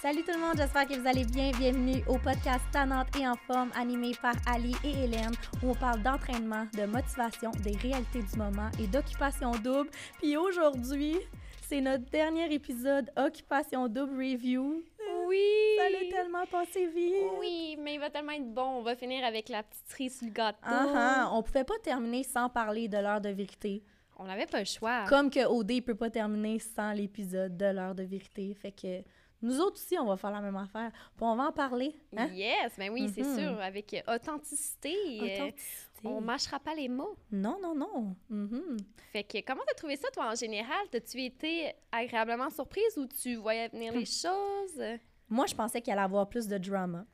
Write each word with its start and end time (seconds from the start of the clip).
Salut 0.00 0.22
tout 0.22 0.30
le 0.32 0.38
monde, 0.38 0.54
j'espère 0.56 0.86
que 0.86 0.94
vous 0.94 1.08
allez 1.08 1.24
bien. 1.24 1.50
Bienvenue 1.58 2.04
au 2.06 2.18
podcast 2.18 2.64
Tannante 2.70 3.08
et 3.18 3.26
en 3.26 3.34
forme, 3.34 3.72
animé 3.74 4.12
par 4.22 4.34
Ali 4.46 4.72
et 4.84 4.90
Hélène, 4.90 5.32
où 5.60 5.70
on 5.70 5.74
parle 5.74 6.00
d'entraînement, 6.04 6.66
de 6.74 6.86
motivation, 6.86 7.50
des 7.64 7.76
réalités 7.76 8.22
du 8.22 8.38
moment 8.38 8.70
et 8.80 8.86
d'occupation 8.86 9.50
double. 9.50 9.90
Puis 10.18 10.36
aujourd'hui, 10.36 11.16
c'est 11.62 11.80
notre 11.80 12.04
dernier 12.10 12.54
épisode 12.54 13.10
Occupation 13.16 13.88
double 13.88 14.14
review. 14.14 14.84
Oui! 15.26 15.42
Ça 15.78 15.86
allait 15.86 16.08
tellement 16.10 16.46
passer 16.46 16.86
vite. 16.86 17.14
Oui, 17.40 17.76
mais 17.82 17.94
il 17.94 18.00
va 18.00 18.08
tellement 18.08 18.32
être 18.32 18.54
bon. 18.54 18.78
On 18.78 18.82
va 18.82 18.94
finir 18.94 19.24
avec 19.24 19.48
la 19.48 19.64
petite 19.64 19.88
cerise 19.88 20.16
sur 20.16 20.28
le 20.28 20.32
gâteau. 20.32 20.58
Ah, 20.62 20.92
ah, 20.94 21.30
on 21.32 21.42
pouvait 21.42 21.64
pas 21.64 21.78
terminer 21.82 22.22
sans 22.22 22.48
parler 22.48 22.86
de 22.86 22.98
l'heure 22.98 23.20
de 23.20 23.30
vérité. 23.30 23.82
On 24.16 24.26
n'avait 24.26 24.46
pas 24.46 24.60
le 24.60 24.64
choix. 24.64 25.06
Comme 25.08 25.28
que 25.28 25.44
OD 25.44 25.82
peut 25.84 25.96
pas 25.96 26.10
terminer 26.10 26.60
sans 26.60 26.92
l'épisode 26.92 27.56
de 27.56 27.66
l'heure 27.66 27.96
de 27.96 28.04
vérité. 28.04 28.54
Fait 28.54 28.70
que 28.72 29.02
nous 29.42 29.60
autres 29.60 29.76
aussi, 29.76 29.96
on 29.98 30.06
va 30.06 30.16
faire 30.16 30.30
la 30.30 30.40
même 30.40 30.56
affaire. 30.56 30.90
Puis 30.92 31.24
on 31.24 31.36
va 31.36 31.44
en 31.48 31.52
parler. 31.52 31.94
Hein? 32.16 32.28
Yes, 32.32 32.72
mais 32.78 32.88
oui, 32.90 33.08
c'est 33.14 33.22
Mhm. 33.22 33.38
sûr. 33.38 33.60
Avec 33.60 33.94
euh, 33.94 34.14
authenticité, 34.16 34.94
euh, 35.20 35.44
Authenticité. 35.46 36.02
on 36.04 36.20
mâchera 36.20 36.58
pas 36.58 36.74
les 36.74 36.88
mots. 36.88 37.16
Non, 37.30 37.58
non, 37.62 37.74
non. 37.74 38.16
Mhm. 38.30 38.76
Fait 39.12 39.24
que 39.24 39.40
comment 39.46 39.62
t'as 39.66 39.74
trouvé 39.74 39.96
ça, 39.96 40.08
toi, 40.12 40.30
en 40.32 40.34
général? 40.34 40.86
T'as-tu 40.90 41.22
été 41.22 41.72
agréablement 41.92 42.50
surprise 42.50 42.96
ou 42.96 43.06
tu 43.06 43.36
voyais 43.36 43.68
venir 43.68 43.92
Hmm. 43.92 43.98
les 43.98 44.04
choses? 44.06 44.82
Moi, 45.28 45.46
je 45.46 45.54
pensais 45.54 45.80
qu'il 45.80 45.92
allait 45.92 46.02
avoir 46.02 46.28
plus 46.28 46.46
de 46.48 46.58
drama. 46.58 47.04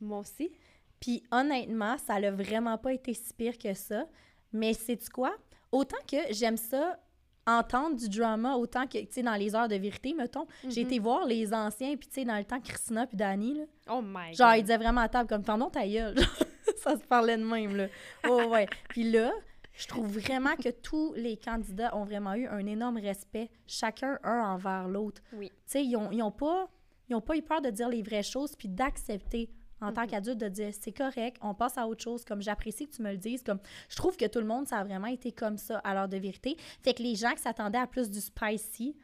Moi 0.00 0.18
aussi. 0.18 0.50
Puis 0.98 1.22
honnêtement, 1.30 1.96
ça 1.98 2.18
n'a 2.20 2.30
vraiment 2.30 2.76
pas 2.78 2.92
été 2.92 3.14
si 3.14 3.32
pire 3.34 3.56
que 3.58 3.72
ça. 3.74 4.06
Mais 4.52 4.72
c'est 4.74 5.08
quoi? 5.08 5.34
Autant 5.72 5.96
que 6.10 6.16
j'aime 6.32 6.56
ça 6.56 6.98
entendre 7.46 7.96
du 7.96 8.08
drama, 8.08 8.54
autant 8.56 8.86
que, 8.86 8.98
tu 8.98 9.06
sais, 9.10 9.22
dans 9.22 9.34
les 9.34 9.54
heures 9.54 9.68
de 9.68 9.74
vérité, 9.76 10.14
mettons, 10.14 10.46
j'ai 10.68 10.82
Mhm. 10.82 10.86
été 10.86 10.98
voir 10.98 11.24
les 11.26 11.52
anciens, 11.52 11.96
puis 11.96 12.06
tu 12.08 12.14
sais, 12.14 12.24
dans 12.24 12.36
le 12.36 12.44
temps, 12.44 12.60
Christina 12.60 13.06
puis 13.06 13.16
Dani, 13.16 13.54
là, 13.54 13.64
Oh 13.90 14.00
my 14.02 14.34
genre, 14.34 14.54
ils 14.54 14.62
disaient 14.62 14.76
vraiment 14.76 15.00
à 15.00 15.08
table 15.08 15.28
comme 15.28 15.42
«Pardon 15.44 15.68
ta 15.70 15.86
gueule!» 15.86 16.16
Ça 16.76 16.96
se 16.96 17.04
parlait 17.04 17.36
de 17.36 17.44
même, 17.44 17.76
là. 17.76 17.86
Oh, 18.28 18.44
ouais. 18.50 18.66
Puis 18.90 19.10
là, 19.10 19.32
je 19.72 19.86
trouve 19.86 20.06
vraiment 20.06 20.54
que 20.56 20.68
tous 20.70 21.12
les 21.14 21.36
candidats 21.36 21.94
ont 21.96 22.04
vraiment 22.04 22.34
eu 22.34 22.46
un 22.46 22.64
énorme 22.66 22.98
respect, 22.98 23.50
chacun 23.66 24.18
un 24.22 24.40
envers 24.54 24.86
l'autre. 24.88 25.20
Oui. 25.32 25.48
Tu 25.48 25.54
sais, 25.66 25.84
ils 25.84 25.96
ont, 25.96 26.10
ils 26.10 26.22
ont 26.22 26.30
pas... 26.30 26.68
Ils 27.08 27.16
ont 27.16 27.20
pas 27.20 27.36
eu 27.36 27.42
peur 27.42 27.60
de 27.60 27.70
dire 27.70 27.88
les 27.88 28.02
vraies 28.02 28.22
choses 28.22 28.54
puis 28.54 28.68
d'accepter 28.68 29.50
en 29.80 29.92
tant 29.92 30.06
qu'adulte 30.06 30.38
de 30.38 30.48
dire 30.48 30.72
c'est 30.78 30.92
correct, 30.92 31.36
on 31.40 31.54
passe 31.54 31.78
à 31.78 31.86
autre 31.86 32.02
chose. 32.02 32.24
Comme 32.24 32.42
j'apprécie 32.42 32.88
que 32.88 32.96
tu 32.96 33.02
me 33.02 33.12
le 33.12 33.18
dises. 33.18 33.42
Comme 33.42 33.60
je 33.88 33.96
trouve 33.96 34.16
que 34.16 34.26
tout 34.26 34.40
le 34.40 34.46
monde, 34.46 34.66
ça 34.66 34.78
a 34.78 34.84
vraiment 34.84 35.06
été 35.06 35.32
comme 35.32 35.58
ça 35.58 35.78
à 35.78 35.94
l'heure 35.94 36.08
de 36.08 36.16
vérité. 36.16 36.56
Fait 36.82 36.94
que 36.94 37.02
les 37.02 37.14
gens 37.14 37.32
qui 37.32 37.42
s'attendaient 37.42 37.78
à 37.78 37.86
plus 37.86 38.10
du 38.10 38.20
spicy 38.20 38.96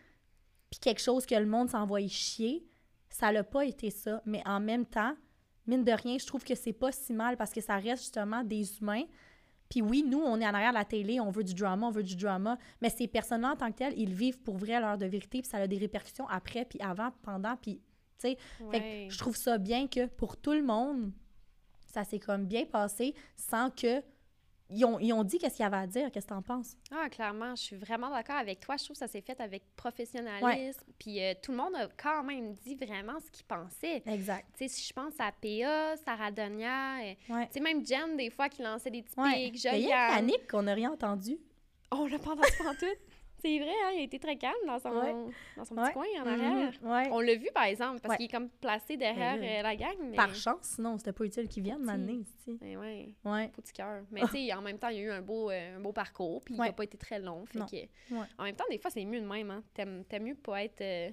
puis 0.70 0.80
quelque 0.80 1.00
chose 1.00 1.26
que 1.26 1.34
le 1.34 1.46
monde 1.46 1.70
s'envoyait 1.70 2.08
chier, 2.08 2.66
ça 3.08 3.32
l'a 3.32 3.44
pas 3.44 3.64
été 3.64 3.90
ça. 3.90 4.22
Mais 4.26 4.42
en 4.46 4.60
même 4.60 4.84
temps, 4.84 5.14
mine 5.66 5.84
de 5.84 5.92
rien, 5.92 6.18
je 6.18 6.26
trouve 6.26 6.44
que 6.44 6.54
c'est 6.54 6.72
pas 6.72 6.92
si 6.92 7.12
mal 7.12 7.36
parce 7.36 7.52
que 7.52 7.60
ça 7.60 7.76
reste 7.76 8.02
justement 8.02 8.42
des 8.42 8.78
humains. 8.78 9.04
Puis 9.68 9.82
oui, 9.82 10.04
nous, 10.06 10.20
on 10.20 10.40
est 10.40 10.46
en 10.46 10.54
arrière 10.54 10.70
de 10.70 10.78
la 10.78 10.84
télé, 10.84 11.18
on 11.18 11.30
veut 11.30 11.42
du 11.42 11.54
drama, 11.54 11.88
on 11.88 11.90
veut 11.90 12.04
du 12.04 12.14
drama, 12.14 12.56
mais 12.80 12.88
ces 12.88 13.08
personnes-là, 13.08 13.52
en 13.52 13.56
tant 13.56 13.72
que 13.72 13.78
telles, 13.78 13.98
ils 13.98 14.14
vivent 14.14 14.40
pour 14.40 14.56
vrai 14.56 14.80
l'heure 14.80 14.98
de 14.98 15.06
vérité, 15.06 15.42
puis 15.42 15.50
ça 15.50 15.58
a 15.58 15.66
des 15.66 15.78
répercussions 15.78 16.28
après, 16.28 16.64
puis 16.64 16.78
avant, 16.80 17.10
pendant, 17.22 17.56
puis, 17.56 17.80
fait 18.18 18.36
que 19.08 19.12
je 19.12 19.18
trouve 19.18 19.36
ça 19.36 19.58
bien 19.58 19.86
que 19.88 20.06
pour 20.06 20.36
tout 20.36 20.52
le 20.52 20.62
monde, 20.62 21.12
ça 21.92 22.04
s'est 22.04 22.18
comme 22.18 22.44
bien 22.46 22.64
passé 22.66 23.14
sans 23.36 23.70
que. 23.70 24.02
Ils 24.68 24.84
ont, 24.84 24.98
ils 24.98 25.12
ont 25.12 25.22
dit 25.22 25.38
qu'est-ce 25.38 25.58
qu'il 25.58 25.62
y 25.62 25.66
avait 25.66 25.76
à 25.76 25.86
dire. 25.86 26.10
Qu'est-ce 26.10 26.26
que 26.26 26.30
t'en 26.34 26.42
penses? 26.42 26.76
Ah, 26.90 27.08
clairement, 27.08 27.54
je 27.54 27.62
suis 27.62 27.76
vraiment 27.76 28.10
d'accord 28.10 28.34
avec 28.34 28.58
toi. 28.58 28.76
Je 28.76 28.82
trouve 28.82 28.94
que 28.94 28.98
ça 28.98 29.06
s'est 29.06 29.20
fait 29.20 29.40
avec 29.40 29.62
professionnalisme. 29.76 30.80
Puis 30.98 31.22
euh, 31.22 31.34
tout 31.40 31.52
le 31.52 31.56
monde 31.58 31.76
a 31.76 31.86
quand 31.96 32.24
même 32.24 32.52
dit 32.52 32.74
vraiment 32.74 33.18
ce 33.20 33.30
qu'il 33.30 33.44
pensait. 33.46 34.02
Exact. 34.06 34.44
Tu 34.58 34.66
sais, 34.66 34.68
si 34.68 34.88
je 34.88 34.92
pense 34.92 35.12
à 35.20 35.30
PA, 35.30 35.96
Sarah 36.04 36.32
Donia, 36.32 36.98
euh, 36.98 37.14
Ouais. 37.28 37.46
tu 37.46 37.52
sais, 37.52 37.60
même 37.60 37.86
Jen, 37.86 38.16
des 38.16 38.28
fois, 38.30 38.48
qui 38.48 38.62
lançait 38.62 38.90
des 38.90 39.02
petits 39.02 39.20
Ouais. 39.20 39.50
pics, 39.50 39.62
Il 39.62 39.64
y 39.64 39.68
a 39.68 39.72
Joliane. 39.72 40.14
Yannick 40.16 40.50
qu'on 40.50 40.62
n'a 40.62 40.74
rien 40.74 40.90
entendu. 40.90 41.38
On 41.92 42.06
l'a 42.08 42.18
pas 42.18 42.32
entendu 42.32 42.48
pantoute. 42.58 42.98
C'est 43.38 43.58
vrai, 43.58 43.68
hein, 43.68 43.90
il 43.94 44.00
a 44.00 44.02
été 44.02 44.18
très 44.18 44.36
calme 44.36 44.54
dans 44.66 44.78
son, 44.78 44.90
Ouais. 44.90 45.14
dans 45.56 45.64
son 45.64 45.76
Ouais. 45.76 45.84
petit 45.84 45.92
coin 45.92 46.06
en 46.22 46.26
arrière. 46.26 46.72
Mhm. 46.82 46.90
Ouais. 46.90 47.08
On 47.12 47.20
l'a 47.20 47.34
vu, 47.34 47.48
par 47.54 47.64
exemple, 47.64 48.00
parce 48.00 48.16
qu'il 48.16 48.26
est 48.26 48.30
comme 48.30 48.48
placé 48.48 48.96
derrière 48.96 49.36
Ben 49.36 49.42
là, 49.42 49.58
euh, 49.58 49.62
la 49.62 49.76
gang. 49.76 49.96
Mais... 50.02 50.16
Par 50.16 50.34
chance, 50.34 50.62
sinon, 50.62 50.96
c'était 50.98 51.12
pas 51.12 51.24
utile 51.24 51.46
qu'ils 51.48 51.62
viennent 51.62 51.78
Petit. 51.78 51.86
m'amener 51.86 52.12
ici. 52.14 52.58
Mais 52.60 52.76
ouais, 52.76 53.14
Ouais. 53.24 53.48
petit 53.48 53.72
cœur. 53.72 54.02
Mais 54.10 54.22
tu 54.22 54.28
sais, 54.28 54.52
en 54.54 54.62
même 54.62 54.78
temps, 54.78 54.88
il 54.88 54.96
y 54.96 55.00
a 55.00 55.02
eu 55.02 55.10
un 55.10 55.22
beau, 55.22 55.50
euh, 55.50 55.76
un 55.76 55.80
beau 55.80 55.92
parcours, 55.92 56.42
puis 56.44 56.54
il 56.54 56.58
n'a 56.60 56.72
pas 56.72 56.84
été 56.84 56.96
très 56.96 57.18
long. 57.20 57.44
Fait 57.46 57.58
que. 58.10 58.14
En 58.38 58.44
même 58.44 58.56
temps, 58.56 58.64
des 58.70 58.78
fois, 58.78 58.90
c'est 58.90 59.04
mieux 59.04 59.20
de 59.20 59.26
même. 59.26 59.50
Hein. 59.50 59.62
T'aimes, 59.74 60.04
mieux 60.20 60.34
pas 60.34 60.64
être 60.64 60.80
euh, 60.80 61.10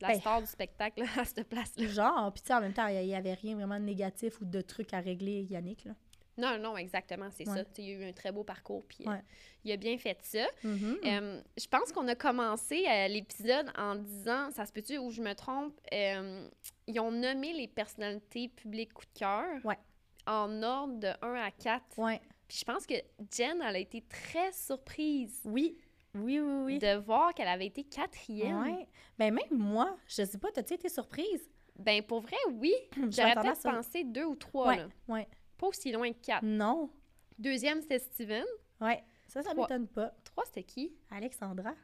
la 0.00 0.08
Ben. 0.08 0.20
star 0.20 0.40
du 0.40 0.46
spectacle 0.46 1.02
à 1.18 1.24
cette 1.24 1.48
place-là. 1.48 1.86
Genre, 1.86 2.32
puis 2.32 2.42
tu 2.42 2.48
sais, 2.48 2.54
en 2.54 2.60
même 2.60 2.72
temps, 2.72 2.86
il 2.86 3.04
n'y 3.06 3.14
avait 3.14 3.34
rien 3.34 3.54
vraiment 3.56 3.78
de 3.78 3.84
négatif 3.84 4.40
ou 4.40 4.44
de 4.44 4.60
trucs 4.62 4.94
à 4.94 5.00
régler, 5.00 5.42
Yannick. 5.50 5.84
Là. 5.84 5.92
Non, 6.38 6.56
non, 6.58 6.76
exactement, 6.76 7.28
c'est 7.30 7.46
Ouais. 7.48 7.56
ça. 7.56 7.64
Il 7.78 7.84
y 7.84 7.90
a 7.90 7.94
eu 7.94 8.08
un 8.08 8.12
très 8.12 8.30
beau 8.32 8.44
parcours, 8.44 8.84
puis 8.86 9.04
euh, 9.06 9.16
il 9.64 9.72
a 9.72 9.76
bien 9.76 9.98
fait 9.98 10.18
ça. 10.22 10.46
Mhm. 10.64 10.98
Euh, 11.04 11.42
je 11.60 11.66
pense 11.66 11.90
qu'on 11.92 12.06
a 12.08 12.14
commencé 12.14 12.84
euh, 12.88 13.08
l'épisode 13.08 13.66
en 13.76 13.96
disant, 13.96 14.50
ça 14.52 14.64
se 14.64 14.72
peut-tu 14.72 14.96
ou 14.98 15.10
je 15.10 15.20
me 15.20 15.34
trompe, 15.34 15.78
ils 15.92 17.00
ont 17.00 17.10
nommé 17.10 17.52
les 17.52 17.66
personnalités 17.68 18.48
publiques 18.48 18.92
coup 18.94 19.04
de 19.12 19.18
cœur 19.18 19.46
Ouais. 19.64 19.78
en 20.26 20.62
ordre 20.62 20.94
de 21.00 21.08
1 21.22 21.34
à 21.34 21.50
4. 21.50 21.98
Ouais. 21.98 22.20
Puis 22.46 22.58
je 22.60 22.64
pense 22.64 22.86
que 22.86 22.94
Jen, 23.36 23.60
elle 23.62 23.76
a 23.76 23.78
été 23.78 24.00
très 24.02 24.52
surprise 24.52 25.42
Oui. 25.44 25.76
Oui, 26.14 26.40
oui, 26.40 26.62
oui. 26.64 26.78
de 26.78 26.96
voir 26.96 27.34
qu'elle 27.34 27.48
avait 27.48 27.66
été 27.66 27.84
quatrième. 27.84 28.62
Ouais. 28.62 28.88
Ben 29.18 29.32
même 29.34 29.44
moi, 29.50 29.96
je 30.06 30.24
sais 30.24 30.38
pas, 30.38 30.50
t'as-tu 30.50 30.74
été 30.74 30.88
surprise? 30.88 31.48
Ben 31.78 32.02
pour 32.02 32.20
vrai, 32.20 32.36
oui. 32.52 32.72
J'aurais 33.10 33.34
peut-être 33.34 33.62
pensé 33.62 34.04
deux 34.04 34.24
ou 34.24 34.34
trois, 34.34 34.68
Ouais. 34.68 34.76
là. 34.78 34.88
Ouais. 35.08 35.28
Pas 35.58 35.66
aussi 35.66 35.92
loin 35.92 36.12
que 36.12 36.18
quatre. 36.24 36.44
Non. 36.44 36.90
Deuxième, 37.38 37.80
c'était 37.82 37.98
Steven. 37.98 38.44
Ouais. 38.80 39.02
Ça, 39.28 39.42
ça 39.42 39.52
m'étonne 39.54 39.86
pas. 39.88 40.12
Trois, 40.24 40.44
c'était 40.46 40.64
qui? 40.64 40.96
Alexandra. 41.10 41.74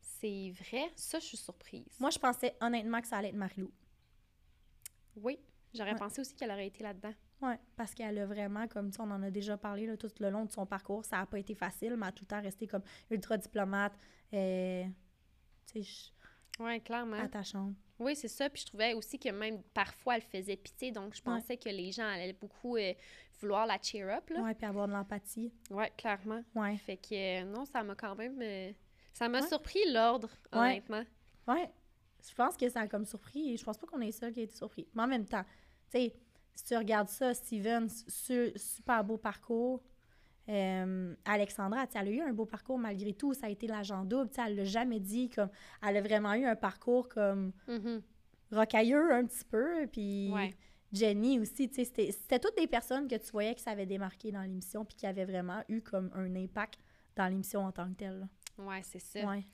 C'est 0.00 0.52
vrai, 0.52 0.90
ça, 0.94 1.18
je 1.18 1.24
suis 1.26 1.36
surprise. 1.36 1.96
Moi, 1.98 2.10
je 2.10 2.18
pensais 2.18 2.56
honnêtement 2.60 3.00
que 3.00 3.08
ça 3.08 3.16
allait 3.18 3.30
être 3.30 3.34
Marilou. 3.34 3.70
Oui, 5.16 5.38
j'aurais 5.74 5.92
Ouais. 5.92 5.98
pensé 5.98 6.20
aussi 6.20 6.34
qu'elle 6.34 6.50
aurait 6.50 6.66
été 6.68 6.82
là-dedans. 6.82 7.12
Oui, 7.42 7.54
parce 7.76 7.92
qu'elle 7.94 8.18
a 8.18 8.26
vraiment, 8.26 8.68
comme 8.68 8.90
tu 8.90 8.96
sais, 8.96 9.02
on 9.02 9.10
en 9.10 9.22
a 9.22 9.30
déjà 9.30 9.56
parlé 9.56 9.86
là, 9.86 9.96
tout 9.96 10.10
le 10.20 10.30
long 10.30 10.44
de 10.44 10.52
son 10.52 10.64
parcours, 10.64 11.04
ça 11.04 11.16
n'a 11.18 11.26
pas 11.26 11.38
été 11.40 11.54
facile, 11.56 11.96
mais 11.96 12.06
elle 12.06 12.08
a 12.10 12.12
tout 12.12 12.22
le 12.24 12.28
temps 12.28 12.40
resté 12.40 12.66
comme 12.68 12.82
ultra 13.10 13.36
diplomate, 13.36 13.92
euh, 14.32 14.84
tu 15.72 15.82
sais, 15.82 16.11
Oui, 16.60 16.80
clairement. 16.80 17.16
attachante. 17.18 17.74
Oui, 17.98 18.14
c'est 18.16 18.28
ça. 18.28 18.48
Puis 18.50 18.62
je 18.62 18.66
trouvais 18.66 18.94
aussi 18.94 19.18
que 19.18 19.28
même 19.30 19.62
parfois, 19.74 20.16
elle 20.16 20.22
faisait 20.22 20.56
pitié. 20.56 20.90
Donc, 20.92 21.14
je 21.14 21.22
pensais 21.22 21.56
que 21.56 21.68
les 21.68 21.92
gens 21.92 22.06
allaient 22.06 22.32
beaucoup 22.32 22.76
euh, 22.76 22.92
vouloir 23.40 23.66
la 23.66 23.78
cheer 23.80 24.08
up. 24.08 24.28
Là. 24.30 24.40
Ouais, 24.42 24.54
puis 24.54 24.66
avoir 24.66 24.86
de 24.88 24.92
l'empathie. 24.92 25.52
Ouais, 25.70 25.90
clairement. 25.96 26.42
Ouais. 26.54 26.76
Fait 26.78 26.96
que 26.96 27.14
euh, 27.42 27.44
non, 27.44 27.64
ça 27.64 27.82
m'a 27.82 27.94
quand 27.94 28.14
même. 28.16 28.40
euh, 28.42 28.72
ça 29.12 29.28
m'a 29.28 29.40
Ouais. 29.40 29.48
surpris 29.48 29.80
l'ordre, 29.92 30.28
honnêtement. 30.52 31.04
Ouais. 31.46 31.70
Je 32.28 32.34
pense 32.34 32.56
que 32.56 32.68
ça 32.68 32.80
a 32.80 32.86
comme 32.88 33.04
surpris, 33.04 33.52
et 33.52 33.56
je 33.56 33.64
pense 33.64 33.76
pas 33.78 33.86
qu'on 33.86 34.00
est 34.00 34.12
seul 34.12 34.32
qui 34.32 34.40
a 34.40 34.42
été 34.44 34.54
surpris. 34.54 34.86
Mais 34.94 35.02
en 35.02 35.08
même 35.08 35.26
temps, 35.26 35.42
tu 35.90 35.98
sais, 35.98 36.14
si 36.54 36.64
tu 36.64 36.76
regardes 36.76 37.08
ça, 37.08 37.34
Steven, 37.34 37.88
su- 37.88 38.52
super 38.56 39.02
beau 39.04 39.16
parcours. 39.16 39.82
Euh, 40.48 41.14
Alexandra, 41.24 41.86
elle 41.94 42.08
a 42.08 42.10
eu 42.10 42.20
un 42.20 42.32
beau 42.32 42.46
parcours 42.46 42.78
malgré 42.78 43.12
tout. 43.14 43.32
Ça 43.34 43.46
a 43.46 43.48
été 43.50 43.66
l'agent 43.66 44.04
double. 44.04 44.30
Elle 44.44 44.56
l'a 44.56 44.64
jamais 44.64 45.00
dit. 45.00 45.30
comme 45.30 45.48
Elle 45.86 45.96
a 45.96 46.00
vraiment 46.02 46.34
eu 46.34 46.44
un 46.44 46.56
parcours 46.56 47.08
comme 47.08 47.52
Mhm. 47.68 48.02
rocailleux 48.50 49.12
un 49.12 49.24
petit 49.24 49.44
peu. 49.44 49.86
Puis 49.90 50.30
Ouais. 50.32 50.50
Jenny 50.92 51.38
aussi, 51.40 51.68
tu 51.68 51.76
sais, 51.76 51.84
c'était- 51.84 52.12
c'était 52.12 52.38
toutes 52.38 52.56
des 52.56 52.66
personnes 52.66 53.08
que 53.08 53.14
tu 53.16 53.30
voyais 53.32 53.54
qui 53.54 53.62
s'avaient 53.62 53.86
démarqué 53.86 54.30
dans 54.32 54.42
l'émission 54.42 54.84
puis 54.84 54.94
qui 54.96 55.06
avaient 55.06 55.24
vraiment 55.24 55.62
eu 55.68 55.80
comme 55.80 56.10
un 56.14 56.34
impact 56.36 56.78
dans 57.16 57.28
l'émission 57.28 57.60
en 57.64 57.72
tant 57.72 57.88
que 57.90 57.94
telle. 57.96 58.18
là. 58.20 58.64
Ouais, 58.64 58.82
c'est 58.82 58.98
ça. 58.98 59.26
Ouais. 59.26 59.46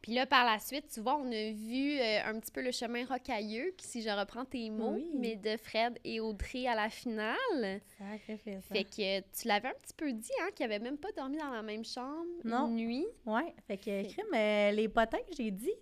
Puis 0.00 0.14
là, 0.14 0.26
par 0.26 0.44
la 0.44 0.58
suite, 0.60 0.86
tu 0.92 1.00
vois, 1.00 1.16
on 1.16 1.26
a 1.30 1.50
vu 1.52 1.98
euh, 1.98 2.20
un 2.24 2.38
petit 2.38 2.52
peu 2.52 2.62
le 2.62 2.70
chemin 2.70 3.04
rocailleux, 3.04 3.74
si 3.78 4.00
je 4.00 4.08
reprends 4.10 4.44
tes 4.44 4.70
mots, 4.70 4.92
Oui. 4.94 5.10
mais 5.14 5.34
de 5.36 5.56
Fred 5.56 5.98
et 6.04 6.20
Audrey 6.20 6.66
à 6.68 6.74
la 6.76 6.88
finale. 6.88 7.80
Sacrifice. 7.98 8.64
Fait 8.70 8.84
que 8.84 9.20
tu 9.20 9.48
l'avais 9.48 9.68
un 9.68 9.74
petit 9.74 9.94
peu 9.96 10.12
dit, 10.12 10.30
hein, 10.42 10.50
qu'ils 10.54 10.66
n'avaient 10.68 10.78
même 10.82 10.98
pas 10.98 11.10
dormi 11.12 11.36
dans 11.38 11.50
la 11.50 11.62
même 11.62 11.84
chambre 11.84 12.24
Non. 12.44 12.68
une 12.68 12.76
nuit. 12.76 13.06
Ouais, 13.26 13.52
fait 13.66 13.76
que, 13.76 14.02
crime, 14.12 14.34
euh, 14.34 14.70
les 14.70 14.88
potins 14.88 15.18
que 15.28 15.34
j'ai 15.36 15.50
dit, 15.50 15.74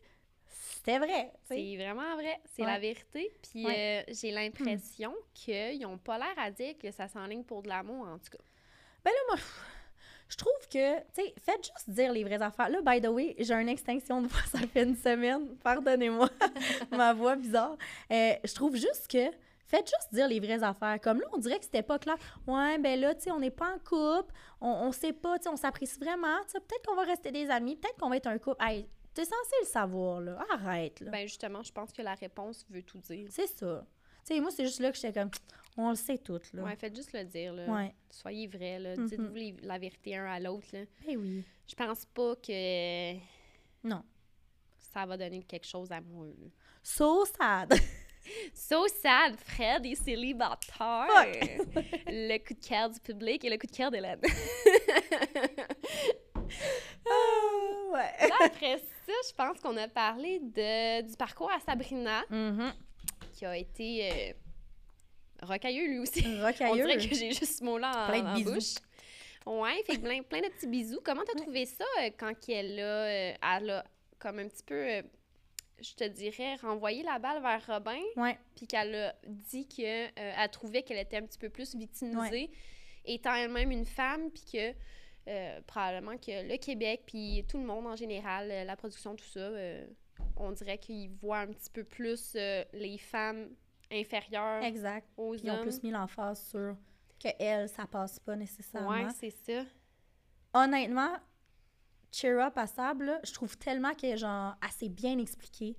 c'était 0.48 0.98
vrai. 0.98 1.30
C'est 1.44 1.76
vraiment 1.76 2.14
vrai, 2.16 2.40
c'est 2.54 2.62
Ouais. 2.62 2.68
la 2.72 2.78
vérité. 2.78 3.30
Puis 3.52 3.66
Ouais. 3.66 4.04
euh, 4.08 4.12
j'ai 4.14 4.30
l'impression 4.30 5.14
qu'ils 5.34 5.80
n'ont 5.80 5.98
pas 5.98 6.16
l'air 6.16 6.34
à 6.38 6.50
dire 6.50 6.74
que 6.78 6.90
ça 6.90 7.06
s'enligne 7.06 7.44
pour 7.44 7.62
de 7.62 7.68
l'amour, 7.68 8.06
en 8.08 8.18
tout 8.18 8.30
cas. 8.30 8.42
Ben 9.04 9.10
là, 9.10 9.18
moi, 9.28 9.36
je 10.28 10.36
trouve 10.36 10.68
que, 10.72 10.98
tu 10.98 11.04
sais, 11.14 11.34
faites 11.40 11.64
juste 11.64 11.90
dire 11.90 12.12
les 12.12 12.24
vraies 12.24 12.42
affaires. 12.42 12.68
Là, 12.68 12.80
by 12.82 13.00
the 13.00 13.08
way, 13.08 13.34
j'ai 13.38 13.54
une 13.54 13.68
extinction 13.68 14.22
de 14.22 14.28
voix, 14.28 14.40
ça 14.50 14.58
fait 14.58 14.82
une 14.82 14.96
semaine. 14.96 15.56
Pardonnez-moi 15.62 16.28
ma 16.90 17.12
voix 17.12 17.36
bizarre. 17.36 17.76
Euh, 18.10 18.32
je 18.44 18.54
trouve 18.54 18.76
juste 18.76 19.08
que, 19.10 19.30
faites 19.66 19.86
juste 19.86 20.12
dire 20.12 20.28
les 20.28 20.40
vraies 20.40 20.62
affaires. 20.62 20.98
Comme 21.00 21.20
là, 21.20 21.26
on 21.32 21.38
dirait 21.38 21.58
que 21.58 21.64
c'était 21.64 21.82
pas 21.82 21.98
clair. 21.98 22.16
Ouais, 22.46 22.78
ben 22.78 23.00
là, 23.00 23.14
tu 23.14 23.22
sais, 23.22 23.30
on 23.30 23.38
n'est 23.38 23.50
pas 23.50 23.74
en 23.74 23.78
couple, 23.78 24.32
on, 24.60 24.68
on 24.68 24.92
sait 24.92 25.12
pas, 25.12 25.38
tu 25.38 25.44
sais, 25.44 25.48
on 25.48 25.56
s'apprécie 25.56 25.98
vraiment, 25.98 26.38
tu 26.46 26.52
sais, 26.52 26.60
peut-être 26.60 26.86
qu'on 26.86 26.96
va 26.96 27.02
rester 27.02 27.30
des 27.30 27.48
amis, 27.50 27.76
peut-être 27.76 27.98
qu'on 27.98 28.08
va 28.08 28.16
être 28.16 28.26
un 28.26 28.38
couple. 28.38 28.62
Hey, 28.64 28.88
T'es 29.16 29.24
censé 29.24 29.56
le 29.62 29.66
savoir, 29.66 30.20
là. 30.20 30.44
Arrête, 30.52 31.00
là. 31.00 31.10
Ben 31.10 31.26
justement, 31.26 31.62
je 31.62 31.72
pense 31.72 31.90
que 31.90 32.02
la 32.02 32.12
réponse 32.12 32.66
veut 32.68 32.82
tout 32.82 32.98
dire. 32.98 33.26
c'est 33.30 33.46
ça. 33.46 33.82
Tu 34.26 34.34
sais, 34.34 34.40
moi, 34.40 34.50
c'est 34.50 34.64
juste 34.64 34.80
là 34.80 34.90
que 34.90 34.98
j'étais 34.98 35.12
comme, 35.20 35.30
on 35.76 35.90
le 35.90 35.94
sait 35.96 36.18
toutes, 36.18 36.52
là. 36.52 36.62
Ouais, 36.64 36.74
faites 36.76 36.96
juste 36.96 37.12
le 37.12 37.24
dire, 37.24 37.52
là. 37.54 37.66
Ouais. 37.66 37.94
Soyez 38.10 38.46
vrai, 38.48 38.78
là. 38.78 38.96
Mhm. 38.96 39.06
Dites-vous 39.06 39.56
la 39.66 39.78
vérité 39.78 40.16
un 40.16 40.26
à 40.26 40.40
l'autre, 40.40 40.66
là. 40.72 40.80
Ben 41.06 41.16
oui. 41.16 41.44
Je 41.68 41.74
pense 41.74 42.04
pas 42.06 42.34
que 42.36 43.14
Non. 43.84 44.02
ça 44.78 45.06
va 45.06 45.16
donner 45.16 45.42
quelque 45.44 45.66
chose 45.66 45.90
à 45.92 46.00
moi. 46.00 46.26
là. 46.26 46.48
So 46.82 47.24
sad. 47.24 47.72
So 48.52 48.88
sad, 48.88 49.36
Fred 49.38 49.86
est 49.86 49.94
célibataire. 49.94 51.06
Le 52.08 52.38
coup 52.38 52.54
de 52.54 52.66
cœur 52.66 52.90
du 52.90 52.98
public 52.98 53.44
et 53.44 53.50
le 53.50 53.56
coup 53.56 53.68
de 53.68 53.72
cœur 53.76 53.88
d'Hélène. 53.92 54.20
Ah, 57.08 57.92
ouais. 57.92 58.28
Là, 58.28 58.34
après 58.46 58.78
ça, 58.78 59.12
je 59.28 59.34
pense 59.34 59.60
qu'on 59.60 59.76
a 59.76 59.88
parlé 59.88 60.40
de, 60.40 61.02
du 61.02 61.16
parcours 61.16 61.50
à 61.50 61.60
Sabrina, 61.60 62.22
Mhm. 62.30 62.72
Qui 63.36 63.44
a 63.44 63.56
été 63.56 64.10
euh, 64.10 64.32
rocailleux 65.42 65.86
lui 65.86 65.98
aussi. 65.98 66.24
On 66.26 66.44
Rocailleux. 66.46 66.74
dirait 66.86 66.96
que 66.96 67.14
j'ai 67.14 67.30
juste 67.32 67.58
ce 67.58 67.64
mot-là 67.64 68.04
en, 68.06 68.10
Plein 68.10 68.22
de 68.22 68.26
en 68.28 68.34
bisous. 68.34 68.52
bouche. 68.54 68.74
Ouais, 69.46 69.82
fait 69.86 69.98
plein, 69.98 70.22
plein 70.22 70.40
de 70.40 70.48
petits 70.48 70.66
bisous. 70.66 71.00
Comment 71.04 71.22
t'as 71.24 71.38
trouvé 71.40 71.66
ça 71.66 71.84
euh, 72.00 72.10
quand 72.18 72.32
elle 72.48 72.80
a, 72.80 72.82
euh, 72.82 73.32
elle 73.58 73.70
a 73.70 73.84
comme 74.18 74.38
un 74.40 74.48
petit 74.48 74.64
peu, 74.64 75.02
je 75.80 75.94
te 75.94 76.04
dirais, 76.04 76.56
renvoyé 76.56 77.02
la 77.04 77.18
balle 77.20 77.40
vers 77.42 77.64
Robin, 77.66 78.00
Ouais. 78.16 78.36
puis 78.56 78.66
qu'elle 78.66 78.94
a 78.94 79.14
dit 79.24 79.68
qu'elle 79.68 80.10
elle 80.16 80.50
trouvait 80.50 80.82
qu'elle 80.82 80.98
était 80.98 81.18
un 81.18 81.26
petit 81.26 81.38
peu 81.38 81.48
plus 81.50 81.74
victimisée, 81.76 82.50
étant 83.04 83.34
elle-même 83.34 83.70
une 83.70 83.84
femme, 83.86 84.30
puis 84.32 84.42
que 84.52 85.60
probablement 85.66 86.16
que 86.16 86.48
le 86.48 86.56
Québec, 86.56 87.02
puis 87.06 87.44
tout 87.48 87.58
le 87.58 87.64
monde 87.64 87.86
en 87.86 87.94
général, 87.94 88.48
la 88.66 88.74
production, 88.76 89.14
tout 89.14 89.24
ça, 89.26 89.48
on 90.36 90.52
dirait 90.52 90.78
qu'ils 90.78 91.10
voient 91.10 91.38
un 91.40 91.48
petit 91.48 91.70
peu 91.70 91.84
plus 91.84 92.32
euh, 92.36 92.64
les 92.72 92.98
femmes 92.98 93.48
inférieures 93.90 94.62
Exact. 94.62 95.06
aux 95.16 95.32
Puis 95.32 95.42
ils 95.44 95.50
ont 95.50 95.54
hommes. 95.54 95.62
plus 95.62 95.82
mis 95.82 95.90
l'emphase 95.90 96.42
sur 96.48 96.76
que 97.22 97.28
elle, 97.38 97.68
ça 97.68 97.86
passe 97.86 98.18
pas 98.20 98.36
nécessairement. 98.36 98.90
Ouais, 98.90 99.06
c'est 99.18 99.30
ça. 99.30 99.64
Honnêtement, 100.52 101.16
cheer 102.12 102.38
up 102.40 102.56
à 102.56 102.66
Sable, 102.66 103.06
là, 103.06 103.20
je 103.24 103.32
trouve 103.32 103.56
tellement 103.58 103.94
qu'elle 103.94 104.12
est 104.14 104.18
genre 104.18 104.54
assez 104.60 104.88
bien 104.88 105.18
expliquée. 105.18 105.76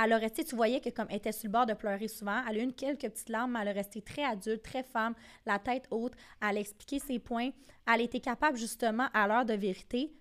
Elle 0.00 0.12
a 0.12 0.18
resté, 0.18 0.44
tu 0.44 0.54
voyais 0.54 0.80
que 0.80 0.90
comme 0.90 1.08
elle 1.10 1.16
était 1.16 1.32
sur 1.32 1.48
le 1.48 1.52
bord 1.52 1.66
de 1.66 1.74
pleurer 1.74 2.06
souvent, 2.06 2.40
elle 2.48 2.56
a 2.56 2.60
eu 2.60 2.62
une, 2.62 2.72
quelques 2.72 3.08
petites 3.08 3.28
larmes, 3.30 3.52
mais 3.52 3.60
elle 3.62 3.68
a 3.68 3.72
resté 3.72 4.00
très 4.00 4.22
adulte, 4.22 4.62
très 4.62 4.84
femme, 4.84 5.14
la 5.44 5.58
tête 5.58 5.88
haute. 5.90 6.12
Elle 6.40 6.56
a 6.58 6.60
expliqué 6.60 7.00
ses 7.00 7.18
points. 7.18 7.50
Elle 7.92 8.02
était 8.02 8.20
capable 8.20 8.56
justement, 8.56 9.08
à 9.12 9.26
l'heure 9.26 9.44
de 9.44 9.54
vérité, 9.54 10.12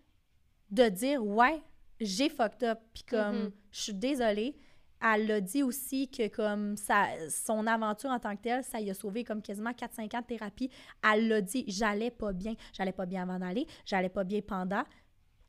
de 0.72 0.90
dire 0.90 1.24
ouais, 1.24 1.62
j'ai 2.00 2.30
fucked 2.30 2.64
up, 2.64 2.80
puis 2.94 3.04
comme 3.04 3.44
Mhm. 3.46 3.52
je 3.72 3.82
suis 3.82 3.94
désolée. 3.94 4.56
Elle 5.00 5.30
a 5.32 5.42
dit 5.42 5.62
aussi 5.62 6.10
que 6.10 6.28
comme 6.28 6.76
ça, 6.76 7.06
son 7.30 7.68
aventure 7.68 8.10
en 8.10 8.20
tant 8.20 8.36
que 8.36 8.42
telle, 8.42 8.64
ça 8.64 8.80
y 8.80 8.90
a 8.90 8.96
sauvé 8.96 9.24
comme 9.24 9.44
quasiment 9.44 9.72
4-5 9.72 10.12
ans 10.16 10.22
de 10.22 10.26
thérapie. 10.26 10.72
Elle 11.04 11.28
l'a 11.28 11.42
dit, 11.42 11.64
j'allais 11.68 12.10
pas 12.10 12.34
bien. 12.34 12.56
J'allais 12.74 12.92
pas 12.94 13.06
bien 13.06 13.22
avant 13.22 13.38
d'aller, 13.38 13.68
j'allais 13.86 14.10
pas 14.10 14.24
bien 14.24 14.42
pendant. 14.42 14.84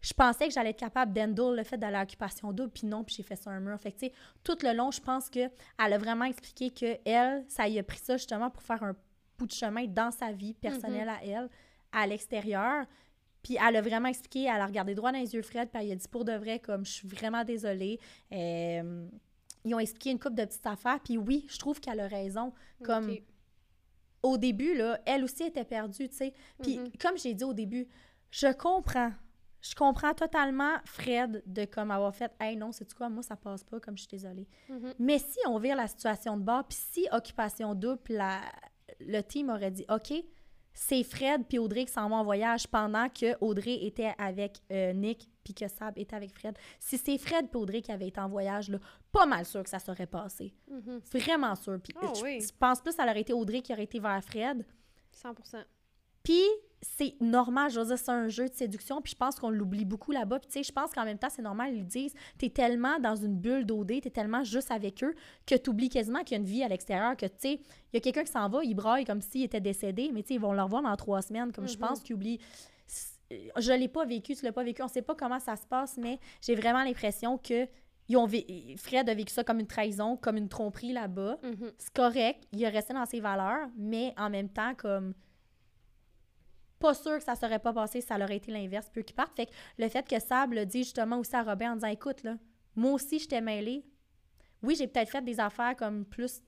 Je 0.02 0.12
pensais 0.12 0.46
que 0.48 0.52
j'allais 0.54 0.70
être 0.70 0.78
capable 0.78 1.12
d'endure 1.14 1.52
le 1.52 1.64
fait 1.64 1.78
d'aller 1.78 1.96
à 1.96 2.00
l'occupation 2.00 2.52
double, 2.52 2.70
puis 2.70 2.86
non, 2.86 3.02
puis 3.04 3.16
j'ai 3.16 3.22
fait 3.22 3.36
ça 3.36 3.50
un 3.50 3.58
mur. 3.58 3.80
Fait 3.80 3.90
que, 3.90 3.98
tu 3.98 4.06
sais, 4.06 4.12
tout 4.44 4.56
le 4.62 4.72
long, 4.74 4.90
je 4.90 5.00
pense 5.00 5.28
qu'elle 5.30 5.50
a 5.78 5.98
vraiment 5.98 6.26
expliqué 6.26 6.70
que 6.70 6.98
elle, 7.08 7.44
ça 7.48 7.66
y 7.68 7.78
a 7.78 7.82
pris 7.82 7.98
ça 7.98 8.16
justement 8.18 8.50
pour 8.50 8.62
faire 8.62 8.82
un 8.82 8.94
bout 9.38 9.46
de 9.46 9.52
chemin 9.52 9.86
dans 9.86 10.10
sa 10.10 10.30
vie 10.30 10.52
personnelle 10.54 11.08
à 11.08 11.24
elle, 11.24 11.48
à 11.90 12.06
l'extérieur. 12.06 12.84
Puis 13.48 13.56
elle 13.66 13.76
a 13.76 13.80
vraiment 13.80 14.08
expliqué, 14.08 14.42
elle 14.42 14.60
a 14.60 14.66
regardé 14.66 14.94
droit 14.94 15.10
dans 15.10 15.18
les 15.18 15.32
yeux 15.32 15.40
Fred, 15.40 15.70
puis 15.70 15.82
elle 15.82 15.92
a 15.92 15.96
dit 15.96 16.06
pour 16.08 16.26
de 16.26 16.32
vrai, 16.34 16.58
comme 16.58 16.84
je 16.84 16.90
suis 16.92 17.08
vraiment 17.08 17.44
désolée. 17.44 17.98
Euh, 18.30 19.08
ils 19.64 19.74
ont 19.74 19.78
expliqué 19.78 20.10
une 20.10 20.18
couple 20.18 20.34
de 20.34 20.44
petites 20.44 20.66
affaires, 20.66 21.00
puis 21.02 21.16
oui, 21.16 21.46
je 21.48 21.58
trouve 21.58 21.80
qu'elle 21.80 22.00
a 22.00 22.08
raison. 22.08 22.52
Comme 22.84 23.06
au 24.22 24.36
début, 24.36 24.74
là, 24.76 25.00
elle 25.06 25.24
aussi 25.24 25.44
était 25.44 25.64
perdue, 25.64 26.10
tu 26.10 26.14
sais. 26.16 26.34
Puis 26.62 26.76
Mhm. 26.78 26.90
comme 27.00 27.16
j'ai 27.16 27.32
dit 27.32 27.44
au 27.44 27.54
début, 27.54 27.88
je 28.30 28.52
comprends. 28.52 29.12
Je 29.62 29.74
comprends 29.74 30.12
totalement 30.12 30.74
Fred 30.84 31.42
de 31.46 31.64
comme 31.64 31.90
avoir 31.90 32.14
fait 32.14 32.30
Hey 32.38 32.54
non, 32.54 32.70
c'est 32.70 32.92
quoi, 32.92 33.08
moi 33.08 33.22
ça 33.22 33.34
passe 33.34 33.64
pas, 33.64 33.80
comme 33.80 33.96
je 33.96 34.02
suis 34.02 34.10
désolée. 34.10 34.46
Mhm. 34.68 34.92
Mais 34.98 35.18
si 35.18 35.38
on 35.46 35.58
vire 35.58 35.74
la 35.74 35.88
situation 35.88 36.36
de 36.36 36.42
bord, 36.42 36.64
puis 36.68 36.76
si 36.92 37.08
Occupation 37.12 37.74
Double, 37.74 37.98
la, 38.10 38.40
le 39.00 39.22
team 39.22 39.48
aurait 39.48 39.70
dit 39.70 39.86
OK, 39.88 40.12
c'est 40.80 41.02
Fred 41.02 41.44
puis 41.48 41.58
Audrey 41.58 41.84
qui 41.86 41.92
s'en 41.92 42.08
vont 42.08 42.16
en 42.16 42.24
voyage 42.24 42.68
pendant 42.68 43.08
que 43.08 43.36
Audrey 43.40 43.84
était 43.84 44.14
avec 44.16 44.58
euh, 44.70 44.92
Nick 44.92 45.28
puis 45.42 45.52
que 45.52 45.66
Sab 45.66 45.98
était 45.98 46.14
avec 46.14 46.30
Fred. 46.32 46.56
Si 46.78 46.96
c'est 46.98 47.18
Fred 47.18 47.48
puis 47.50 47.60
Audrey 47.60 47.82
qui 47.82 47.90
avaient 47.90 48.06
été 48.08 48.20
en 48.20 48.28
voyage, 48.28 48.68
là, 48.70 48.78
pas 49.10 49.26
mal 49.26 49.44
sûr 49.44 49.62
que 49.64 49.68
ça 49.70 49.80
serait 49.80 50.06
passé. 50.06 50.54
Mhm. 50.70 51.00
Vraiment 51.12 51.54
sûr. 51.56 51.80
Puis 51.82 51.92
Ah 52.00 52.12
je, 52.14 52.22
oui. 52.22 52.38
pense 52.60 52.80
plus 52.80 52.90
que 52.90 52.96
ça 52.96 53.04
aurait 53.04 53.20
été 53.20 53.32
Audrey 53.32 53.60
qui 53.60 53.72
aurait 53.72 53.84
été 53.84 53.98
vers 53.98 54.22
Fred. 54.22 54.64
100 55.10 55.34
Puis 56.22 56.42
c'est 56.80 57.14
normal, 57.20 57.70
je 57.70 57.80
veux 57.80 57.86
dire, 57.86 57.98
c'est 57.98 58.10
un 58.10 58.28
jeu 58.28 58.48
de 58.48 58.54
séduction, 58.54 59.00
puis 59.02 59.12
je 59.12 59.16
pense 59.16 59.38
qu'on 59.40 59.50
l'oublie 59.50 59.84
beaucoup 59.84 60.12
là-bas. 60.12 60.38
Puis 60.38 60.48
tu 60.48 60.52
sais, 60.54 60.62
je 60.62 60.72
pense 60.72 60.92
qu'en 60.92 61.04
même 61.04 61.18
temps, 61.18 61.28
c'est 61.30 61.42
normal, 61.42 61.72
ils 61.74 61.80
le 61.80 61.84
disent, 61.84 62.14
t'es 62.38 62.50
tellement 62.50 62.98
dans 63.00 63.16
une 63.16 63.36
bulle 63.36 63.66
d'OD, 63.66 64.00
t'es 64.02 64.10
tellement 64.10 64.44
juste 64.44 64.70
avec 64.70 65.02
eux, 65.02 65.14
que 65.46 65.54
t'oublies 65.56 65.88
quasiment 65.88 66.20
qu'il 66.22 66.32
y 66.32 66.34
a 66.34 66.40
une 66.40 66.46
vie 66.48 66.62
à 66.62 66.68
l'extérieur, 66.68 67.16
que 67.16 67.26
tu 67.26 67.32
sais, 67.38 67.52
il 67.54 67.94
y 67.94 67.96
a 67.96 68.00
quelqu'un 68.00 68.22
qui 68.24 68.30
s'en 68.32 68.48
va, 68.48 68.62
il 68.62 68.74
braille 68.74 69.04
comme 69.04 69.20
s'il 69.20 69.42
était 69.42 69.60
décédé, 69.60 70.10
mais 70.12 70.22
tu 70.22 70.28
sais, 70.28 70.34
ils 70.34 70.40
vont 70.40 70.52
le 70.52 70.62
revoir 70.62 70.82
dans 70.82 70.94
trois 70.96 71.20
semaines, 71.22 71.50
comme 71.52 71.66
je 71.66 71.74
Mhm. 71.74 71.80
pense 71.80 72.00
qu'ils 72.00 72.14
oublient. 72.14 72.38
Je 73.58 73.72
l'ai 73.72 73.88
pas 73.88 74.04
vécu, 74.06 74.34
tu 74.34 74.44
l'as 74.44 74.52
pas 74.52 74.64
vécu, 74.64 74.82
on 74.82 74.88
sait 74.88 75.02
pas 75.02 75.14
comment 75.14 75.38
ça 75.38 75.56
se 75.56 75.66
passe, 75.66 75.98
mais 75.98 76.18
j'ai 76.40 76.54
vraiment 76.54 76.82
l'impression 76.82 77.36
que 77.38 77.66
ils 78.10 78.16
ont 78.16 78.26
Fred 78.78 79.06
a 79.10 79.14
vécu 79.14 79.34
ça 79.34 79.44
comme 79.44 79.60
une 79.60 79.66
trahison, 79.66 80.16
comme 80.16 80.38
une 80.38 80.48
tromperie 80.48 80.92
là-bas 80.94 81.38
Mhm. 81.42 81.72
c'est 81.76 81.92
correct, 81.92 82.42
il 82.52 82.64
a 82.64 82.70
resté 82.70 82.94
dans 82.94 83.04
ses 83.04 83.20
valeurs, 83.20 83.68
mais 83.76 84.14
en 84.16 84.30
même 84.30 84.48
temps, 84.48 84.74
comme 84.74 85.12
pas 86.78 86.94
sûr 86.94 87.18
que 87.18 87.24
ça 87.24 87.34
serait 87.34 87.58
pas 87.58 87.72
passé 87.72 88.00
si 88.00 88.06
ça 88.06 88.16
aurait 88.16 88.36
été 88.36 88.50
l'inverse, 88.52 88.88
peu 88.92 89.02
qu'il 89.02 89.14
parte. 89.16 89.34
Fait 89.36 89.46
que 89.46 89.52
le 89.78 89.88
fait 89.88 90.06
que 90.08 90.18
Sable 90.20 90.64
dit 90.66 90.84
justement 90.84 91.18
aussi 91.18 91.34
à 91.34 91.42
Robin 91.42 91.72
en 91.72 91.74
disant 91.74 91.88
écoute, 91.88 92.22
là, 92.22 92.36
moi 92.76 92.92
aussi, 92.92 93.18
je 93.18 93.28
t'ai 93.28 93.40
mêlé. 93.40 93.84
Oui, 94.62 94.74
j'ai 94.76 94.86
peut-être 94.86 95.10
fait 95.10 95.22
des 95.24 95.40
affaires 95.40 95.76
comme 95.76 96.04
plus 96.04 96.40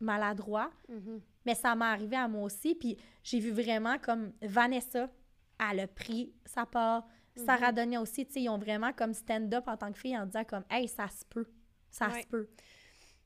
maladroit, 0.00 0.70
Mhm. 0.88 1.20
mais 1.44 1.54
ça 1.54 1.74
m'est 1.74 1.84
arrivé 1.84 2.16
à 2.16 2.28
moi 2.28 2.42
aussi. 2.44 2.74
Puis 2.74 2.96
j'ai 3.22 3.40
vu 3.40 3.50
vraiment 3.50 3.98
comme 3.98 4.32
Vanessa, 4.42 5.08
elle 5.70 5.80
a 5.80 5.86
pris 5.88 6.32
sa 6.44 6.66
part. 6.66 7.06
Sarah 7.36 7.70
Donia 7.70 8.00
aussi, 8.00 8.26
tu 8.26 8.32
sais, 8.32 8.42
ils 8.42 8.48
ont 8.48 8.58
vraiment 8.58 8.92
comme 8.92 9.14
stand-up 9.14 9.68
en 9.68 9.76
tant 9.76 9.92
que 9.92 9.98
fille 9.98 10.16
en 10.18 10.26
disant 10.26 10.42
comme 10.44 10.64
hey, 10.70 10.88
ça 10.88 11.06
se 11.08 11.24
peut. 11.24 11.46
Ça 11.90 12.08
Ouais. 12.08 12.22
se 12.22 12.26
peut. 12.26 12.48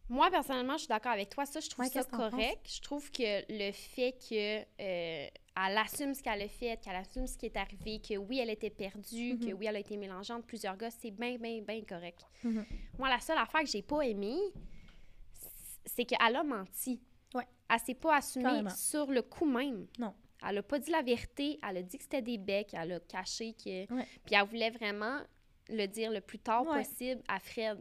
Moi, 0.08 0.30
personnellement, 0.30 0.74
je 0.74 0.80
suis 0.80 0.88
d'accord 0.88 1.12
avec 1.12 1.30
toi. 1.30 1.46
Ça, 1.46 1.60
je 1.60 1.70
trouve 1.70 1.84
Ouais, 1.86 1.90
ça 1.90 2.04
correct. 2.04 2.68
Je 2.70 2.80
trouve 2.82 3.10
que 3.10 3.42
le 3.48 3.72
fait 3.72 4.12
que 4.12 4.60
euh, 4.82 5.28
elle 5.56 5.76
assume 5.78 6.14
ce 6.14 6.22
qu'elle 6.22 6.42
a 6.42 6.48
fait, 6.48 6.80
qu'elle 6.80 6.96
assume 6.96 7.26
ce 7.26 7.36
qui 7.36 7.46
est 7.46 7.56
arrivé, 7.56 8.00
que 8.00 8.16
oui, 8.16 8.38
elle 8.38 8.50
était 8.50 8.70
perdue, 8.70 9.38
que 9.38 9.46
Mhm. 9.52 9.58
oui, 9.58 9.66
elle 9.66 9.76
a 9.76 9.80
été 9.80 9.96
mélangée 9.96 10.32
entre 10.32 10.46
plusieurs 10.46 10.76
gars, 10.76 10.90
c'est 10.90 11.10
bien, 11.10 11.36
bien, 11.36 11.60
bien 11.60 11.82
correct. 11.84 12.24
Mhm. 12.42 12.64
Moi, 12.98 13.08
la 13.08 13.20
seule 13.20 13.38
affaire 13.38 13.60
que 13.62 13.66
j'ai 13.68 13.82
pas 13.82 14.00
aimée, 14.02 14.38
c'est 15.84 16.04
qu'elle 16.04 16.36
a 16.36 16.42
menti. 16.42 17.00
Ouais. 17.34 17.46
Elle 17.68 17.80
s'est 17.80 17.94
pas 17.94 18.16
assumée 18.16 18.44
Carrément. 18.44 18.70
sur 18.70 19.10
le 19.10 19.22
coup 19.22 19.44
même. 19.46 19.86
Non. 19.98 20.14
Elle 20.46 20.58
a 20.58 20.62
pas 20.62 20.78
dit 20.78 20.90
la 20.90 21.02
vérité. 21.02 21.58
Elle 21.68 21.76
a 21.78 21.82
dit 21.82 21.96
que 21.98 22.02
c'était 22.04 22.22
des 22.22 22.38
becs. 22.38 22.74
Elle 22.74 22.92
a 22.92 23.00
caché 23.00 23.52
que... 23.54 23.92
Ouais. 23.92 24.06
Puis 24.24 24.34
elle 24.34 24.44
voulait 24.46 24.70
vraiment 24.70 25.20
le 25.68 25.86
dire 25.86 26.10
le 26.10 26.20
plus 26.20 26.38
tard 26.38 26.66
Ouais. 26.66 26.82
possible 26.82 27.22
à 27.28 27.38
Fred. 27.38 27.78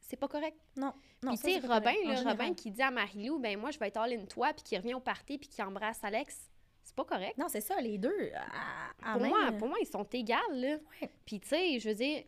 C'est 0.00 0.16
pas 0.16 0.28
correct. 0.28 0.56
Non. 0.76 0.92
Non 1.22 1.30
Puis 1.32 1.38
ça, 1.38 1.48
tu 1.48 1.60
sais, 1.60 1.66
Robin, 1.66 1.92
là. 2.04 2.22
Robin 2.30 2.54
qui 2.54 2.70
dit 2.70 2.82
à 2.82 2.90
Marie-Lou, 2.90 3.38
ben 3.38 3.58
moi, 3.58 3.70
je 3.70 3.78
vais 3.78 3.88
être 3.88 3.96
all 3.98 4.12
in 4.12 4.24
toi, 4.26 4.52
puis 4.52 4.62
qui 4.62 4.76
revient 4.76 4.94
au 4.94 5.00
party, 5.00 5.38
puis 5.38 5.48
qui 5.48 5.62
embrasse 5.62 6.02
Alex, 6.04 6.48
c'est 6.84 6.94
pas 6.94 7.04
correct. 7.04 7.36
Non, 7.38 7.46
c'est 7.48 7.60
ça, 7.60 7.80
les 7.80 7.98
deux. 7.98 8.30
à- 8.34 9.10
à 9.10 9.12
pour, 9.14 9.22
même- 9.22 9.30
moi, 9.30 9.52
pour 9.52 9.68
moi, 9.68 9.78
ils 9.80 9.86
sont 9.86 10.04
égales, 10.12 10.38
là. 10.52 10.76
Ouais. 11.02 11.10
Puis 11.26 11.40
tu 11.40 11.48
sais, 11.48 11.78
je 11.80 11.88
veux 11.88 11.94
dire, 11.94 12.22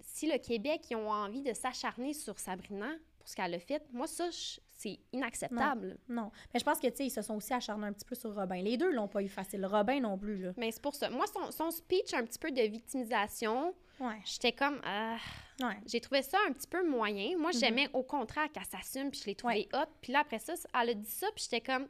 si 0.00 0.26
le 0.30 0.38
Québec, 0.38 0.82
ils 0.90 0.96
ont 0.96 1.10
envie 1.10 1.42
de 1.42 1.52
s'acharner 1.54 2.12
sur 2.14 2.38
Sabrina 2.38 2.90
pour 3.20 3.28
ce 3.28 3.36
qu'elle 3.36 3.54
a 3.54 3.58
fait, 3.60 3.82
moi, 3.92 4.08
ça, 4.08 4.28
c'est 4.76 4.98
inacceptable. 5.12 5.98
Non. 6.08 6.32
Mais 6.52 6.58
je 6.58 6.64
pense 6.64 6.80
que, 6.80 6.88
tu 6.88 6.96
sais, 6.96 7.06
ils 7.06 7.10
se 7.10 7.22
sont 7.22 7.36
aussi 7.36 7.52
acharnés 7.54 7.86
un 7.86 7.92
petit 7.92 8.04
peu 8.06 8.14
sur 8.16 8.34
Robin. 8.34 8.60
Les 8.62 8.76
deux 8.76 8.90
l'ont 8.90 9.06
pas 9.08 9.22
eu 9.22 9.28
facile. 9.28 9.64
Robin 9.66 10.00
non 10.00 10.18
plus, 10.18 10.38
là. 10.42 10.52
Mais 10.56 10.72
c'est 10.72 10.82
pour 10.82 10.94
ça. 10.96 11.08
Moi, 11.10 11.26
son, 11.28 11.52
son 11.52 11.70
speech 11.70 12.12
un 12.14 12.24
petit 12.24 12.38
peu 12.38 12.50
de 12.50 12.62
victimisation, 12.62 13.72
Ouais. 14.00 14.18
j'étais 14.24 14.52
comme... 14.52 14.80
ah, 14.82 15.18
Ouais. 15.60 15.76
J'ai 15.86 16.00
trouvé 16.00 16.22
ça 16.22 16.38
un 16.48 16.52
petit 16.54 16.66
peu 16.66 16.82
moyen. 16.88 17.36
Moi, 17.38 17.50
Mhm. 17.52 17.58
j'aimais 17.60 17.88
au 17.92 18.02
contraire 18.02 18.50
qu'elle 18.50 18.64
s'assume, 18.64 19.10
puis 19.10 19.20
je 19.20 19.26
l'ai 19.26 19.34
trouvé 19.34 19.68
hot. 19.74 19.84
Puis 20.00 20.12
là, 20.12 20.20
après 20.20 20.38
ça, 20.38 20.54
elle 20.80 20.88
a 20.88 20.94
dit 20.94 21.10
ça, 21.10 21.26
puis 21.36 21.44
j'étais 21.44 21.60
comme... 21.60 21.86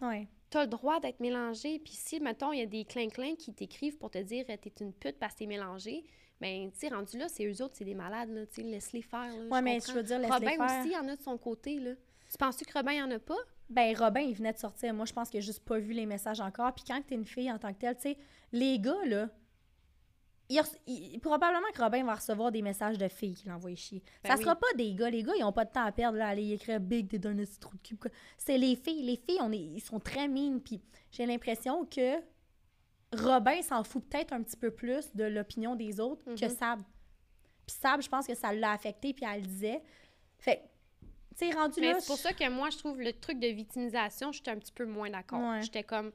Ouais. 0.00 0.28
T'as 0.48 0.62
le 0.62 0.68
droit 0.68 0.98
d'être 1.00 1.20
mélangé, 1.20 1.78
puis 1.78 1.92
si, 1.92 2.18
mettons, 2.20 2.52
il 2.52 2.58
y 2.60 2.62
a 2.62 2.66
des 2.66 2.84
clin-clin 2.84 3.36
qui 3.36 3.52
t'écrivent 3.52 3.98
pour 3.98 4.10
te 4.10 4.18
dire 4.18 4.44
euh, 4.48 4.56
t'es 4.56 4.72
une 4.80 4.92
pute 4.92 5.18
parce 5.18 5.34
que 5.34 5.40
t'es 5.40 5.46
mélangé, 5.46 6.04
ben, 6.40 6.70
tu 6.72 6.78
sais, 6.78 6.88
rendu 6.88 7.18
là, 7.18 7.28
c'est 7.28 7.44
eux 7.46 7.62
autres, 7.62 7.74
c'est 7.76 7.84
des 7.84 7.94
malades, 7.94 8.30
là, 8.30 8.46
tu 8.46 8.54
sais, 8.54 8.62
laisse-les 8.62 9.02
faire, 9.02 9.28
là, 9.36 9.44
Ouais, 9.50 9.62
mais 9.62 9.76
comprends. 9.78 9.92
je 9.92 9.98
veux 9.98 10.02
dire, 10.04 10.18
laisse-les 10.18 10.34
Robin 10.34 10.66
faire. 10.66 10.80
aussi, 10.80 10.88
il 10.88 10.92
y 10.92 10.96
en 10.96 11.08
a 11.08 11.16
de 11.16 11.22
son 11.22 11.36
côté, 11.38 11.78
là. 11.78 11.92
Tu 12.30 12.38
penses 12.38 12.56
que 12.56 12.72
Robin, 12.72 12.92
il 12.92 12.98
y 12.98 13.02
en 13.02 13.10
a 13.10 13.18
pas? 13.18 13.36
Ben, 13.68 13.96
Robin, 13.96 14.20
il 14.20 14.34
venait 14.34 14.52
de 14.52 14.58
sortir. 14.58 14.94
Moi, 14.94 15.04
je 15.04 15.12
pense 15.12 15.28
qu'il 15.30 15.38
a 15.38 15.40
juste 15.42 15.64
pas 15.64 15.78
vu 15.78 15.92
les 15.92 16.06
messages 16.06 16.40
encore. 16.40 16.72
Puis 16.74 16.84
quand 16.86 17.00
t'es 17.06 17.14
une 17.16 17.26
fille 17.26 17.50
en 17.50 17.58
tant 17.58 17.72
que 17.72 17.78
telle, 17.78 17.96
tu 17.96 18.02
sais, 18.02 18.18
les 18.52 18.78
gars, 18.78 19.04
là, 19.06 19.28
il 20.86 21.20
probablement 21.20 21.70
que 21.72 21.80
Robin 21.80 22.04
va 22.04 22.14
recevoir 22.16 22.50
des 22.50 22.62
messages 22.62 22.98
de 22.98 23.06
filles 23.08 23.34
qui 23.34 23.48
l'envoient 23.48 23.74
chier. 23.76 24.02
Ben 24.24 24.30
ça 24.30 24.36
oui. 24.36 24.42
sera 24.42 24.56
pas 24.56 24.66
des 24.76 24.94
gars. 24.94 25.08
Les 25.10 25.22
gars, 25.22 25.32
ils 25.38 25.44
ont 25.44 25.52
pas 25.52 25.64
de 25.64 25.70
temps 25.70 25.84
à 25.84 25.92
perdre 25.92 26.18
là, 26.18 26.26
à 26.26 26.30
aller 26.30 26.52
écrire 26.52 26.80
Big, 26.80 27.08
t'es 27.08 27.18
d'un 27.18 27.38
esti 27.38 27.58
trou 27.60 27.76
de 27.76 27.82
cul. 27.82 27.96
C'est 28.36 28.58
les 28.58 28.74
filles. 28.74 29.02
Les 29.04 29.16
filles, 29.16 29.38
on 29.40 29.52
est, 29.52 29.58
ils 29.58 29.80
sont 29.80 30.00
très 30.00 30.26
mines. 30.26 30.60
Puis 30.60 30.80
j'ai 31.12 31.26
l'impression 31.26 31.84
que 31.84 32.16
Robin 33.12 33.60
s'en 33.62 33.82
fout 33.84 34.04
peut-être 34.08 34.32
un 34.32 34.42
petit 34.42 34.56
peu 34.56 34.70
plus 34.70 35.14
de 35.14 35.24
l'opinion 35.24 35.74
des 35.74 35.98
autres 36.00 36.24
que 36.24 36.44
Mhm. 36.44 36.50
Sab. 36.50 36.80
Puis 37.66 37.76
Sab, 37.80 38.02
je 38.02 38.08
pense 38.08 38.26
que 38.26 38.34
ça 38.34 38.52
l'a 38.52 38.72
affecté, 38.72 39.12
puis 39.12 39.24
elle 39.24 39.40
le 39.42 39.46
disait. 39.46 39.82
Fait 40.38 40.62
tu 41.38 41.46
sais, 41.48 41.50
rendu 41.56 41.80
Mais 41.80 41.94
c'est 42.00 42.06
pour 42.06 42.16
ça 42.18 42.32
que 42.32 42.48
moi, 42.50 42.70
je 42.70 42.78
trouve 42.78 43.00
le 43.00 43.12
truc 43.12 43.38
de 43.38 43.46
victimisation, 43.48 44.30
j'étais 44.32 44.50
un 44.50 44.58
petit 44.58 44.72
peu 44.72 44.84
moins 44.84 45.10
d'accord. 45.10 45.40
Ouais. 45.40 45.62
J'étais 45.62 45.82
comme. 45.84 46.12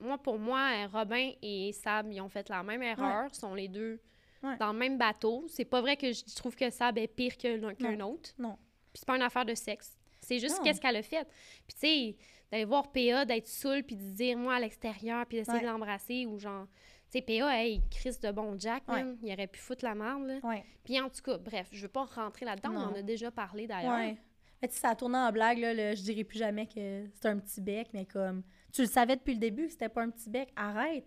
Moi, 0.00 0.18
pour 0.18 0.38
moi, 0.38 0.70
euh, 0.74 0.86
Robin 0.92 1.30
et 1.42 1.72
Sab, 1.72 2.10
ils 2.12 2.20
ont 2.20 2.28
fait 2.28 2.48
la 2.48 2.62
même 2.62 2.82
erreur. 2.82 3.32
sont 3.34 3.54
les 3.54 3.68
deux 3.68 4.00
Ouais. 4.42 4.56
dans 4.58 4.72
le 4.72 4.78
même 4.78 4.98
bateau. 4.98 5.44
C'est 5.48 5.64
pas 5.64 5.80
vrai 5.80 5.96
que 5.96 6.12
je 6.12 6.34
trouve 6.34 6.54
que 6.56 6.68
Sab 6.70 6.98
est 6.98 7.06
pire 7.06 7.36
qu'un 7.38 7.62
autre. 8.00 8.30
Non. 8.38 8.56
Puis 8.92 9.00
c'est 9.00 9.06
pas 9.06 9.16
une 9.16 9.22
affaire 9.22 9.44
de 9.44 9.54
sexe. 9.54 9.96
C'est 10.24 10.38
juste 10.38 10.58
Non. 10.58 10.64
qu'est-ce 10.64 10.80
qu'elle 10.80 10.96
a 10.96 11.02
fait. 11.02 11.26
Puis 11.66 11.74
tu 11.74 11.80
sais, 11.80 12.16
d'aller 12.50 12.64
voir 12.64 12.90
PA, 12.92 13.24
d'être 13.24 13.46
saoul, 13.46 13.82
puis 13.82 13.96
de 13.96 14.02
dire 14.14 14.36
moi 14.36 14.54
à 14.56 14.60
l'extérieur, 14.60 15.24
puis 15.26 15.38
d'essayer 15.38 15.58
Ouais. 15.58 15.62
de 15.64 15.66
l'embrasser, 15.68 16.26
ou 16.26 16.38
genre. 16.38 16.66
Tu 17.10 17.18
sais, 17.18 17.22
PA, 17.22 17.56
hey, 17.62 17.80
Chris 17.90 18.16
de 18.22 18.30
bon 18.32 18.58
Jack, 18.58 18.82
Ouais. 18.88 19.04
il 19.22 19.32
aurait 19.32 19.46
pu 19.46 19.60
foutre 19.60 19.84
la 19.84 19.94
merde. 19.94 20.40
Puis 20.82 21.00
en 21.00 21.08
tout 21.08 21.22
cas, 21.22 21.38
bref, 21.38 21.68
je 21.70 21.82
veux 21.82 21.88
pas 21.88 22.04
rentrer 22.04 22.44
là-dedans, 22.44 22.72
on 22.74 22.78
en 22.90 22.94
a 22.94 23.02
déjà 23.02 23.30
parlé 23.30 23.66
d'ailleurs. 23.66 23.92
Ouais. 23.98 24.16
Mais 24.62 24.68
tu 24.68 24.74
sais, 24.74 24.80
ça 24.80 24.90
a 24.90 24.94
tourné 24.96 25.18
en 25.18 25.30
blague, 25.30 25.58
là, 25.58 25.74
le- 25.74 25.94
je 25.94 26.02
dirais 26.02 26.24
plus 26.24 26.38
jamais 26.38 26.66
que 26.66 27.04
c'est 27.14 27.26
un 27.28 27.38
petit 27.38 27.60
bec, 27.60 27.88
mais 27.92 28.06
comme, 28.06 28.42
tu 28.72 28.80
le 28.82 28.88
savais 28.88 29.16
depuis 29.16 29.34
le 29.34 29.40
début 29.40 29.66
que 29.66 29.72
c'était 29.72 29.88
pas 29.90 30.02
un 30.02 30.10
petit 30.10 30.30
bec, 30.30 30.48
arrête. 30.56 31.04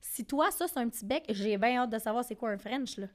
Si 0.00 0.24
toi, 0.24 0.50
ça, 0.50 0.68
c'est 0.68 0.78
un 0.78 0.88
petit 0.88 1.04
bec, 1.04 1.24
j'ai 1.30 1.56
bien 1.58 1.82
hâte 1.82 1.90
de 1.90 1.98
savoir 1.98 2.24
c'est 2.24 2.36
quoi 2.36 2.50
un 2.50 2.58
French, 2.58 2.98
là. 2.98 3.06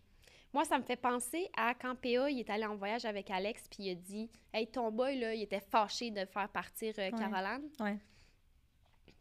Moi, 0.54 0.66
ça 0.66 0.78
me 0.78 0.84
fait 0.84 0.96
penser 0.96 1.50
à 1.58 1.74
quand 1.74 1.96
PA 1.96 2.30
il 2.30 2.40
est 2.40 2.50
allé 2.50 2.66
en 2.66 2.76
voyage 2.76 3.06
avec 3.06 3.30
Alex, 3.32 3.68
puis 3.70 3.84
il 3.86 3.92
a 3.92 3.96
dit 3.96 4.30
Hey, 4.54 4.68
ton 4.68 4.92
boy, 4.92 5.18
là, 5.20 5.34
il 5.34 5.42
était 5.42 5.60
fâché 5.62 6.12
de 6.12 6.26
faire 6.26 6.48
partir 6.50 6.94
euh, 7.00 7.10
Caroline. 7.12 7.70
Ouais. 7.80 7.98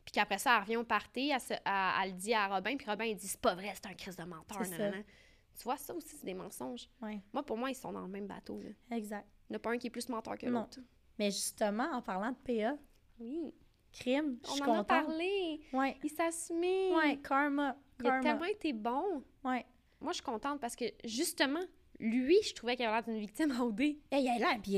Puis 0.05 0.13
qu'après 0.13 0.39
ça, 0.39 0.57
elle 0.57 0.63
revient 0.63 0.77
au 0.77 0.85
party, 0.85 1.31
elle, 1.33 1.41
se- 1.41 1.53
elle- 1.55 2.03
elle 2.03 2.11
le 2.11 2.17
dit 2.17 2.35
à 2.35 2.49
Robin, 2.49 2.77
puis 2.77 2.87
Robin, 2.89 3.05
il 3.05 3.17
dit 3.17 3.29
C'est 3.29 3.41
pas 3.41 3.55
vrai, 3.55 3.73
c'est 3.75 3.87
un 3.87 3.95
crise 3.95 4.17
de 4.17 4.25
menteur. 4.25 4.65
Ça. 4.67 4.91
Tu 4.91 5.65
vois, 5.65 5.77
ça 5.77 5.95
aussi, 5.95 6.17
c'est 6.17 6.25
des 6.25 6.35
mensonges. 6.35 6.89
Ouais, 7.01 7.21
Moi, 7.33 7.43
pour 7.45 7.57
moi, 7.57 7.71
ils 7.71 7.75
sont 7.75 7.93
dans 7.93 8.01
le 8.01 8.09
même 8.09 8.27
bateau. 8.27 8.61
Là. 8.61 8.97
exact. 8.97 9.27
Il 9.49 9.53
n'y 9.53 9.57
en 9.57 9.59
a 9.59 9.61
pas 9.61 9.71
un 9.71 9.79
qui 9.79 9.87
est 9.87 9.91
plus 9.91 10.09
menteur 10.09 10.37
que 10.39 10.47
Non. 10.47 10.61
l'autre. 10.63 10.81
Mais 11.19 11.31
justement, 11.31 11.85
en 11.93 12.01
parlant 12.03 12.31
de 12.33 12.37
PA, 12.37 12.77
Oui. 13.21 13.55
crime, 13.93 14.39
je 14.45 14.63
On 14.63 14.69
en 14.71 14.79
a 14.81 14.85
parlé. 14.85 15.61
Ouais, 15.73 15.97
Il 16.03 16.11
s'assumait. 16.11 16.95
ouais, 16.95 17.19
karma, 17.19 17.77
Il 18.01 18.07
a 18.07 18.11
karma. 18.11 18.23
tellement 18.23 18.45
été 18.47 18.73
bon. 18.73 19.23
Ouais. 19.45 19.65
Moi, 20.03 20.13
je 20.13 20.17
suis 20.17 20.25
contente 20.25 20.61
parce 20.61 20.77
que, 20.77 20.85
justement, 21.05 21.61
lui, 22.01 22.37
je 22.43 22.55
trouvais 22.55 22.77
qu'il 22.77 22.85
avait 22.85 22.95
l'air 22.97 23.05
d'une 23.05 23.19
victime 23.21 23.53
OD. 23.61 23.81
Hey, 23.81 23.97
il 24.13 24.27
est 24.37 24.39
là, 24.41 24.57
puis 24.63 24.73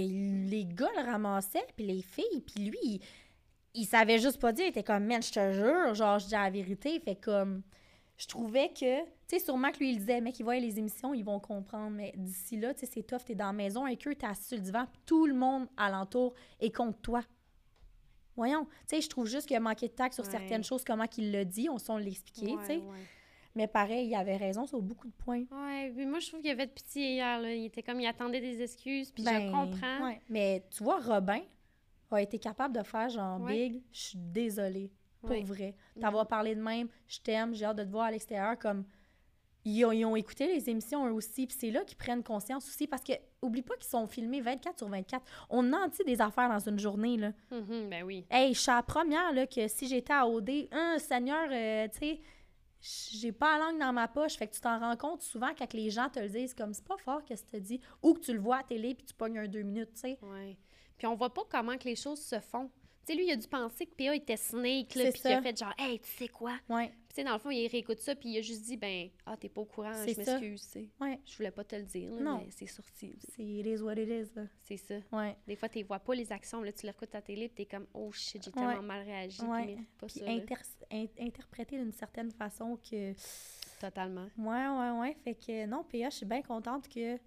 les 0.49 0.65
gars 0.67 0.91
le 0.97 1.03
ramassaient, 1.11 1.67
puis 1.77 1.87
les 1.87 2.03
filles, 2.03 2.43
puis 2.47 2.67
lui, 2.67 2.79
il, 2.83 3.01
il 3.75 3.85
savait 3.87 4.19
juste 4.19 4.39
pas 4.41 4.53
dire, 4.53 4.67
il 4.67 4.69
était 4.69 4.83
comme, 4.85 5.05
man, 5.05 5.23
je 5.23 5.33
te 5.33 5.53
jure, 5.53 5.95
genre, 5.95 6.19
je 6.19 6.27
dis 6.27 6.33
la 6.33 6.51
vérité, 6.51 7.01
fait 7.01 7.17
comme, 7.17 7.63
je 8.17 8.27
trouvais 8.27 8.69
que, 8.69 9.03
tu 9.05 9.11
sais, 9.27 9.39
sûrement 9.39 9.71
que 9.73 9.79
lui, 9.79 9.93
il 9.93 9.99
disait, 9.99 10.21
mec, 10.21 10.39
ils 10.39 10.43
voient 10.45 10.59
les 10.59 10.79
émissions, 10.79 11.15
ils 11.15 11.25
vont 11.25 11.41
comprendre, 11.41 11.91
mais 11.97 12.13
d'ici 12.17 12.57
là, 12.59 12.75
tu 12.75 12.81
sais, 12.81 12.87
c'est 12.93 13.03
tough, 13.03 13.25
t'es 13.25 13.35
dans 13.35 13.47
la 13.47 13.53
maison 13.53 13.87
avec 13.87 14.07
eux, 14.07 14.15
t'es 14.15 14.27
assis 14.27 14.49
sur 14.49 14.57
le 14.59 14.63
divan, 14.63 14.85
tout 15.07 15.27
le 15.27 15.35
monde 15.35 15.67
alentour 15.77 16.35
est 16.61 16.71
contre 16.75 17.01
toi. 17.01 17.23
Voyons, 18.37 18.65
tu 18.89 18.97
sais, 18.97 19.01
je 19.01 19.09
trouve 19.09 19.27
juste 19.27 19.47
qu'il 19.47 19.57
a 19.57 19.61
manqué 19.61 19.87
de 19.89 19.93
tact 19.95 20.15
sur 20.15 20.25
Ouais. 20.25 20.31
certaines 20.31 20.65
choses, 20.65 20.85
comment 20.85 21.07
qu'il 21.07 21.31
l'a 21.31 21.45
dit, 21.45 21.69
on 21.71 21.79
s'en 21.79 21.97
l'expliquer, 21.99 22.57
tu 22.61 22.67
sais, 22.67 22.77
ouais. 22.79 22.99
Mais 23.55 23.67
pareil, 23.67 24.09
il 24.09 24.15
avait 24.15 24.37
raison 24.37 24.67
sur 24.67 24.81
beaucoup 24.83 25.07
de 25.07 25.13
points. 25.13 25.45
Ouais, 25.51 25.93
mais 25.95 26.07
moi, 26.07 26.19
je 26.19 26.29
trouve 26.29 26.41
qu'il 26.41 26.51
avait 26.51 26.67
de 26.67 26.73
pitié 26.73 27.13
hier. 27.15 27.41
Là. 27.41 27.55
Il 27.55 27.65
était 27.67 27.83
comme, 27.83 28.01
il 28.01 28.07
attendait 28.07 28.41
des 28.41 28.63
excuses, 28.63 29.11
puis 29.13 29.23
Ben, 29.23 29.47
je 29.47 29.53
comprends. 29.53 30.05
ouais. 30.07 30.21
Mais 30.29 30.65
tu 30.71 30.83
vois, 30.83 30.99
Robin 31.01 31.41
a 32.11 32.23
été 32.23 32.39
capable 32.39 32.77
de 32.77 32.83
faire 32.85 33.09
genre 33.09 33.41
Ouais. 33.41 33.69
big, 33.71 33.83
je 33.93 33.99
suis 34.01 34.19
désolée, 34.19 34.91
pour 35.21 35.31
Ouais. 35.31 35.43
vrai. 35.43 35.75
T'avoir 36.01 36.29
parlé 36.29 36.55
de 36.55 36.61
même, 36.63 36.89
je 37.09 37.19
t'aime, 37.21 37.55
j'ai 37.55 37.65
hâte 37.65 37.77
de 37.79 37.85
te 37.85 37.91
voir 37.91 38.05
à 38.07 38.11
l'extérieur 38.11 38.59
comme. 38.59 38.85
Ils 39.67 39.83
ont, 39.87 39.93
ils 39.93 40.05
ont 40.05 40.15
écouté 40.15 40.47
les 40.47 40.69
émissions 40.69 41.07
eux 41.09 41.13
aussi, 41.13 41.47
puis 41.47 41.57
c'est 41.59 41.71
là 41.71 41.83
qu'ils 41.85 41.97
prennent 41.97 42.23
conscience 42.23 42.69
aussi, 42.69 42.87
parce 42.87 43.03
que 43.03 43.15
oublie 43.41 43.63
pas 43.63 43.75
qu'ils 43.77 43.89
sont 43.89 44.07
filmés 44.07 44.43
24 44.43 44.77
sur 44.77 44.89
24. 44.89 45.25
On 45.49 45.73
en 45.73 45.89
dit 45.89 46.05
des 46.05 46.21
affaires 46.21 46.51
dans 46.51 46.59
une 46.69 46.79
journée, 46.79 47.17
là. 47.17 47.33
Mhm, 47.51 47.89
ben 47.89 48.03
oui. 48.05 48.27
Hey, 48.31 48.53
je 48.53 48.61
suis 48.61 48.71
la 48.71 48.83
première, 48.83 49.33
là, 49.33 49.47
que 49.47 49.67
si 49.67 49.89
j'étais 49.89 50.13
à 50.13 50.29
OD, 50.29 50.69
un 50.71 50.99
Seigneur, 50.99 51.49
euh, 51.51 51.89
tu 51.89 51.99
sais, 51.99 52.21
j'ai 52.85 53.33
pas 53.33 53.59
la 53.59 53.65
langue 53.65 53.81
dans 53.81 53.93
ma 53.93 54.09
poche, 54.09 54.37
fait 54.37 54.47
que 54.47 54.55
tu 54.55 54.61
t'en 54.61 54.79
rends 54.79 54.97
compte 54.97 55.23
souvent 55.23 55.51
quand 55.57 55.73
les 55.73 55.91
gens 55.91 56.11
te 56.11 56.21
le 56.21 56.29
disent, 56.29 56.53
comme 56.53 56.75
c'est 56.75 56.85
pas 56.85 56.99
fort 56.99 57.25
que 57.25 57.33
tu 57.33 57.43
te 57.43 57.57
dis, 57.57 57.81
ou 58.03 58.13
que 58.13 58.21
tu 58.21 58.33
le 58.35 58.41
vois 58.41 58.59
à 58.59 58.63
télé, 58.63 58.95
puis 58.95 59.07
tu 59.07 59.15
pognes 59.15 59.39
un 59.39 59.49
deux 59.49 59.63
minutes, 59.63 59.95
tu 59.95 60.01
sais. 60.01 60.19
Ouais. 60.23 60.59
Puis 60.99 61.07
on 61.07 61.15
voit 61.15 61.33
pas 61.33 61.43
comment 61.51 61.77
que 61.79 61.85
les 61.85 61.97
choses 61.97 62.21
se 62.21 62.39
font. 62.41 62.71
Tu 63.07 63.13
sais, 63.13 63.19
lui, 63.19 63.27
il 63.27 63.33
a 63.33 63.37
dû 63.37 63.47
penser 63.47 63.85
que 63.87 63.95
PA 63.95 64.15
était 64.15 64.37
Snake, 64.37 64.95
là, 64.95 65.11
puis 65.13 65.21
qu'il 65.21 65.31
a 65.33 65.43
fait 65.43 65.59
genre, 65.59 65.75
hey, 65.79 66.01
tu 66.01 66.09
sais 66.09 66.29
quoi? 66.29 66.53
Ouais, 66.71 66.87
Puis, 66.89 66.97
tu 67.09 67.15
sais, 67.17 67.25
dans 67.25 67.35
le 67.35 67.39
fond, 67.39 67.51
il 67.51 67.67
réécoute 67.67 67.99
ça, 68.01 68.15
puis 68.15 68.31
il 68.31 68.39
a 68.39 68.41
juste 68.41 68.63
dit, 68.63 68.79
ben, 68.79 69.11
ah, 69.27 69.37
t'es 69.37 69.51
pas 69.51 69.61
au 69.61 69.67
courant, 69.67 69.93
je 69.93 70.07
m'excuse, 70.07 70.71
tu 70.73 70.91
ouais. 71.01 71.21
Je 71.27 71.37
voulais 71.37 71.51
pas 71.51 71.65
te 71.65 71.77
le 71.77 71.83
dire, 71.83 72.11
là, 72.15 72.21
Non. 72.23 72.39
mais 72.39 72.51
c'est 72.51 72.67
sorti. 72.67 73.15
C'est 73.35 73.43
it 73.45 73.67
is 73.67 73.83
what 73.83 73.95
it 73.97 74.09
is, 74.09 74.35
là. 74.35 74.45
C'est 74.63 74.79
ça. 74.79 74.95
Ouais. 75.13 75.37
Des 75.47 75.55
fois, 75.57 75.69
tu 75.69 75.83
vois 75.83 75.99
pas 75.99 76.15
les 76.15 76.33
actions, 76.33 76.63
là, 76.63 76.73
tu 76.73 76.87
les 76.87 76.93
écoutes 76.93 77.15
à 77.15 77.19
la 77.19 77.23
télé, 77.23 77.49
puis 77.49 77.67
t'es 77.67 77.77
comme, 77.77 77.87
oh 77.93 78.11
shit, 78.11 78.43
j'ai 78.43 78.51
Ouais. 78.59 78.67
tellement 78.69 78.83
mal 78.83 79.05
réagi, 79.05 79.39
puis 79.39 79.47
Ouais. 79.49 79.67
mérite 79.67 79.91
pas 79.99 80.07
Puis 80.07 80.19
ça. 80.21 80.25
là. 80.25 80.33
inter- 80.33 80.55
in- 80.91 81.07
interprété 81.27 81.77
d'une 81.77 81.93
certaine 81.93 82.31
façon 82.31 82.79
que. 82.79 83.13
Totalement. 83.81 84.29
Ouais, 84.39 84.69
ouais, 84.69 85.01
ouais. 85.01 85.17
Fait 85.25 85.35
que 85.35 85.67
non, 85.67 85.85
PA, 85.85 86.09
je 86.09 86.17
suis 86.17 86.27
bien 86.27 86.41
contente 86.41 86.89
que. 86.89 87.19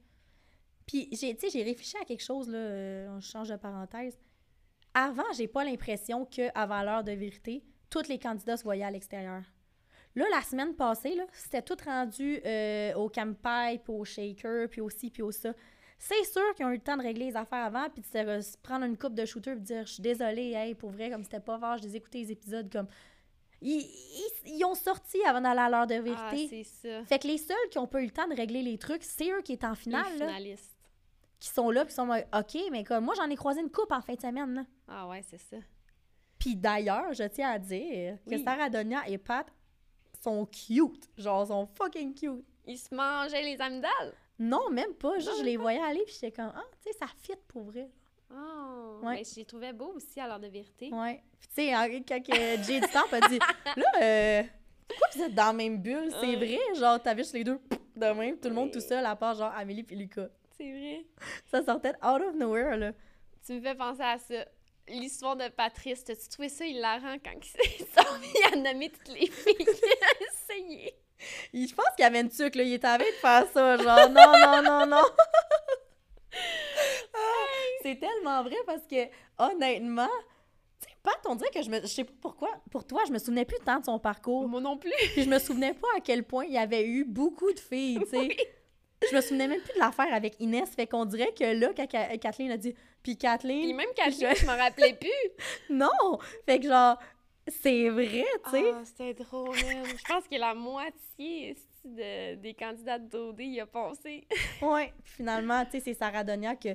Puis, 0.88 1.10
j'ai, 1.12 1.36
tu 1.36 1.42
sais, 1.42 1.50
j'ai 1.50 1.64
réfléchi 1.64 1.98
à 2.02 2.06
quelque 2.06 2.24
chose, 2.24 2.50
là. 2.50 2.58
euh, 2.58 3.10
on 3.16 3.20
change 3.20 3.50
de 3.50 3.58
parenthèse. 3.58 4.18
Avant, 5.00 5.32
j'ai 5.38 5.48
pas 5.48 5.64
l'impression 5.64 6.26
qu'avant 6.26 6.82
l'heure 6.82 7.04
de 7.04 7.12
vérité, 7.12 7.64
tous 7.90 8.08
les 8.10 8.18
candidats 8.18 8.58
se 8.58 8.64
voyaient 8.64 8.84
à 8.84 8.90
l'extérieur. 8.92 9.44
Là, 10.16 10.26
la 10.32 10.42
semaine 10.42 10.74
passée, 10.76 11.16
c'était 11.34 11.62
tout 11.62 11.78
rendu 11.86 12.40
euh, 12.44 12.94
au 12.96 13.08
campagne, 13.08 13.78
puis 13.78 13.94
au 13.94 14.04
shaker, 14.04 14.68
puis 14.68 14.82
aussi, 14.82 15.12
puis 15.12 15.22
au 15.22 15.32
ça. 15.32 15.54
C'est 16.00 16.24
sûr 16.24 16.42
qu'ils 16.56 16.66
ont 16.66 16.70
eu 16.72 16.76
le 16.78 16.82
temps 16.82 16.98
de 16.98 17.04
régler 17.04 17.26
les 17.28 17.36
affaires 17.36 17.66
avant, 17.66 17.88
puis 17.90 18.02
de 18.02 18.08
se, 18.08 18.18
re- 18.18 18.42
se 18.42 18.58
prendre 18.58 18.86
une 18.86 18.98
coupe 18.98 19.14
de 19.14 19.26
shooter, 19.26 19.52
puis 19.54 19.62
dire 19.62 19.86
Je 19.86 19.94
suis 19.94 20.02
désolée, 20.02 20.54
hey, 20.54 20.74
pour 20.74 20.90
vrai, 20.90 21.12
comme 21.12 21.24
c'était 21.24 21.40
pas 21.40 21.60
fort, 21.60 21.78
je 21.78 21.84
les 21.84 21.96
écoutais 21.96 22.20
les 22.20 22.32
épisodes 22.32 22.72
comme. 22.72 22.88
Ils, 23.62 23.82
ils- 23.82 24.58
ils 24.58 24.66
ont 24.66 24.76
sorti 24.76 25.18
avant 25.26 25.42
d'aller 25.42 25.60
à 25.60 25.70
l'heure 25.70 25.88
de 25.88 25.96
Ah, 25.96 26.02
vérité. 26.32 26.64
c'est 26.64 26.90
ça. 26.90 27.06
fait 27.06 27.20
que 27.20 27.28
les 27.28 27.38
seuls 27.40 27.56
qui 27.72 27.78
ont 27.80 27.88
pas 27.88 28.02
eu 28.02 28.06
le 28.06 28.12
temps 28.12 28.28
de 28.28 28.36
régler 28.36 28.62
les 28.64 28.78
trucs, 28.78 29.04
c'est 29.04 29.32
eux 29.32 29.42
qui 29.44 29.54
est 29.54 29.64
en 29.64 29.72
Les 29.72 29.76
finale, 29.76 30.18
là, 30.20 30.28
finalistes. 30.28 30.77
Qui 31.40 31.50
sont 31.50 31.70
là, 31.72 31.86
puis 31.86 31.90
qui 31.90 31.96
sont 31.96 32.10
OK, 32.10 32.58
mais 32.72 32.84
comme 32.84 33.06
moi, 33.06 33.14
j'en 33.16 33.30
ai 33.30 33.36
croisé 33.36 33.62
une 33.62 33.70
coupe 33.72 33.92
en 33.92 34.02
fin 34.02 34.14
de 34.16 34.22
semaine. 34.22 34.54
Là. 34.56 34.64
Ah 34.88 35.08
ouais, 35.08 35.22
c'est 35.28 35.38
ça. 35.40 35.58
Puis 36.40 36.56
d'ailleurs, 36.56 37.14
je 37.14 37.24
tiens 37.24 37.52
à 37.52 37.60
dire 37.60 38.18
que. 38.30 38.38
Sarah 38.44 38.70
Donia 38.70 39.08
et 39.08 39.18
Pat 39.18 39.46
sont 40.24 40.46
cute. 40.46 41.10
Genre, 41.18 41.48
sont 41.48 41.68
fucking 41.78 42.14
cute. 42.14 42.44
Ils 42.66 42.78
se 42.78 42.94
mangeaient 42.94 43.44
les 43.44 43.60
amygdales? 43.62 44.14
Non, 44.40 44.70
même 44.70 44.94
pas. 44.94 45.16
Juste, 45.18 45.40
je 45.40 45.44
les 45.44 45.58
voyais 45.58 45.80
aller, 45.82 46.04
puis 46.06 46.14
j'étais 46.14 46.32
comme, 46.32 46.52
ah, 46.56 46.64
tu 46.84 46.92
sais, 46.92 46.98
ça 46.98 47.08
fit 47.22 47.34
pour 47.48 47.64
vrai. 47.64 47.90
Oh, 48.32 49.00
Ouais. 49.04 49.16
mais 49.16 49.24
je 49.24 49.36
les 49.38 49.46
trouvais 49.46 49.74
beaux 49.74 49.94
aussi 49.96 50.20
à 50.20 50.28
l'heure 50.28 50.40
de 50.40 50.48
vérité. 50.48 50.90
Ouais. 50.92 51.24
Puis 51.40 51.48
tu 51.50 51.56
sais, 51.56 52.04
quand 52.08 52.22
que 52.22 52.64
Jay 52.64 52.80
du 52.82 52.88
Temple 52.88 53.16
a 53.22 53.28
dit, 53.30 53.40
là, 53.78 53.86
euh, 54.02 54.44
pourquoi 54.88 55.08
vous 55.16 55.22
êtes 55.24 55.34
dans 55.34 55.46
la 55.48 55.54
même 55.54 55.78
bulle? 55.78 56.10
C'est 56.20 56.28
Ouais. 56.28 56.36
vrai? 56.36 56.60
Genre, 56.76 57.02
t'avais 57.02 57.24
juste 57.24 57.34
les 57.34 57.44
deux 57.44 57.60
de 57.96 58.06
même, 58.06 58.38
tout 58.38 58.50
le 58.50 58.56
monde 58.56 58.66
Oui. 58.66 58.72
tout 58.74 58.82
seul, 58.82 59.06
à 59.06 59.16
part 59.16 59.34
genre 59.36 59.52
Amélie 59.56 59.84
puis 59.84 59.96
Lucas. 59.96 60.28
C'est 60.58 60.72
vrai. 60.72 61.06
Ça 61.52 61.64
sortait 61.64 61.94
out 62.04 62.22
of 62.22 62.36
nowhere, 62.36 62.78
là. 62.78 62.92
Tu 63.46 63.54
me 63.54 63.62
fais 63.62 63.76
penser 63.76 64.02
à 64.02 64.18
ça. 64.18 64.46
L'histoire 64.90 65.36
de 65.36 65.50
Patrice, 65.50 66.04
t'as-tu 66.04 66.30
trouvé 66.30 66.50
ça 66.50 66.66
hilarant 66.66 67.18
quand 67.24 67.34
il 67.36 67.44
s'est 67.46 67.86
sorti 67.94 68.44
à 68.52 68.56
nommer 68.56 68.90
toutes 68.90 69.10
les 69.10 69.28
filles 69.28 69.56
qu'il 69.56 69.68
a 69.68 70.26
essayé? 70.26 70.94
Je 71.54 71.74
pense 71.74 71.88
qu'il 71.96 72.04
y 72.04 72.06
avait 72.06 72.22
une 72.22 72.30
tuque, 72.30 72.56
là. 72.56 72.64
Il 72.64 72.74
était 72.74 72.88
avec 72.88 73.08
de 73.08 73.14
faire 73.14 73.46
ça, 73.54 73.78
genre, 73.78 74.10
non, 74.10 74.32
non, 74.40 74.62
non, 74.64 74.86
non. 74.86 75.04
Ah, 77.14 77.20
c'est 77.82 78.00
tellement 78.00 78.44
vrai 78.44 78.58
parce 78.68 78.86
que, 78.86 79.08
honnêtement, 79.40 80.10
tu 80.80 80.88
sais, 80.88 80.96
Pat, 81.02 81.18
on 81.26 81.34
dirait 81.36 81.50
que 81.50 81.64
je 81.64 81.70
me. 81.70 81.82
Je 81.82 81.88
sais 81.88 82.04
pas 82.04 82.14
pourquoi. 82.22 82.50
Pour 82.70 82.86
toi, 82.86 83.02
je 83.08 83.12
me 83.12 83.18
souvenais 83.18 83.46
plus 83.46 83.58
tant 83.66 83.80
de 83.80 83.86
son 83.86 83.98
parcours. 83.98 84.48
Moi 84.48 84.62
non 84.62 84.78
plus. 84.78 84.92
Puis 85.14 85.24
je 85.24 85.30
me 85.30 85.40
souvenais 85.40 85.74
pas 85.74 85.88
à 85.98 86.00
quel 86.00 86.24
point 86.24 86.46
il 86.46 86.54
y 86.54 86.58
avait 86.60 86.86
eu 86.86 87.06
beaucoup 87.06 87.52
de 87.52 87.60
filles, 87.60 88.00
tu 88.04 88.10
sais. 88.10 88.38
Je 89.10 89.16
me 89.16 89.22
souvenais 89.22 89.48
même 89.48 89.62
plus 89.62 89.74
de 89.74 89.80
l'affaire 89.80 90.12
avec 90.14 90.40
Inès. 90.40 90.70
Fait 90.72 90.88
qu'on 90.88 91.06
dirait 91.06 91.32
que 91.34 91.44
là, 91.44 91.70
quand 91.76 91.88
Ka- 91.88 92.18
Kathleen 92.18 92.52
a 92.52 92.58
dit. 92.58 92.74
Puis 93.04 93.18
Kathleen. 93.18 93.62
Puis 93.64 93.74
même 93.74 93.90
Kathleen, 93.96 94.36
je 94.36 94.46
m'en 94.46 94.58
rappelais 94.58 94.94
plus. 94.96 95.10
Non! 95.70 96.18
Fait 96.46 96.60
que 96.60 96.68
genre, 96.68 96.98
c'est 97.48 97.90
vrai, 97.90 98.26
tu 98.46 98.52
sais. 98.52 98.72
Ah, 98.74 98.82
c'était 98.84 99.14
drôle, 99.14 99.56
man. 99.56 99.86
Je 99.86 100.04
pense 100.14 100.28
que 100.28 100.36
la 100.38 100.54
moitié 100.54 101.56
de, 101.86 102.36
des 102.36 102.54
candidats 102.54 103.00
d'OD 103.00 103.40
y 103.42 103.60
a 103.60 103.66
pensé. 103.66 104.28
Ouais, 104.62 104.92
finalement, 105.04 105.64
tu 105.66 105.72
sais, 105.72 105.80
c'est 105.80 105.94
Sarah 105.94 106.24
Donia 106.24 106.56
que 106.56 106.70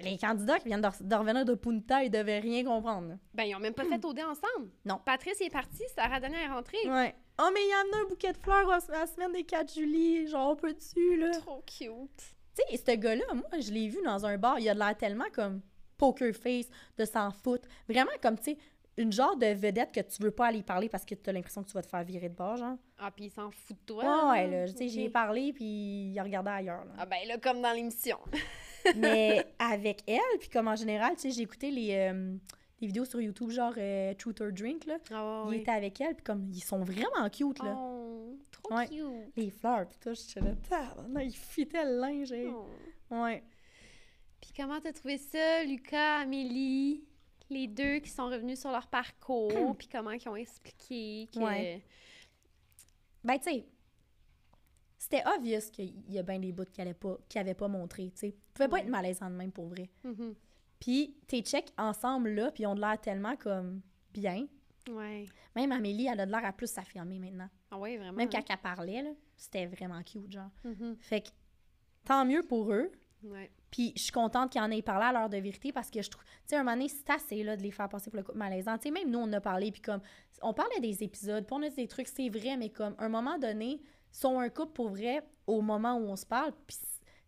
les 0.00 0.18
candidats 0.18 0.58
qui 0.58 0.66
viennent 0.68 0.80
de, 0.80 0.88
de 1.00 1.14
revenir 1.14 1.44
de 1.44 1.54
Punta, 1.54 2.02
ils 2.04 2.10
devaient 2.10 2.40
rien 2.40 2.64
comprendre. 2.64 3.16
Ben, 3.34 3.44
ils 3.44 3.54
ont 3.54 3.60
même 3.60 3.72
pas 3.74 3.84
fait 3.84 4.04
OD 4.04 4.18
ensemble. 4.20 4.70
Non. 4.84 5.00
Patrice 5.04 5.40
est 5.40 5.50
parti, 5.50 5.82
Sarah 5.94 6.18
Dania 6.20 6.40
est 6.42 6.48
rentrée. 6.48 6.88
Ouais. 6.88 7.14
Oh, 7.44 7.50
mais 7.52 7.60
il 7.66 7.72
a 7.72 7.80
amené 7.80 8.04
un 8.04 8.08
bouquet 8.08 8.32
de 8.32 8.38
fleurs 8.38 8.70
à 8.70 8.78
la 8.88 9.06
semaine 9.06 9.32
des 9.32 9.42
4 9.42 9.74
juillet. 9.74 10.28
Genre, 10.28 10.50
on 10.50 10.56
peut-tu, 10.56 11.16
là? 11.16 11.30
Trop 11.40 11.64
cute. 11.66 12.36
Tu 12.54 12.76
sais, 12.76 12.84
ce 12.86 12.96
gars-là, 12.96 13.24
moi, 13.34 13.58
je 13.58 13.72
l'ai 13.72 13.88
vu 13.88 13.98
dans 14.04 14.24
un 14.24 14.38
bar. 14.38 14.60
Il 14.60 14.68
a 14.68 14.74
de 14.74 14.78
l'air 14.78 14.96
tellement 14.96 15.24
comme 15.32 15.60
poker 15.98 16.32
face, 16.34 16.68
de 16.96 17.04
s'en 17.04 17.32
foutre. 17.32 17.68
Vraiment 17.88 18.12
comme, 18.22 18.36
tu 18.36 18.52
sais, 18.52 18.58
une 18.96 19.12
genre 19.12 19.36
de 19.36 19.46
vedette 19.46 19.90
que 19.90 20.00
tu 20.00 20.22
veux 20.22 20.30
pas 20.30 20.48
aller 20.48 20.62
parler 20.62 20.88
parce 20.88 21.04
que 21.04 21.16
tu 21.16 21.30
as 21.30 21.32
l'impression 21.32 21.64
que 21.64 21.68
tu 21.68 21.74
vas 21.74 21.82
te 21.82 21.88
faire 21.88 22.04
virer 22.04 22.28
de 22.28 22.34
bord, 22.34 22.58
genre. 22.58 22.76
Ah, 22.98 23.10
puis 23.10 23.24
il 23.24 23.30
s'en 23.30 23.50
fout 23.50 23.76
de 23.76 23.86
toi. 23.86 24.30
Ouais, 24.30 24.46
là. 24.46 24.68
Tu 24.68 24.76
sais, 24.76 24.88
j'y 24.88 25.02
ai 25.04 25.10
parlé, 25.10 25.52
puis 25.52 26.12
il 26.12 26.18
a 26.20 26.22
regardé 26.22 26.50
ailleurs, 26.50 26.84
là. 26.84 26.92
Ah, 26.96 27.06
ben 27.06 27.26
là, 27.26 27.38
comme 27.38 27.60
dans 27.60 27.72
l'émission. 27.72 28.18
Mais 28.94 29.44
avec 29.58 30.02
elle, 30.06 30.38
puis 30.38 30.48
comme 30.48 30.68
en 30.68 30.76
général, 30.76 31.16
tu 31.16 31.22
sais, 31.22 31.30
j'ai 31.30 31.42
écouté 31.42 31.72
les, 31.72 31.94
euh, 31.94 32.36
les 32.82 32.88
vidéos 32.88 33.04
sur 33.06 33.20
YouTube, 33.20 33.50
genre 33.50 33.72
euh, 33.78 34.12
Truth 34.14 34.40
or 34.42 34.52
Drink, 34.52 34.84
là. 34.86 34.98
Ah, 35.12 35.44
Il 35.48 35.54
était 35.60 35.70
avec 35.70 36.00
elle, 36.00 36.14
puis 36.14 36.24
comme, 36.24 36.50
ils 36.52 36.62
sont 36.62 36.82
vraiment 36.84 37.30
cute, 37.30 37.58
là. 37.62 37.74
Oh, 37.78 38.36
trop 38.50 38.74
Ouais. 38.74 38.88
cute. 38.88 39.32
Les 39.36 39.50
fleurs, 39.50 39.88
puis 39.88 39.98
tout, 40.00 40.14
je 40.14 40.40
là, 40.40 40.54
tabarnak, 40.68 41.24
il 41.26 41.36
fitait 41.36 41.84
le 41.84 41.98
linge, 41.98 42.32
hey. 42.32 42.48
Oh. 42.48 42.66
Ouais. 43.10 43.42
Puis 44.40 44.50
comment 44.56 44.80
t'as 44.80 44.92
trouvé 44.92 45.16
ça, 45.18 45.64
Lucas, 45.64 46.18
Amélie? 46.20 47.04
Les 47.48 47.68
deux 47.68 47.98
qui 48.00 48.10
sont 48.10 48.26
revenus 48.26 48.58
sur 48.60 48.70
leur 48.72 48.88
parcours, 48.88 49.50
puis 49.78 49.86
comment 49.88 50.10
ils 50.10 50.28
ont 50.28 50.36
expliqué 50.36 51.28
que... 51.32 51.38
Ouais. 51.38 51.82
Ben, 53.22 53.38
tu 53.38 53.44
sais, 53.44 53.64
c'était 54.98 55.22
obvious 55.36 55.70
qu'il 55.72 56.10
y 56.10 56.18
a 56.18 56.22
bien 56.22 56.38
des 56.40 56.50
bouts 56.52 56.64
qu'il 56.64 56.82
n'avait 56.82 56.94
pas, 56.94 57.16
avait 57.36 57.54
pas 57.54 57.68
montré, 57.68 58.10
tu 58.10 58.18
sais. 58.18 58.28
Il 58.30 58.52
pouvait 58.54 58.68
pas 58.68 58.74
Ouais. 58.76 58.82
être 58.82 58.88
malaisant 58.88 59.30
de 59.30 59.36
même, 59.36 59.52
pour 59.52 59.68
vrai. 59.68 59.88
Mhm. 60.02 60.34
Puis, 60.82 61.14
tes 61.28 61.42
checks 61.42 61.72
ensemble, 61.78 62.30
là, 62.30 62.50
puis 62.50 62.64
ils 62.64 62.66
ont 62.66 62.74
de 62.74 62.80
l'air 62.80 63.00
tellement, 63.00 63.36
comme, 63.36 63.82
bien. 64.12 64.48
Ouais. 64.90 65.26
Même 65.54 65.70
Amélie, 65.70 66.08
elle 66.08 66.18
a 66.18 66.26
de 66.26 66.32
l'air 66.32 66.44
à 66.44 66.52
plus 66.52 66.66
s'affirmer 66.66 67.20
maintenant. 67.20 67.48
Ah 67.70 67.78
ouais, 67.78 67.96
vraiment. 67.96 68.14
Même 68.14 68.26
hein? 68.26 68.40
quand 68.44 68.52
elle 68.52 68.60
parlait, 68.60 69.00
là, 69.00 69.10
c'était 69.36 69.66
vraiment 69.66 70.02
cute, 70.02 70.32
genre. 70.32 70.50
Mhm. 70.64 70.96
Fait 70.98 71.20
que, 71.20 71.28
tant 72.04 72.24
mieux 72.24 72.42
pour 72.42 72.72
eux. 72.72 72.90
Ouais. 73.22 73.48
Puis 73.70 73.92
je 73.94 74.02
suis 74.02 74.12
contente 74.12 74.50
qu'ils 74.50 74.60
en 74.60 74.72
aient 74.72 74.82
parlé 74.82 75.04
à 75.04 75.12
l'heure 75.12 75.28
de 75.28 75.36
vérité 75.36 75.70
parce 75.70 75.88
que 75.88 76.02
je 76.02 76.10
trouve, 76.10 76.24
tu 76.24 76.30
sais, 76.46 76.56
un 76.56 76.64
moment 76.64 76.72
donné, 76.72 76.88
c'est 76.88 77.08
assez 77.10 77.44
là, 77.44 77.56
de 77.56 77.62
les 77.62 77.70
faire 77.70 77.88
passer 77.88 78.10
pour 78.10 78.16
le 78.16 78.24
couple 78.24 78.38
malaisant. 78.38 78.76
Tu 78.76 78.88
sais, 78.88 78.90
même 78.90 79.08
nous, 79.08 79.20
on 79.20 79.32
a 79.32 79.40
parlé, 79.40 79.70
puis 79.70 79.82
comme, 79.82 80.00
on 80.42 80.52
parlait 80.52 80.80
des 80.80 81.04
épisodes, 81.04 81.46
puis 81.46 81.54
on 81.56 81.62
a 81.62 81.68
dit 81.68 81.76
des 81.76 81.86
trucs, 81.86 82.08
c'est 82.08 82.28
vrai, 82.28 82.56
mais 82.56 82.70
comme, 82.70 82.96
un 82.98 83.08
moment 83.08 83.38
donné, 83.38 83.80
sont 84.10 84.40
un 84.40 84.48
couple 84.48 84.72
pour 84.72 84.88
vrai 84.88 85.24
au 85.46 85.62
moment 85.62 85.94
où 85.94 86.08
on 86.08 86.16
se 86.16 86.26
parle, 86.26 86.52
puis 86.66 86.76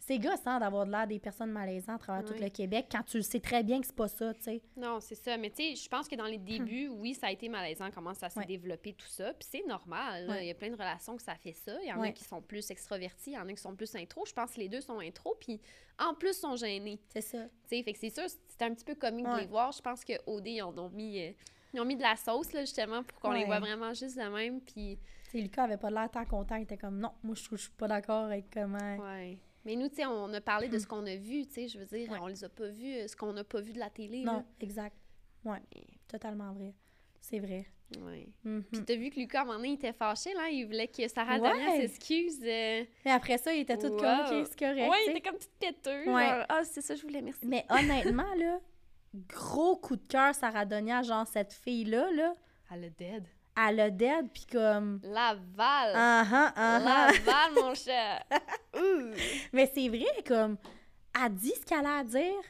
c'est 0.06 0.18
gossant 0.18 0.58
d'avoir 0.58 0.86
de 0.86 0.90
l'air 0.90 1.06
des 1.06 1.18
personnes 1.18 1.50
malaisantes 1.50 1.96
à 1.96 1.98
travers 1.98 2.24
tout 2.24 2.34
le 2.42 2.48
Québec 2.50 2.86
quand 2.90 3.02
tu 3.04 3.16
le 3.18 3.22
sais 3.22 3.40
très 3.40 3.62
bien 3.62 3.80
que 3.80 3.86
c'est 3.86 3.94
pas 3.96 4.08
ça, 4.08 4.34
tu 4.34 4.42
sais. 4.42 4.62
Non, 4.76 5.00
c'est 5.00 5.14
ça. 5.14 5.36
Mais 5.36 5.50
tu 5.50 5.56
sais, 5.62 5.74
je 5.76 5.88
pense 5.88 6.08
que 6.08 6.14
dans 6.16 6.26
les 6.26 6.38
débuts, 6.38 6.88
oui, 6.88 7.14
ça 7.14 7.28
a 7.28 7.30
été 7.30 7.48
malaisant 7.48 7.90
comment 7.94 8.12
ça 8.14 8.28
s'est 8.28 8.44
développé, 8.46 8.92
tout 8.92 9.06
ça. 9.08 9.32
Puis 9.34 9.48
c'est 9.50 9.66
normal. 9.66 10.26
Il 10.40 10.46
y 10.46 10.50
a 10.50 10.54
plein 10.54 10.68
de 10.70 10.74
relations 10.76 11.16
que 11.16 11.22
ça 11.22 11.34
fait 11.36 11.52
ça. 11.54 11.72
Il 11.82 11.88
y 11.88 11.92
en 11.92 12.00
a 12.02 12.12
qui 12.12 12.24
sont 12.24 12.42
plus 12.42 12.70
extrovertis, 12.70 13.30
il 13.30 13.34
y 13.34 13.38
en 13.38 13.48
a 13.48 13.52
qui 13.52 13.62
sont 13.62 13.74
plus 13.74 13.94
intro. 13.96 14.24
Je 14.26 14.32
pense 14.32 14.52
que 14.52 14.60
les 14.60 14.68
deux 14.68 14.80
sont 14.80 14.98
intro, 15.00 15.36
puis 15.40 15.60
en 15.98 16.14
plus 16.14 16.38
sont 16.38 16.56
gênés. 16.56 17.00
C'est 17.08 17.20
ça. 17.22 17.44
Tu 17.44 17.50
sais, 17.78 17.82
fait 17.82 17.92
que 17.92 17.98
c'est 17.98 18.10
sûr, 18.10 18.24
c'était 18.48 18.64
un 18.66 18.74
petit 18.74 18.84
peu 18.84 18.94
comique 18.94 19.26
de 19.26 19.40
les 19.40 19.46
voir. 19.46 19.72
Je 19.72 19.80
pense 19.80 20.04
que 20.04 20.12
OD, 20.26 20.46
ils 20.48 20.62
en 20.62 20.76
ont 20.78 20.90
mis... 20.90 21.20
euh, 21.22 21.30
ils 21.72 21.80
ont 21.80 21.84
mis 21.84 21.96
de 21.96 22.02
la 22.02 22.14
sauce, 22.16 22.52
là, 22.52 22.60
justement, 22.60 23.02
pour 23.02 23.18
qu'on 23.20 23.32
les 23.32 23.44
voit 23.46 23.58
vraiment 23.60 23.92
juste 23.94 24.16
de 24.16 24.22
même. 24.22 24.60
Puis, 24.60 24.96
Lucas 25.32 25.64
avait 25.64 25.76
pas 25.76 25.90
l'air 25.90 26.08
tant 26.10 26.24
content, 26.24 26.54
il 26.56 26.62
était 26.62 26.76
comme, 26.76 26.98
non, 27.00 27.10
moi, 27.24 27.34
je 27.34 27.42
trouve- 27.44 27.58
je 27.58 27.64
suis 27.64 27.72
pas 27.72 27.88
d'accord 27.88 28.26
avec 28.26 28.44
comment. 28.52 28.96
ouais. 28.98 29.38
Mais 29.64 29.76
nous, 29.76 29.88
tu 29.88 29.96
sais, 29.96 30.06
on 30.06 30.32
a 30.32 30.40
parlé 30.40 30.68
de 30.68 30.78
ce 30.78 30.86
qu'on 30.86 31.06
a 31.06 31.16
vu, 31.16 31.46
tu 31.46 31.52
sais. 31.54 31.68
Je 31.68 31.78
veux 31.78 31.86
dire, 31.86 32.10
Ouais. 32.10 32.18
on 32.20 32.26
les 32.26 32.44
a 32.44 32.48
pas 32.48 32.68
vus, 32.68 32.94
euh, 32.96 33.08
ce 33.08 33.16
qu'on 33.16 33.32
n'a 33.32 33.44
pas 33.44 33.60
vu 33.60 33.72
de 33.72 33.78
la 33.78 33.90
télé. 33.90 34.22
Non, 34.22 34.44
exact. 34.60 34.96
Ouais, 35.44 35.60
totalement 36.08 36.52
vrai. 36.52 36.74
C'est 37.20 37.38
vrai. 37.38 37.66
Là. 37.96 38.00
Ouais. 38.02 38.28
Mhm. 38.44 38.64
Puis 38.72 38.84
t'as 38.84 38.96
vu 38.96 39.10
que 39.10 39.20
Lucas, 39.20 39.40
à 39.40 39.42
un 39.42 39.44
moment 39.44 39.56
donné, 39.58 39.68
il 39.70 39.74
était 39.74 39.92
fâché, 39.92 40.32
là. 40.34 40.48
Il 40.50 40.64
voulait 40.66 40.88
que 40.88 41.06
Sarah 41.08 41.38
Ouais. 41.38 41.80
S'excuse. 41.80 42.40
euh, 42.42 42.84
Mais 43.04 43.10
après 43.10 43.38
ça, 43.38 43.52
il 43.54 43.60
était 43.60 43.76
tout 43.78 43.90
comme, 43.96 44.00
Wow. 44.00 44.40
ok, 44.40 44.46
c'est 44.48 44.58
correct. 44.58 44.90
Ouais, 44.90 44.96
tu 45.04 45.10
il 45.10 45.16
était 45.16 45.20
comme 45.20 45.36
petite 45.38 45.58
péteux. 45.58 46.10
Ouais. 46.12 46.44
ah, 46.48 46.62
c'est 46.64 46.80
ça, 46.82 46.94
je 46.94 47.02
voulais, 47.02 47.22
merci. 47.22 47.46
Mais 47.46 47.64
honnêtement, 47.70 48.34
là, 48.36 48.58
gros 49.28 49.76
coup 49.76 49.96
de 49.96 50.06
cœur, 50.06 50.34
Sarah 50.34 50.64
Donia, 50.64 51.02
genre 51.02 51.26
cette 51.26 51.52
fille-là, 51.52 52.10
là, 52.12 52.34
Elle 52.72 52.84
a 52.84 52.88
dead. 52.90 53.24
A 53.56 53.90
dead, 53.90 54.28
puis 54.32 54.46
comme. 54.50 55.00
Laval. 55.02 55.92
Ah 55.94 56.52
ah. 56.56 56.78
Laval, 56.78 57.52
mon 57.64 57.74
cher. 57.74 58.22
Ouh. 58.76 59.10
Mais 59.52 59.70
c'est 59.74 59.88
vrai, 59.88 60.22
comme. 60.26 60.56
Elle 61.24 61.34
dit 61.34 61.52
ce 61.58 61.64
qu'elle 61.64 61.86
a 61.86 61.98
à 61.98 62.04
dire. 62.04 62.40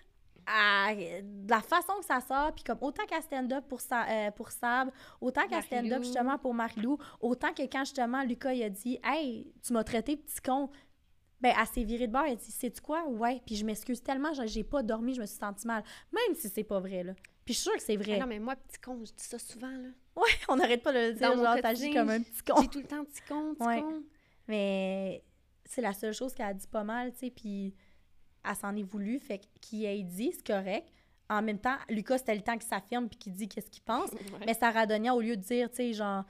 à- 0.47 0.95
de 0.95 1.51
la 1.51 1.61
façon 1.63 1.95
que 2.01 2.05
ça 2.05 2.21
sort, 2.21 2.53
puis 2.55 2.65
comme 2.65 2.77
autant 2.83 3.05
qu'à 3.07 3.23
stand-up 3.23 3.65
pour, 3.67 3.81
Sa- 3.81 4.07
euh, 4.09 4.31
pour 4.31 4.51
Sab, 4.51 4.91
autant 5.21 5.47
qu'à 5.49 5.63
stand-up 5.63 6.03
justement 6.03 6.37
pour 6.39 6.53
Marie-Lou, 6.53 6.99
autant 7.21 7.53
que 7.55 7.63
quand 7.63 7.81
justement 7.87 8.23
Lucas 8.25 8.53
il 8.53 8.63
a 8.63 8.69
dit 8.69 8.99
Hey, 9.03 9.51
tu 9.63 9.73
m'as 9.73 9.85
traité 9.85 10.19
petit 10.19 10.41
con, 10.45 10.69
ben 11.41 11.55
elle 11.59 11.67
s'est 11.67 11.83
virée 11.85 12.07
de 12.09 12.13
bord, 12.13 12.25
elle 12.27 12.33
a 12.33 12.37
dit 12.37 12.51
Sais-tu 12.53 12.81
quoi 12.83 13.07
Ouais, 13.09 13.41
puis 13.47 13.57
je 13.57 13.65
m'excuse 13.65 14.03
tellement, 14.03 14.33
j'ai- 14.45 14.65
pas 14.65 14.83
dormi, 14.83 15.15
je 15.15 15.21
me 15.23 15.27
suis 15.27 15.39
sentie 15.39 15.67
mal, 15.67 15.83
même 16.13 16.35
si 16.35 16.49
c'est 16.51 16.63
pas 16.65 16.79
vrai, 16.81 17.03
là. 17.05 17.15
Puis 17.47 17.55
je 17.55 17.61
suis 17.61 17.63
sûre 17.71 17.75
que 17.77 17.83
c'est 17.83 17.97
Ah 17.99 18.03
vrai. 18.03 18.19
non, 18.19 18.27
mais 18.27 18.39
moi, 18.39 18.55
petit 18.57 18.79
con, 18.81 18.99
je 18.99 19.13
dis 19.13 19.25
ça 19.25 19.39
souvent, 19.39 19.69
là. 19.71 19.89
Ouais, 20.17 20.31
on 20.49 20.57
n'arrête 20.57 20.83
pas 20.83 20.93
de 20.93 20.99
le 20.99 21.13
dire, 21.15 21.35
Dans 21.35 21.43
genre 21.45 21.61
t'agis 21.61 21.93
comme 21.93 22.11
un 22.11 22.21
petit 22.23 22.43
con. 22.43 22.61
J'ai 22.63 22.69
tout 22.69 22.79
le 22.79 22.87
temps 22.87 23.05
petit 23.05 23.21
con, 23.29 23.55
petit 23.55 23.67
Ouais. 23.67 23.81
con. 23.81 24.03
Mais 24.49 25.25
c'est 25.65 25.81
la 25.81 25.93
seule 25.93 26.13
chose 26.15 26.35
qu'elle 26.35 26.47
a 26.47 26.55
dit 26.55 26.69
pas 26.69 26.85
mal, 26.85 27.13
tu 27.13 27.19
sais, 27.21 27.31
puis 27.31 27.75
elle 28.49 28.55
s'en 28.57 28.77
est 28.77 28.83
voulu, 28.83 29.19
fait 29.19 29.39
que 29.39 29.45
qui 29.61 29.87
ait 29.87 30.03
dit, 30.03 30.33
c'est 30.33 30.47
correct. 30.47 30.89
En 31.31 31.41
même 31.43 31.59
temps, 31.59 31.77
Lucas, 31.89 32.19
c'était 32.19 32.35
le 32.35 32.43
temps 32.43 32.53
qu'il 32.59 32.69
s'affirme 32.69 33.09
puis 33.09 33.19
qu'il 33.19 33.33
dit 33.33 33.49
qu'est-ce 33.49 33.71
qu'il 33.71 33.83
pense. 33.83 34.11
Ouais. 34.35 34.45
Mais 34.47 34.55
Sarah 34.55 34.87
Donia, 34.87 35.15
au 35.15 35.21
lieu 35.21 35.37
de 35.37 35.43
dire, 35.43 35.71
tu 35.71 35.77
sais, 35.77 35.93
genre, 35.95 36.25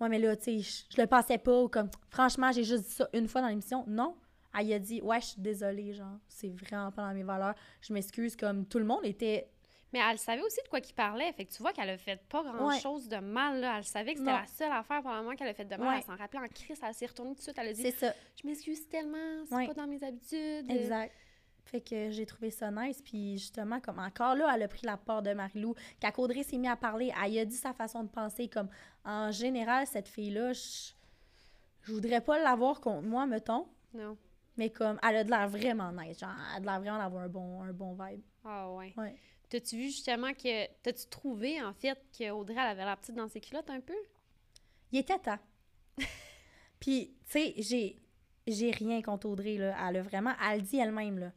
ouais, 0.00 0.08
mais 0.08 0.18
là, 0.18 0.36
tu 0.36 0.44
sais, 0.44 0.58
je 0.58 0.96
je 0.96 1.00
le 1.00 1.06
pensais 1.06 1.38
pas, 1.38 1.62
ou 1.62 1.68
comme, 1.68 1.88
franchement, 2.10 2.50
j'ai 2.52 2.64
juste 2.64 2.84
dit 2.84 2.90
ça 2.94 3.08
une 3.14 3.28
fois 3.28 3.40
dans 3.42 3.48
l'émission. 3.48 3.84
Non. 3.86 4.16
Elle 4.58 4.72
a 4.72 4.78
dit, 4.80 5.00
ouais, 5.00 5.20
je 5.20 5.26
suis 5.26 5.40
désolée, 5.40 5.94
genre, 5.94 6.18
c'est 6.26 6.48
vraiment 6.48 6.90
pas 6.90 7.06
dans 7.08 7.14
mes 7.14 7.22
valeurs. 7.22 7.54
Je 7.80 7.92
m'excuse, 7.92 8.34
comme 8.34 8.66
tout 8.66 8.80
le 8.80 8.84
monde 8.84 9.04
était. 9.04 9.48
Mais 9.92 9.98
elle 9.98 10.18
savait 10.18 10.42
aussi 10.42 10.60
de 10.64 10.68
quoi 10.68 10.80
qu'il 10.80 10.94
parlait. 10.94 11.32
Fait 11.32 11.44
que 11.44 11.52
tu 11.52 11.62
vois 11.62 11.72
qu'elle 11.72 11.90
a 11.90 11.98
fait 11.98 12.16
pas 12.28 12.42
grand-chose 12.44 13.08
de 13.08 13.16
mal, 13.16 13.60
là. 13.60 13.78
Elle 13.78 13.84
savait 13.84 14.12
que 14.14 14.20
c'était 14.20 14.30
la 14.32 14.46
seule 14.46 14.70
affaire 14.72 15.02
pour 15.02 15.10
le 15.10 15.16
moment 15.18 15.34
qu'elle 15.34 15.48
a 15.48 15.54
fait 15.54 15.64
de 15.64 15.76
mal. 15.76 15.88
Ouais. 15.88 15.94
Elle 15.98 16.04
s'en 16.04 16.16
rappelait 16.16 16.40
en 16.40 16.48
crise. 16.48 16.78
Elle 16.86 16.94
s'est 16.94 17.06
retournée 17.06 17.32
tout 17.32 17.38
de 17.38 17.42
suite. 17.42 17.58
Elle 17.58 17.68
a 17.68 17.72
dit 17.72 17.90
ça. 17.92 18.12
Je 18.40 18.46
m'excuse 18.46 18.88
tellement, 18.88 19.44
c'est 19.48 19.54
Ouais. 19.54 19.66
pas 19.66 19.74
dans 19.74 19.86
mes 19.88 20.02
habitudes. 20.04 20.70
Exact. 20.70 21.12
Fait 21.64 21.80
que 21.80 22.10
j'ai 22.10 22.24
trouvé 22.26 22.50
ça 22.50 22.70
nice. 22.70 23.02
Puis 23.02 23.38
justement, 23.38 23.80
comme 23.80 23.98
encore 23.98 24.34
là, 24.36 24.50
elle 24.54 24.62
a 24.62 24.68
pris 24.68 24.86
la 24.86 24.96
part 24.96 25.22
de 25.22 25.32
Marilou. 25.32 25.74
Quand 26.00 26.10
Audrey 26.18 26.42
s'est 26.42 26.56
mis 26.58 26.68
à 26.68 26.76
parler, 26.76 27.12
elle 27.24 27.38
a 27.38 27.44
dit 27.44 27.56
sa 27.56 27.72
façon 27.72 28.02
de 28.04 28.08
penser. 28.08 28.48
Comme 28.48 28.68
en 29.04 29.30
général, 29.30 29.86
cette 29.86 30.08
fille-là, 30.08 30.52
je, 30.52 30.92
je 31.82 31.92
voudrais 31.92 32.20
pas 32.20 32.38
l'avoir 32.42 32.80
contre 32.80 33.02
moi, 33.06 33.26
mettons. 33.26 33.66
Non. 33.92 34.16
Mais 34.56 34.70
comme, 34.70 34.98
elle 35.08 35.16
a 35.16 35.24
de 35.24 35.30
l'air 35.30 35.48
vraiment 35.48 35.92
nice. 35.92 36.18
Genre, 36.18 36.30
elle 36.52 36.56
a 36.56 36.60
de 36.60 36.66
l'air 36.66 36.80
vraiment 36.80 36.98
d'avoir 36.98 37.22
un 37.24 37.28
bon, 37.28 37.62
un 37.62 37.72
bon 37.72 37.94
vibe. 37.94 38.20
Ah 38.44 38.70
ouais. 38.72 38.92
Ouais. 38.96 39.14
T'as-tu 39.50 39.76
vu 39.76 39.84
justement 39.90 40.32
que. 40.32 40.66
T'as-tu 40.82 41.06
trouvé 41.08 41.60
en 41.62 41.72
fait 41.74 41.98
qu'Audrey 42.16 42.54
elle 42.54 42.68
avait 42.68 42.84
la 42.84 42.96
petite 42.96 43.14
dans 43.16 43.28
ses 43.28 43.40
culottes 43.40 43.68
un 43.70 43.80
peu? 43.80 43.96
Il 44.92 44.98
était 45.00 45.18
temps. 45.18 45.38
Puis, 46.80 47.14
tu 47.26 47.32
sais, 47.32 47.54
j'ai, 47.58 47.96
j'ai 48.46 48.70
rien 48.70 49.02
contre 49.02 49.28
Audrey, 49.28 49.56
là. 49.58 49.76
Elle 49.88 49.98
a 49.98 50.02
vraiment, 50.02 50.32
elle 50.50 50.60
le 50.60 50.66
dit 50.66 50.78
elle-même, 50.78 51.18
là. 51.18 51.32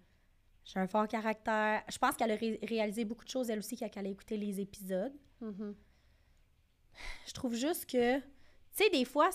J'ai 0.63 0.79
un 0.79 0.87
fort 0.87 1.07
caractère. 1.07 1.83
Je 1.91 1.97
pense 1.97 2.15
qu'elle 2.15 2.31
a 2.31 2.35
ré- 2.35 2.59
réalisé 2.63 3.03
beaucoup 3.03 3.25
de 3.25 3.29
choses, 3.29 3.49
elle 3.49 3.59
aussi, 3.59 3.75
quand 3.77 3.89
elle 3.95 4.07
a 4.07 4.09
écouté 4.09 4.37
les 4.37 4.61
épisodes. 4.61 5.13
Mhm. 5.41 5.75
Je 7.27 7.33
trouve 7.33 7.55
juste 7.55 7.85
que, 7.89 8.19
tu 8.19 8.23
sais, 8.71 8.89
des 8.91 9.03
fois, 9.03 9.29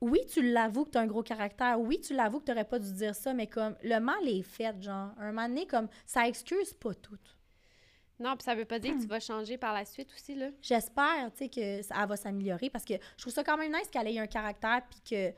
oui, 0.00 0.20
tu 0.32 0.42
l'avoues 0.42 0.84
que 0.84 0.90
tu 0.90 0.98
as 0.98 1.00
un 1.00 1.06
gros 1.06 1.22
caractère. 1.22 1.80
Oui, 1.80 2.00
tu 2.00 2.14
l'avoues 2.14 2.40
que 2.40 2.52
tu 2.52 2.64
pas 2.64 2.78
dû 2.78 2.92
dire 2.92 3.14
ça, 3.14 3.34
mais 3.34 3.46
comme 3.48 3.76
le 3.82 3.98
mal 3.98 4.28
est 4.28 4.42
fait, 4.42 4.80
genre, 4.82 5.12
un 5.18 5.32
moment 5.32 5.48
donné, 5.48 5.66
comme 5.66 5.88
ça 6.04 6.28
excuse 6.28 6.74
pas 6.74 6.94
tout. 6.94 7.18
Non, 8.18 8.34
puis 8.36 8.44
ça 8.44 8.54
veut 8.54 8.64
pas 8.64 8.78
dire 8.78 8.94
Hmm. 8.94 8.98
que 8.98 9.02
tu 9.02 9.08
vas 9.08 9.20
changer 9.20 9.58
par 9.58 9.74
la 9.74 9.84
suite 9.84 10.10
aussi, 10.14 10.34
là. 10.34 10.48
J'espère, 10.62 11.30
tu 11.32 11.38
sais, 11.38 11.48
que 11.48 11.82
ça 11.82 12.06
va 12.06 12.16
s'améliorer 12.16 12.70
parce 12.70 12.84
que 12.84 12.94
je 12.94 13.22
trouve 13.22 13.32
ça 13.32 13.44
quand 13.44 13.56
même 13.58 13.72
nice 13.72 13.88
qu'elle 13.90 14.08
ait 14.08 14.18
un 14.18 14.26
caractère 14.26 14.82
puis 14.88 15.00
que. 15.00 15.34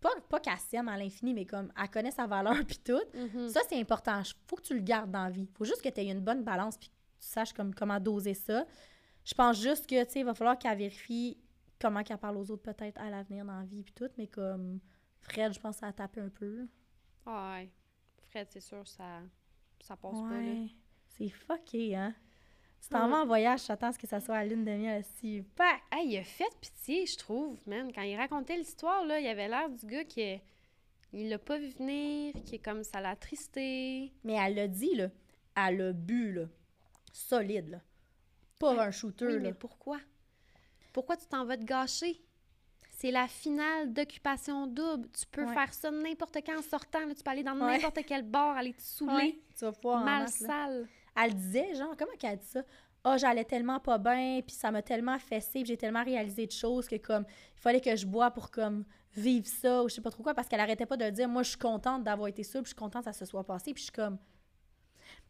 Pas, 0.00 0.10
pas 0.28 0.38
qu'elle 0.38 0.58
s'aime 0.58 0.88
à 0.88 0.96
l'infini, 0.96 1.34
mais 1.34 1.44
comme 1.44 1.72
elle 1.76 1.90
connaît 1.90 2.12
sa 2.12 2.26
valeur 2.26 2.54
puis 2.68 2.78
tout. 2.84 3.00
Mhm. 3.14 3.48
Ça, 3.48 3.60
c'est 3.68 3.80
important. 3.80 4.22
Faut 4.46 4.56
que 4.56 4.62
tu 4.62 4.74
le 4.74 4.80
gardes 4.80 5.10
dans 5.10 5.24
la 5.24 5.30
vie. 5.30 5.48
Faut 5.54 5.64
juste 5.64 5.82
que 5.82 5.88
tu 5.88 6.00
aies 6.00 6.10
une 6.10 6.20
bonne 6.20 6.44
balance 6.44 6.76
puis 6.78 6.88
que 6.88 6.94
tu 6.94 7.26
saches 7.26 7.52
comme, 7.52 7.74
comment 7.74 7.98
doser 7.98 8.34
ça. 8.34 8.64
Je 9.24 9.34
pense 9.34 9.60
juste 9.60 9.88
que, 9.88 10.04
tu 10.04 10.12
sais, 10.12 10.20
il 10.20 10.24
va 10.24 10.34
falloir 10.34 10.56
qu'elle 10.58 10.78
vérifie 10.78 11.36
comment 11.80 12.02
qu'elle 12.04 12.18
parle 12.18 12.36
aux 12.36 12.50
autres 12.50 12.62
peut-être 12.62 13.00
à 13.00 13.10
l'avenir 13.10 13.44
dans 13.44 13.58
la 13.58 13.64
vie 13.64 13.82
puis 13.82 13.92
tout, 13.94 14.08
mais 14.16 14.26
comme 14.28 14.78
Fred, 15.20 15.52
je 15.52 15.58
pense 15.60 15.76
que 15.76 15.80
ça 15.80 15.86
a 15.88 15.92
tapé 15.92 16.20
un 16.20 16.28
peu. 16.28 16.66
Ah 17.26 17.54
ouais. 17.56 17.68
Fred, 18.30 18.46
c'est 18.50 18.60
sûr, 18.60 18.86
ça, 18.86 19.20
ça 19.80 19.96
passe 19.96 20.20
pas, 20.20 20.40
là. 20.40 20.66
C'est 21.18 21.28
fucké, 21.30 21.94
hein? 21.96 22.14
Tu 22.80 22.88
t'en 22.90 23.04
Ouais. 23.06 23.10
vas 23.10 23.16
en 23.22 23.26
voyage, 23.26 23.66
j'attends 23.66 23.88
à 23.88 23.92
ce 23.92 23.98
que 23.98 24.06
ça 24.06 24.20
soit 24.20 24.36
à 24.36 24.44
lune 24.44 24.64
de 24.64 24.70
miel. 24.70 25.04
Pac! 25.56 25.80
Hey, 25.92 26.08
il 26.12 26.16
a 26.18 26.22
fait 26.22 26.44
pitié, 26.60 27.06
je 27.06 27.16
trouve, 27.16 27.58
man. 27.66 27.92
Quand 27.92 28.02
il 28.02 28.16
racontait 28.16 28.56
l'histoire, 28.56 29.04
là, 29.04 29.18
il 29.18 29.26
avait 29.26 29.48
l'air 29.48 29.68
du 29.68 29.84
gars 29.86 30.04
qui 30.04 30.40
il 31.12 31.28
l'a 31.30 31.38
pas 31.38 31.58
vu 31.58 31.68
venir, 31.70 32.34
qui 32.44 32.56
est 32.56 32.58
comme 32.64 32.84
ça 32.84 33.00
l'a 33.00 33.10
attristé. 33.10 34.12
Mais 34.24 34.34
elle 34.34 34.54
l'a 34.54 34.68
dit, 34.68 34.94
là. 34.94 35.08
Elle 35.56 35.80
a 35.80 35.92
bu, 35.92 36.32
là. 36.34 36.44
Solide, 37.12 37.68
là. 37.70 37.80
Pas 38.60 38.74
Ouais. 38.74 38.80
un 38.80 38.90
shooter, 38.90 39.26
Oui, 39.26 39.32
là. 39.34 39.38
mais 39.40 39.54
pourquoi? 39.54 39.98
Pourquoi 40.92 41.16
tu 41.16 41.26
t'en 41.26 41.44
vas 41.44 41.56
te 41.56 41.64
gâcher? 41.64 42.20
c'est 43.00 43.12
la 43.12 43.28
finale 43.28 43.92
d'occupation 43.92 44.66
double. 44.66 45.08
Tu 45.12 45.24
peux 45.30 45.44
Ouais. 45.44 45.54
faire 45.54 45.72
ça 45.72 45.88
n'importe 45.92 46.36
quand 46.44 46.58
en 46.58 46.62
sortant. 46.62 46.98
là. 47.06 47.14
Tu 47.14 47.22
peux 47.22 47.30
aller 47.30 47.44
dans 47.44 47.52
Ouais. 47.54 47.76
n'importe 47.76 48.00
quel 48.04 48.22
bar, 48.24 48.56
aller 48.56 48.72
te 48.74 48.82
saouler. 48.82 49.40
Tu 49.56 49.64
vas 49.64 49.70
pouvoir 49.72 50.02
en 50.02 50.04
Mal 50.04 50.22
masse, 50.22 50.40
là. 50.40 50.68
Elle 51.22 51.34
disait, 51.34 51.74
genre, 51.74 51.94
comment 51.96 52.16
qu'elle 52.18 52.38
dit 52.38 52.46
ça? 52.46 52.62
Ah, 53.04 53.16
j'allais 53.16 53.44
tellement 53.44 53.80
pas 53.80 53.98
bien, 53.98 54.40
puis 54.46 54.54
ça 54.54 54.70
m'a 54.70 54.82
tellement 54.82 55.18
fessé, 55.18 55.60
puis 55.60 55.66
j'ai 55.66 55.76
tellement 55.76 56.04
réalisé 56.04 56.46
de 56.46 56.52
choses 56.52 56.88
que, 56.88 56.96
comme, 56.96 57.24
il 57.56 57.60
fallait 57.60 57.80
que 57.80 57.94
je 57.96 58.06
bois 58.06 58.30
pour, 58.30 58.50
comme, 58.50 58.84
vivre 59.12 59.46
ça, 59.46 59.82
ou 59.82 59.88
je 59.88 59.94
sais 59.94 60.00
pas 60.00 60.10
trop 60.10 60.22
quoi, 60.22 60.34
parce 60.34 60.48
qu'elle 60.48 60.60
arrêtait 60.60 60.86
pas 60.86 60.96
de 60.96 61.08
dire, 61.10 61.28
moi, 61.28 61.42
je 61.42 61.50
suis 61.50 61.58
contente 61.58 62.04
d'avoir 62.04 62.28
été 62.28 62.42
ça, 62.42 62.58
puis 62.60 62.64
je 62.66 62.68
suis 62.70 62.76
contente 62.76 63.04
que 63.04 63.12
ça 63.12 63.18
se 63.18 63.24
soit 63.24 63.44
passé, 63.44 63.72
puis 63.72 63.80
je 63.80 63.84
suis 63.84 63.92
comme, 63.92 64.18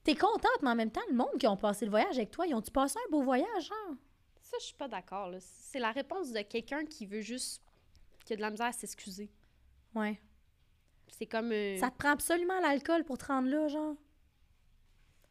t'es 0.02 0.14
contente, 0.14 0.58
mais 0.62 0.70
en 0.70 0.74
même 0.74 0.90
temps, 0.90 1.02
le 1.10 1.14
monde 1.14 1.38
qui 1.38 1.46
ont 1.46 1.56
passé 1.56 1.84
le 1.84 1.90
voyage 1.90 2.16
avec 2.16 2.30
toi, 2.30 2.46
ils 2.46 2.54
ont-tu 2.54 2.70
passé 2.70 2.96
un 3.06 3.10
beau 3.10 3.22
voyage, 3.22 3.64
genre? 3.68 3.96
Ça, 4.42 4.56
je 4.60 4.64
suis 4.66 4.74
pas 4.74 4.88
d'accord. 4.88 5.28
là. 5.28 5.38
C'est 5.40 5.78
la 5.78 5.92
réponse 5.92 6.32
de 6.32 6.40
quelqu'un 6.40 6.86
qui 6.86 7.04
veut 7.04 7.20
juste. 7.20 7.62
qui 8.24 8.32
a 8.32 8.36
de 8.36 8.40
la 8.40 8.50
misère 8.50 8.68
à 8.68 8.72
s'excuser. 8.72 9.30
Ouais. 9.94 10.18
C'est 11.08 11.26
comme. 11.26 11.52
euh, 11.52 11.76
Ça 11.78 11.90
te 11.90 11.98
prend 11.98 12.12
absolument 12.12 12.58
l'alcool 12.60 13.04
pour 13.04 13.18
te 13.18 13.26
rendre 13.26 13.50
là, 13.50 13.68
genre? 13.68 13.94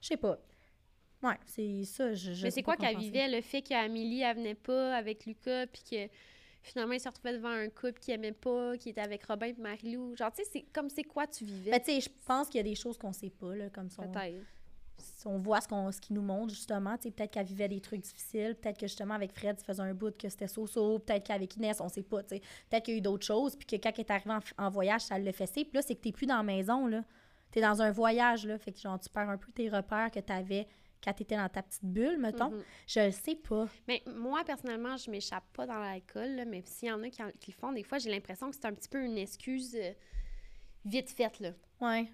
Je 0.02 0.10
sais 0.10 0.18
pas. 0.18 0.38
Ouais, 1.28 1.38
c'est 1.46 1.84
ça, 1.84 2.14
je, 2.14 2.34
je 2.34 2.44
Mais 2.44 2.52
c'est 2.52 2.64
quoi 2.64 2.76
qu'elle 2.78 2.98
vivait? 2.98 3.28
Le 3.28 3.42
fait 3.42 3.62
qu'Amélie, 3.62 4.22
elle 4.22 4.36
venait 4.38 4.56
pas 4.56 4.96
avec 4.96 5.26
Lucas, 5.26 5.68
puis 5.68 5.82
que 5.90 6.14
finalement, 6.62 6.94
ils 6.94 7.00
se 7.00 7.08
retrouvaient 7.08 7.34
devant 7.34 7.50
un 7.50 7.70
couple 7.70 8.00
qui 8.00 8.12
aimait 8.12 8.32
pas, 8.34 8.78
qui 8.78 8.90
était 8.90 9.02
avec 9.02 9.24
Robin 9.26 9.48
et 9.48 9.56
Marie-Lou? 9.58 10.16
Genre, 10.16 10.32
tu 10.34 10.44
sais, 10.44 10.50
c'est 10.52 10.66
comme 10.74 10.90
c'est 10.90 11.04
quoi 11.04 11.26
tu 11.28 11.46
vivais? 11.46 11.72
Ben, 11.72 11.80
tu 11.80 11.92
sais, 11.94 12.02
je 12.02 12.10
pense 12.26 12.48
qu'il 12.48 12.58
y 12.58 12.62
a 12.62 12.64
des 12.64 12.76
choses 12.76 12.98
qu'on 12.98 13.14
sait 13.14 13.30
pas, 13.30 13.56
là, 13.56 13.70
comme 13.70 13.90
ça. 13.90 14.04
on- 14.04 14.12
Peut-être. 14.12 14.46
si 15.00 15.28
on 15.28 15.38
voit 15.38 15.62
ce 15.62 15.68
qu'on 15.68 15.92
ce 15.92 16.02
qu'ils 16.02 16.16
nous 16.16 16.24
montre 16.24 16.52
justement 16.56 16.98
tu 16.98 17.04
sais, 17.04 17.12
peut-être 17.12 17.30
qu'elle 17.32 17.46
vivait 17.46 17.68
des 17.68 17.80
trucs 17.80 18.02
difficiles 18.02 18.56
peut-être 18.56 18.80
que 18.80 18.88
justement 18.88 19.14
avec 19.14 19.32
Fred 19.32 19.60
ça 19.60 19.64
faisait 19.64 19.84
un 19.84 19.94
bout 19.94 20.18
que 20.18 20.28
c'était 20.28 20.48
so-so 20.48 20.98
peut-être 20.98 21.24
qu'avec 21.24 21.56
Inès 21.56 21.80
on 21.82 21.88
sait 21.88 22.02
pas 22.02 22.24
tu 22.24 22.36
sais. 22.38 22.42
peut-être 22.68 22.84
qu'il 22.86 22.96
y 22.96 22.98
a 22.98 23.00
eu 23.00 23.02
d'autres 23.02 23.24
choses 23.26 23.56
puis 23.56 23.68
que 23.68 23.76
quand 23.76 23.92
elle 23.94 24.00
est 24.00 24.10
arrivée 24.10 24.32
en, 24.58 24.66
en 24.66 24.70
voyage 24.72 25.02
ça 25.02 25.20
l'a 25.20 25.32
fessé 25.34 25.66
puis 25.66 25.74
là 25.76 25.84
c'est 25.84 25.94
que 25.94 26.02
t'es 26.02 26.12
plus 26.12 26.26
dans 26.26 26.38
la 26.38 26.42
maison 26.44 26.88
là 26.88 27.04
t'es 27.52 27.62
dans 27.62 27.80
un 27.80 27.92
voyage 27.92 28.48
là 28.48 28.58
fait 28.58 28.72
que 28.72 28.80
genre 28.80 29.00
tu 29.00 29.08
perds 29.10 29.30
un 29.30 29.38
peu 29.38 29.52
tes 29.52 29.70
repères 29.70 30.10
que 30.10 30.20
t'avais 30.20 30.68
quand 31.04 31.14
t'étais 31.14 31.36
dans 31.38 31.48
ta 31.50 31.62
petite 31.64 31.86
bulle 31.86 32.18
mettons 32.18 32.50
Mhm. 32.52 32.64
je 32.88 33.00
le 33.02 33.12
sais 33.12 33.36
pas 33.36 33.68
Mais 33.88 34.02
moi, 34.16 34.44
personnellement, 34.46 34.98
je 34.98 35.10
m'échappe 35.12 35.46
pas 35.54 35.66
dans 35.66 35.80
l'alcool, 35.80 36.44
mais 36.48 36.64
s'il 36.66 36.90
y 36.90 36.92
en 36.92 37.02
a 37.04 37.10
qui, 37.10 37.22
en- 37.24 37.32
qui 37.40 37.52
le 37.52 37.56
font, 37.58 37.72
des 37.72 37.84
fois, 37.84 37.98
j'ai 38.00 38.10
l'impression 38.10 38.50
que 38.50 38.56
c'est 38.56 38.66
un 38.66 38.74
petit 38.74 38.90
peu 38.90 39.04
une 39.04 39.18
excuse 39.18 39.76
euh, 39.76 39.92
vite 40.86 41.10
faite, 41.12 41.40
là. 41.40 41.52
ouais 41.82 42.10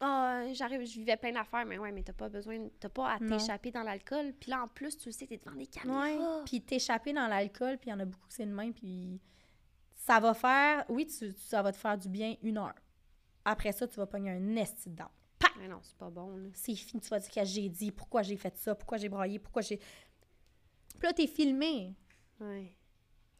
Ah, 0.00 0.44
j'arrive, 0.52 0.84
je 0.84 0.94
vivais 0.98 1.16
plein 1.16 1.30
d'affaires, 1.32 1.64
mais 1.64 1.78
ouais, 1.78 1.92
mais 1.92 2.02
t'as 2.02 2.12
pas 2.12 2.28
besoin, 2.28 2.68
t'as 2.80 2.88
pas 2.88 3.12
à 3.12 3.18
t'échapper 3.28 3.70
dans 3.70 3.84
l'alcool. 3.84 4.32
Puis 4.40 4.50
là, 4.50 4.62
en 4.64 4.66
plus, 4.68 4.98
tu 4.98 5.08
le 5.08 5.12
sais, 5.12 5.26
t'es 5.28 5.36
devant 5.36 5.56
des 5.56 5.66
caméras. 5.68 6.02
Ouais. 6.38 6.42
Puis 6.44 6.60
t'échapper 6.60 7.12
dans 7.12 7.28
l'alcool, 7.28 7.78
puis 7.78 7.88
il 7.88 7.92
y 7.92 7.94
en 7.94 8.00
a 8.00 8.04
beaucoup 8.04 8.26
que 8.26 8.34
c'est 8.34 8.44
de 8.46 8.50
même, 8.52 8.72
puis 8.74 9.20
ça 9.94 10.18
va 10.18 10.34
faire... 10.34 10.84
Oui, 10.88 11.06
tu, 11.06 11.32
tu- 11.32 11.40
ça 11.40 11.62
va 11.62 11.70
te 11.70 11.76
faire 11.76 11.96
du 11.96 12.08
bien 12.08 12.34
une 12.42 12.58
heure. 12.58 12.74
Après 13.44 13.70
ça, 13.70 13.86
tu 13.86 13.94
vas 13.96 14.06
pogner 14.06 14.30
un 14.30 14.56
esti 14.56 14.90
Mais 15.58 15.68
non, 15.68 15.78
c'est 15.82 15.96
pas 15.96 16.10
bon, 16.10 16.36
là. 16.36 16.48
C'est 16.54 16.74
fini, 16.74 17.00
tu 17.00 17.08
vas 17.08 17.18
dire 17.18 17.30
qu'est-ce 17.30 17.54
que 17.54 17.60
j'ai 17.62 17.68
dit, 17.68 17.90
pourquoi 17.92 18.22
j'ai 18.22 18.36
fait 18.36 18.56
ça, 18.56 18.74
pourquoi 18.74 18.98
j'ai 18.98 19.08
braillé, 19.08 19.38
pourquoi 19.38 19.62
j'ai... 19.62 19.76
Puis 19.76 21.02
là, 21.02 21.12
t'es 21.12 21.26
filmé, 21.26 21.94
Ouais. 22.40 22.74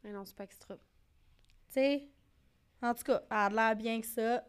Mais 0.03 0.11
non, 0.11 0.23
c'est 0.25 0.35
pas 0.35 0.43
extra. 0.45 0.75
tu 0.75 0.81
sais. 1.69 2.07
En 2.81 2.93
tout 2.93 3.03
cas, 3.03 3.21
elle 3.29 3.37
a 3.37 3.49
l'air 3.49 3.75
bien 3.75 3.99
que 4.01 4.07
ça. 4.07 4.43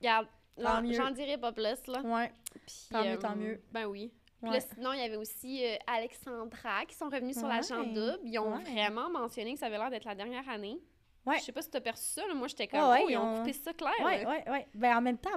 Regarde, 0.00 0.26
là, 0.56 0.82
j'en 0.92 1.10
dirai 1.10 1.36
pas 1.38 1.52
plus, 1.52 1.86
là. 1.86 2.00
Ouais, 2.02 2.32
Puis, 2.66 2.86
Tant 2.90 3.04
mieux, 3.04 3.18
tant 3.18 3.36
mieux. 3.36 3.62
Ben 3.72 3.86
oui. 3.86 4.12
Puis 4.40 4.50
ouais. 4.50 4.56
là, 4.58 4.60
sinon, 4.60 4.92
il 4.92 5.00
y 5.00 5.02
avait 5.02 5.16
aussi 5.16 5.64
euh, 5.64 5.76
Alexandra 5.86 6.84
qui 6.86 6.94
sont 6.94 7.06
revenus 7.08 7.36
sur 7.38 7.46
Ouais. 7.46 7.56
l'agent 7.56 7.82
double. 7.84 8.20
Ils 8.24 8.38
ont 8.38 8.54
Ouais. 8.56 8.62
vraiment 8.64 9.08
mentionné 9.10 9.54
que 9.54 9.58
ça 9.60 9.66
avait 9.66 9.78
l'air 9.78 9.90
d'être 9.90 10.04
la 10.04 10.14
dernière 10.14 10.46
année. 10.48 10.78
Ouais. 11.26 11.38
Je 11.38 11.44
sais 11.44 11.52
pas 11.52 11.62
si 11.62 11.70
t'as 11.70 11.80
perçu 11.80 12.04
ça, 12.12 12.26
là. 12.26 12.34
Moi, 12.34 12.48
j'étais 12.48 12.68
comme, 12.68 12.80
oh, 12.82 13.06
ils 13.08 13.16
ont- 13.16 13.38
coupé 13.38 13.52
ça 13.54 13.72
clair. 13.72 13.92
Ouais, 14.02 14.22
là. 14.24 14.30
ouais, 14.30 14.50
ouais. 14.50 14.68
Ben 14.74 14.96
en 14.96 15.00
même 15.00 15.16
temps, 15.18 15.30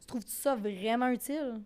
tu 0.00 0.06
trouves 0.06 0.26
ça 0.26 0.54
vraiment 0.54 1.08
utile? 1.08 1.60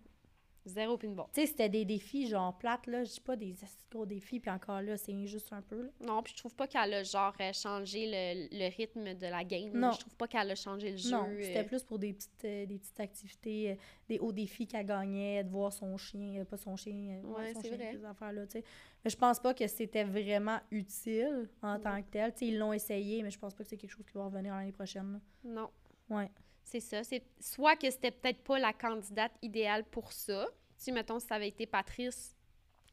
Zéro 0.66 0.98
pin 0.98 1.08
bon. 1.08 1.24
Tu 1.32 1.40
sais, 1.40 1.46
c'était 1.46 1.70
des 1.70 1.86
défis 1.86 2.28
genre 2.28 2.56
plates, 2.58 2.86
là. 2.86 3.02
Je 3.02 3.12
dis 3.12 3.20
pas 3.20 3.34
des 3.34 3.54
gros 3.90 4.04
défis, 4.04 4.40
puis 4.40 4.50
encore 4.50 4.82
là, 4.82 4.98
c'est 4.98 5.10
injuste 5.14 5.50
un 5.54 5.62
peu, 5.62 5.84
là. 5.84 5.88
Non, 6.06 6.22
puis 6.22 6.34
je 6.34 6.38
trouve 6.38 6.54
pas 6.54 6.66
qu'elle 6.68 6.92
a, 6.92 7.02
genre, 7.02 7.32
euh, 7.40 7.52
changé 7.54 8.06
le, 8.06 8.46
le 8.56 8.76
rythme 8.76 9.14
de 9.14 9.26
la 9.26 9.42
game. 9.42 9.72
Non. 9.72 9.92
Je 9.92 10.00
trouve 10.00 10.14
pas 10.16 10.28
qu'elle 10.28 10.50
a 10.50 10.54
changé 10.54 10.90
le 10.90 10.96
jeu. 10.98 11.12
Non, 11.12 11.24
euh, 11.30 11.40
c'était 11.40 11.64
plus 11.64 11.82
pour 11.82 11.98
des 11.98 12.12
petites, 12.12 12.44
euh, 12.44 12.66
des 12.66 12.78
petites 12.78 13.00
activités, 13.00 13.70
euh, 13.70 13.74
des 14.06 14.18
hauts 14.18 14.32
défis 14.32 14.66
qu'elle 14.66 14.84
gagnait, 14.84 15.42
de 15.44 15.48
voir 15.48 15.72
son 15.72 15.96
chien, 15.96 16.44
pas 16.44 16.58
son 16.58 16.76
chien, 16.76 17.22
Ouais, 17.24 17.54
son 17.54 17.62
c'est 17.62 17.68
chien, 17.68 17.76
vrai. 17.78 17.92
ces 17.98 18.04
affaires-là, 18.04 18.46
tu 18.46 18.52
sais. 18.58 18.64
Mais 19.02 19.10
je 19.10 19.16
pense 19.16 19.40
pas 19.40 19.54
que 19.54 19.66
c'était 19.66 20.04
vraiment 20.04 20.58
utile 20.70 21.48
en 21.62 21.80
tant 21.80 22.02
que 22.02 22.10
tel. 22.10 22.32
Tu 22.34 22.38
sais, 22.40 22.46
ils 22.48 22.58
l'ont 22.58 22.74
essayé, 22.74 23.22
mais 23.22 23.30
je 23.30 23.38
pense 23.38 23.54
pas 23.54 23.64
que 23.64 23.70
c'est 23.70 23.78
quelque 23.78 23.90
chose 23.96 24.04
qui 24.06 24.12
va 24.12 24.26
revenir 24.26 24.54
l'année 24.54 24.72
prochaine. 24.72 25.14
là. 25.14 25.50
Non. 25.50 25.70
Ouais. 26.14 26.30
C'est 26.70 26.80
ça. 26.80 27.02
C'est 27.02 27.22
soit 27.40 27.74
que 27.74 27.90
c'était 27.90 28.12
peut-être 28.12 28.42
pas 28.44 28.58
la 28.60 28.72
candidate 28.72 29.32
idéale 29.42 29.84
pour 29.84 30.12
ça. 30.12 30.46
Si, 30.76 30.92
mettons, 30.92 31.18
si 31.18 31.26
ça 31.26 31.34
avait 31.34 31.48
été 31.48 31.66
Patrice, 31.66 32.36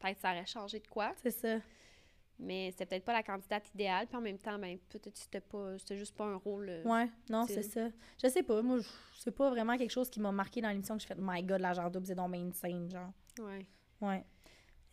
peut-être 0.00 0.18
ça 0.18 0.32
aurait 0.32 0.46
changé 0.46 0.80
de 0.80 0.88
quoi. 0.88 1.12
C'est 1.22 1.30
ça. 1.30 1.58
Mais 2.40 2.70
c'était 2.72 2.86
peut-être 2.86 3.04
pas 3.04 3.12
la 3.12 3.22
candidate 3.22 3.68
idéale. 3.74 4.08
Puis 4.08 4.16
en 4.16 4.20
même 4.20 4.38
temps, 4.38 4.58
ben, 4.58 4.76
peut-être 4.88 5.12
que 5.12 5.18
c'était 5.18 5.40
pas, 5.40 5.78
c'était 5.78 5.96
juste 5.96 6.16
pas 6.16 6.24
un 6.24 6.36
rôle. 6.36 6.68
euh, 6.68 6.82
Ouais, 6.84 7.08
non, 7.30 7.46
c'est 7.46 7.62
ça. 7.62 7.88
Je 8.20 8.28
sais 8.28 8.42
pas, 8.42 8.62
moi, 8.62 8.78
c'est 9.16 9.30
pas 9.30 9.48
vraiment 9.50 9.76
quelque 9.78 9.90
chose 9.92 10.10
qui 10.10 10.18
m'a 10.20 10.32
marqué 10.32 10.60
dans 10.60 10.70
l'émission 10.70 10.96
que 10.96 11.02
je 11.02 11.06
fais 11.06 11.14
My 11.16 11.42
God, 11.44 11.60
l'agent 11.60 11.88
double, 11.88 12.06
c'est 12.06 12.14
donc 12.16 12.34
insane, 12.34 12.90
genre. 12.90 13.12
Ouais. 13.40 13.64
Ouais. 14.00 14.24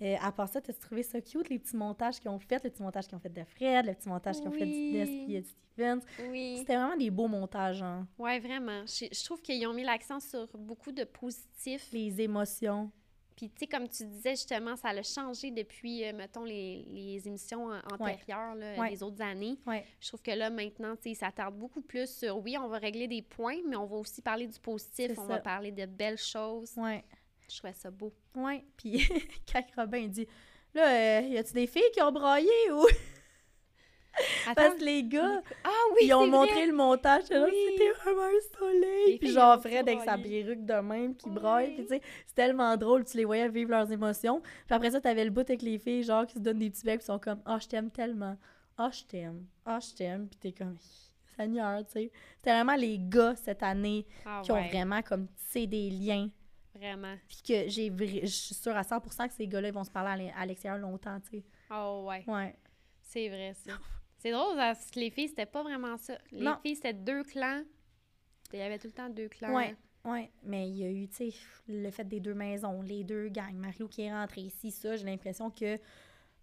Euh, 0.01 0.15
à 0.21 0.31
part 0.31 0.49
ça, 0.49 0.59
t'as 0.61 0.73
trouvé 0.73 1.03
ça 1.03 1.21
cute, 1.21 1.47
les 1.49 1.57
petits 1.59 1.75
montages 1.77 2.19
qu'ils 2.19 2.29
ont 2.29 2.39
fait, 2.39 2.61
le 2.63 2.69
petit 2.69 2.83
montage 2.83 3.07
qu'ils 3.07 3.15
ont 3.15 3.19
fait 3.21 3.29
de 3.33 3.43
Fred, 3.45 3.85
le 3.85 3.93
petit 3.93 4.09
montage 4.09 4.37
qu'ils 4.37 4.47
ont 4.47 4.51
fait 4.51 4.65
Oui. 4.65 4.71
d'Inès 4.91 5.09
et 5.09 5.41
de 5.41 5.45
Stevens? 5.45 6.01
Oui. 6.29 6.55
C'était 6.59 6.75
vraiment 6.75 6.97
des 6.97 7.09
beaux 7.09 7.27
montages, 7.29 7.81
hein. 7.81 8.05
Ouais, 8.17 8.39
vraiment. 8.39 8.85
Je, 8.85 9.05
je 9.11 9.23
trouve 9.25 9.41
qu'ils 9.41 9.65
ont 9.67 9.73
mis 9.73 9.83
l'accent 9.83 10.19
sur 10.19 10.47
beaucoup 10.57 10.91
de 10.91 11.05
positifs. 11.05 11.87
Les 11.93 12.19
émotions. 12.21 12.91
Puis, 13.37 13.49
tu 13.49 13.55
sais, 13.59 13.67
comme 13.67 13.87
tu 13.89 14.05
disais, 14.05 14.31
justement, 14.31 14.77
ça 14.77 14.89
a 14.89 15.03
changé 15.03 15.51
depuis, 15.51 16.05
euh, 16.05 16.13
mettons, 16.13 16.45
les, 16.45 16.85
les 16.87 17.27
émissions 17.27 17.67
an- 17.67 17.81
antérieures, 17.91 18.55
là, 18.55 18.77
Ouais. 18.79 18.91
les 18.91 19.03
autres 19.03 19.21
années. 19.21 19.57
Ouais. 19.67 19.85
Je 19.99 20.07
trouve 20.07 20.21
que 20.21 20.31
là, 20.31 20.49
maintenant, 20.49 20.95
tu 20.95 21.09
sais, 21.09 21.15
ça 21.15 21.25
s'attarde 21.27 21.55
beaucoup 21.57 21.81
plus 21.81 22.09
sur, 22.09 22.37
oui, 22.37 22.57
on 22.57 22.69
va 22.69 22.77
régler 22.77 23.09
des 23.09 23.21
points, 23.21 23.57
mais 23.67 23.75
on 23.75 23.85
va 23.85 23.97
aussi 23.97 24.21
parler 24.21 24.47
du 24.47 24.57
positif, 24.59 25.11
on 25.17 25.23
ça. 25.23 25.27
va 25.27 25.39
parler 25.39 25.71
de 25.73 25.85
belles 25.85 26.17
choses. 26.17 26.77
Je 27.49 27.57
trouvais 27.57 27.73
ça 27.73 27.91
beau. 27.91 28.13
Ouais. 28.35 28.63
Puis 28.77 29.07
quand 29.51 29.63
Robin 29.77 30.07
dit 30.07 30.27
Là, 30.73 31.19
euh, 31.19 31.21
y 31.21 31.37
a-tu 31.37 31.53
des 31.53 31.67
filles 31.67 31.89
qui 31.93 32.01
ont 32.01 32.11
braillé 32.11 32.49
ou? 32.71 32.85
Attends. 34.47 34.53
Parce 34.55 34.75
que 34.75 34.83
les 34.85 35.03
gars, 35.03 35.41
Ah 35.65 35.69
oui, 35.93 36.01
ils 36.07 36.13
ont 36.13 36.25
montré 36.27 36.53
vrai! 36.53 36.67
le 36.67 36.73
montage. 36.73 37.23
Oui. 37.29 37.51
C'était 37.71 37.91
vraiment 37.91 38.23
un 38.23 38.57
soleil. 38.57 39.11
Les 39.13 39.17
Puis 39.17 39.31
genre 39.31 39.59
Fred 39.59 39.87
avec 39.89 40.01
sa 40.03 40.17
perruque 40.17 40.65
de 40.65 40.73
même 40.75 41.15
qui 41.17 41.27
Oui. 41.27 41.35
braille. 41.35 41.73
Puis 41.75 41.83
tu 41.83 41.89
sais, 41.89 42.01
c'est 42.25 42.35
tellement 42.35 42.77
drôle. 42.77 43.03
Tu 43.03 43.17
les 43.17 43.25
voyais 43.25 43.49
vivre 43.49 43.71
leurs 43.71 43.91
émotions. 43.91 44.41
Puis 44.41 44.73
après 44.75 44.91
ça, 44.91 45.01
t'avais 45.01 45.25
le 45.25 45.31
bout 45.31 45.41
avec 45.41 45.61
les 45.61 45.77
filles, 45.77 46.03
genre, 46.03 46.25
qui 46.25 46.35
se 46.35 46.39
donnent 46.39 46.59
des 46.59 46.69
petits 46.69 46.85
becs. 46.85 46.99
Puis 46.99 47.05
sont 47.07 47.19
comme 47.19 47.41
Ah, 47.45 47.57
je 47.61 47.67
t'aime 47.67 47.91
tellement. 47.91 48.37
Ah, 48.77 48.89
je 48.91 49.03
t'aime. 49.03 49.45
Ah, 49.65 49.79
je 49.81 49.93
t'aime. 49.93 50.27
Puis 50.29 50.39
t'es 50.39 50.51
comme 50.53 50.77
Seigneur, 51.35 51.85
tu 51.85 51.91
sais. 51.91 52.11
C'était 52.37 52.51
vraiment 52.51 52.75
les 52.75 52.97
gars 52.97 53.35
cette 53.35 53.63
année 53.63 54.05
Ah 54.25 54.41
qui 54.45 54.51
ont 54.53 54.61
vraiment 54.69 55.01
comme 55.01 55.27
tissé 55.35 55.67
des 55.67 55.89
liens. 55.89 56.29
Vraiment. 56.75 57.15
Puis 57.27 57.37
que 57.47 57.69
j'ai 57.69 57.91
je 58.21 58.25
suis 58.27 58.55
sûre 58.55 58.75
à 58.75 58.81
100% 58.83 59.27
que 59.27 59.33
ces 59.33 59.47
gars-là 59.47 59.69
ils 59.69 59.73
vont 59.73 59.83
se 59.83 59.91
parler 59.91 60.09
à 60.11 60.17
l'e- 60.17 60.33
à 60.37 60.45
l'extérieur 60.45 60.79
longtemps, 60.79 61.19
tu 61.21 61.37
sais. 61.39 61.43
Oh 61.71 62.05
ouais, 62.07 62.23
Ouais. 62.27 62.55
c'est 63.01 63.29
vrai, 63.29 63.53
ça. 63.53 63.73
C'est 64.17 64.31
drôle, 64.31 64.55
parce 64.55 64.89
que 64.91 64.99
les 64.99 65.09
filles, 65.11 65.27
c'était 65.29 65.45
pas 65.45 65.61
vraiment 65.63 65.97
ça. 65.97 66.17
Les 66.31 66.41
Non. 66.41 66.57
filles, 66.61 66.75
c'était 66.75 66.93
deux 66.93 67.23
clans. 67.23 67.63
Il 68.53 68.59
y 68.59 68.61
avait 68.61 68.79
tout 68.79 68.87
le 68.87 68.93
temps 68.93 69.09
deux 69.09 69.29
clans. 69.29 69.53
Ouais. 69.55 69.75
Ouais, 70.03 70.31
mais 70.43 70.69
il 70.69 70.77
y 70.77 70.83
a 70.83 70.89
eu, 70.91 71.07
tu 71.07 71.31
sais, 71.31 71.33
le 71.67 71.89
fait 71.89 72.03
des 72.07 72.19
deux 72.19 72.33
maisons, 72.35 72.81
les 72.83 73.03
deux 73.03 73.27
gangs, 73.29 73.55
Mario 73.55 73.87
qui 73.87 74.03
est 74.03 74.11
rentré 74.13 74.41
ici, 74.41 74.69
ça, 74.69 74.95
j'ai 74.95 75.03
l'impression 75.05 75.49
que 75.49 75.79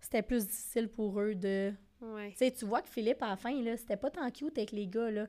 c'était 0.00 0.22
plus 0.22 0.46
difficile 0.46 0.88
pour 0.88 1.20
eux 1.20 1.34
de... 1.36 1.72
Ouais. 2.00 2.30
Tu 2.32 2.38
sais, 2.38 2.50
tu 2.50 2.64
vois 2.64 2.82
que 2.82 2.88
Philippe, 2.88 3.22
à 3.22 3.28
la 3.28 3.36
fin, 3.36 3.52
là, 3.62 3.76
c'était 3.76 3.96
pas 3.96 4.10
tant 4.10 4.28
cute 4.32 4.58
avec 4.58 4.72
les 4.72 4.88
gars, 4.88 5.10
là. 5.12 5.28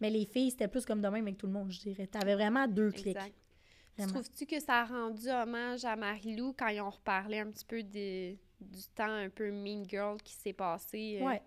Mais 0.00 0.10
les 0.10 0.24
filles, 0.24 0.50
c'était 0.52 0.68
plus 0.68 0.84
comme 0.84 1.00
de 1.00 1.08
même 1.08 1.24
avec 1.24 1.36
tout 1.38 1.46
le 1.46 1.52
monde, 1.52 1.70
je 1.72 1.80
dirais. 1.80 2.06
T'avais 2.06 2.34
vraiment 2.34 2.66
deux 2.68 2.90
clics. 2.92 3.16
Exact. 3.16 3.34
Trouves-tu 3.98 4.46
que 4.46 4.58
ça 4.60 4.80
a 4.80 4.84
rendu 4.84 5.28
hommage 5.28 5.84
à 5.84 5.96
Marie-Lou 5.96 6.54
quand 6.58 6.68
ils 6.68 6.80
ont 6.80 6.90
reparlé 6.90 7.38
un 7.40 7.50
petit 7.50 7.64
peu 7.64 7.82
du 7.82 8.38
temps 8.94 9.04
un 9.10 9.28
peu 9.28 9.50
Mean 9.50 9.84
Girl 9.88 10.16
qui 10.22 10.34
s'est 10.34 10.52
passé? 10.52 11.18
euh? 11.20 11.26
Ouais. 11.26 11.42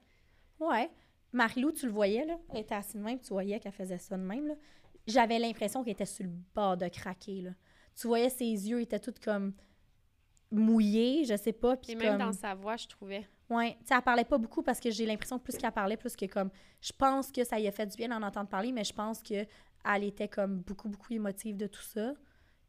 Ouais. 0.59 0.89
Marie-Lou, 1.33 1.71
tu 1.71 1.87
le 1.87 1.91
voyais, 1.91 2.23
là? 2.25 2.37
Elle 2.53 2.59
était 2.61 2.75
assise 2.75 2.95
de 2.95 3.01
même, 3.01 3.19
tu 3.19 3.29
voyais 3.29 3.59
qu'elle 3.59 3.71
faisait 3.73 3.97
ça 3.97 4.15
de 4.15 4.23
même, 4.23 4.47
là. 4.47 4.55
J'avais 5.07 5.37
l'impression 5.37 5.83
qu'elle 5.83 5.93
était 5.93 6.05
sur 6.05 6.23
le 6.25 6.31
bord 6.53 6.77
de 6.77 6.87
craquer, 6.87 7.41
là. 7.41 7.51
Tu 7.95 8.07
voyais 8.07 8.29
ses 8.29 8.45
yeux 8.45 8.81
étaient 8.81 8.99
tous 8.99 9.19
comme 9.23 9.53
mouillés, 10.51 11.25
je 11.25 11.35
sais 11.35 11.53
pas. 11.53 11.75
Puis 11.77 11.91
Et 11.91 11.95
même 11.95 12.17
comme... 12.17 12.27
dans 12.27 12.31
sa 12.33 12.53
voix, 12.55 12.77
je 12.77 12.87
trouvais. 12.87 13.27
Ouais, 13.49 13.73
tu 13.81 13.87
sais, 13.87 13.95
elle 13.95 14.01
parlait 14.01 14.23
pas 14.25 14.37
beaucoup 14.37 14.63
parce 14.63 14.79
que 14.79 14.89
j'ai 14.89 15.05
l'impression 15.05 15.37
que 15.37 15.43
plus 15.43 15.57
qu'elle 15.57 15.71
parlait, 15.71 15.97
plus 15.97 16.15
que 16.15 16.25
comme. 16.25 16.49
Je 16.81 16.91
pense 16.97 17.31
que 17.31 17.43
ça 17.43 17.59
y 17.59 17.67
a 17.67 17.71
fait 17.71 17.85
du 17.85 17.95
bien 17.95 18.09
d'en 18.09 18.25
entendre 18.25 18.49
parler, 18.49 18.71
mais 18.71 18.83
je 18.83 18.93
pense 18.93 19.21
que 19.21 19.45
elle 19.87 20.03
était 20.03 20.27
comme 20.27 20.59
beaucoup, 20.61 20.89
beaucoup 20.89 21.13
émotive 21.13 21.57
de 21.57 21.67
tout 21.67 21.81
ça. 21.81 22.13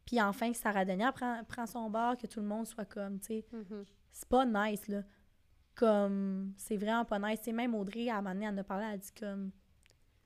Puis 0.07 0.19
enfin, 0.21 0.51
que 0.51 0.57
Sarah 0.57 0.85
Denier 0.85 1.09
prend, 1.13 1.43
prend 1.43 1.67
son 1.67 1.89
bar, 1.91 2.17
que 2.17 2.25
tout 2.25 2.39
le 2.39 2.47
monde 2.47 2.65
soit 2.65 2.85
comme, 2.85 3.19
tu 3.19 3.25
sais. 3.27 3.45
Mhm. 3.51 3.85
C'est 4.11 4.27
pas 4.29 4.45
nice, 4.45 4.87
là. 4.87 5.03
Comme, 5.75 6.53
c'est 6.57 6.77
vraiment 6.77 7.05
pas 7.05 7.19
nice. 7.19 7.39
C'est 7.43 7.51
même 7.51 7.75
Audrey, 7.75 8.09
à 8.09 8.15
un 8.17 8.21
moment 8.21 8.33
donné, 8.33 8.47
elle 8.47 8.57
a 8.57 8.63
parlé, 8.63 8.85
elle 8.87 8.93
a 8.93 8.97
dit 8.97 9.11
comme, 9.19 9.51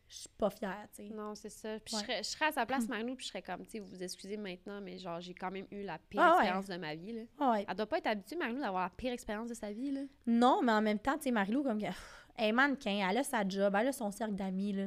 je 0.08 0.16
suis 0.16 0.30
pas 0.38 0.50
fière, 0.50 0.88
tu 0.96 1.08
sais. 1.08 1.14
Non, 1.14 1.36
c'est 1.36 1.50
ça. 1.50 1.78
Puis 1.84 1.96
Ouais. 1.96 2.02
je, 2.02 2.06
serais, 2.06 2.24
je 2.24 2.30
serais 2.30 2.46
à 2.46 2.52
sa 2.54 2.66
place, 2.66 2.88
Marie-Lou, 2.88 3.16
puis 3.16 3.26
je 3.26 3.30
serais 3.32 3.42
comme, 3.42 3.66
tu 3.66 3.72
sais, 3.72 3.80
vous 3.80 3.88
vous 3.90 4.02
excusez 4.04 4.38
maintenant, 4.38 4.80
mais 4.82 4.98
genre, 4.98 5.20
j'ai 5.20 5.34
quand 5.34 5.52
même 5.52 5.66
eu 5.72 5.84
la 5.84 5.98
pire 5.98 6.22
Ah 6.22 6.32
ouais. 6.36 6.38
expérience 6.44 6.68
de 6.68 6.78
ma 6.78 6.96
vie, 6.96 7.14
là. 7.14 7.22
Ah 7.40 7.52
ouais. 7.52 7.66
Elle 7.68 7.76
doit 7.76 7.86
pas 7.88 7.98
être 7.98 8.08
habituée, 8.08 8.36
Marie-Lou, 8.38 8.62
d'avoir 8.62 8.84
la 8.84 8.90
pire 8.92 9.12
expérience 9.12 9.50
de 9.50 9.54
sa 9.56 9.72
vie, 9.74 9.92
là. 9.92 10.02
Non, 10.28 10.62
mais 10.64 10.72
en 10.72 10.82
même 10.82 11.00
temps, 11.00 11.18
tu 11.18 11.24
sais, 11.24 11.32
Marilou, 11.32 11.64
comme, 11.64 11.80
elle 11.82 11.94
est 12.38 12.52
mannequin, 12.54 13.06
elle 13.10 13.18
a 13.18 13.24
sa 13.24 13.46
job, 13.48 13.76
elle 13.78 13.88
a 13.88 13.92
son 13.92 14.12
cercle 14.12 14.36
d'amis, 14.36 14.74
là. 14.74 14.86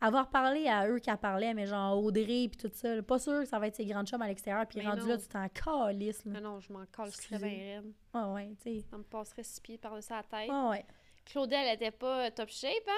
Avoir 0.00 0.28
parlé 0.28 0.66
à 0.68 0.88
eux 0.88 0.98
qu'elle 0.98 1.16
parlait, 1.16 1.54
mais 1.54 1.66
genre 1.66 1.96
Audrey 2.02 2.48
puis 2.48 2.56
tout 2.60 2.70
ça, 2.74 2.94
là, 2.96 3.02
pas 3.02 3.18
sûr 3.18 3.40
que 3.40 3.44
ça 3.46 3.58
va 3.58 3.68
être 3.68 3.76
ses 3.76 3.86
grandes 3.86 4.06
chums 4.06 4.20
à 4.20 4.26
l'extérieur, 4.28 4.66
puis 4.66 4.80
rendu 4.86 5.00
non. 5.02 5.06
là, 5.08 5.18
tu 5.18 5.28
t'en 5.28 5.48
calisses. 5.48 6.24
Non, 6.26 6.40
non, 6.40 6.60
je 6.60 6.72
m'en 6.72 6.84
colle, 6.92 7.06
je 7.06 7.12
serais 7.12 7.36
Excusez. 7.36 7.48
bien 7.48 7.74
raide. 7.82 7.92
Ah 8.12 8.32
ouais, 8.32 8.50
tu 8.62 8.80
sais. 8.80 8.84
Ça 8.90 8.98
me 8.98 9.02
passerait 9.04 9.42
six 9.44 9.60
pieds 9.60 9.78
par-dessus 9.78 10.12
la 10.12 10.22
tête. 10.22 10.50
Ah 10.52 10.68
ouais. 10.70 10.84
Claudette, 11.24 11.58
elle 11.66 11.74
était 11.76 11.90
pas 11.90 12.30
top 12.32 12.50
shape, 12.50 12.72
hein? 12.86 12.92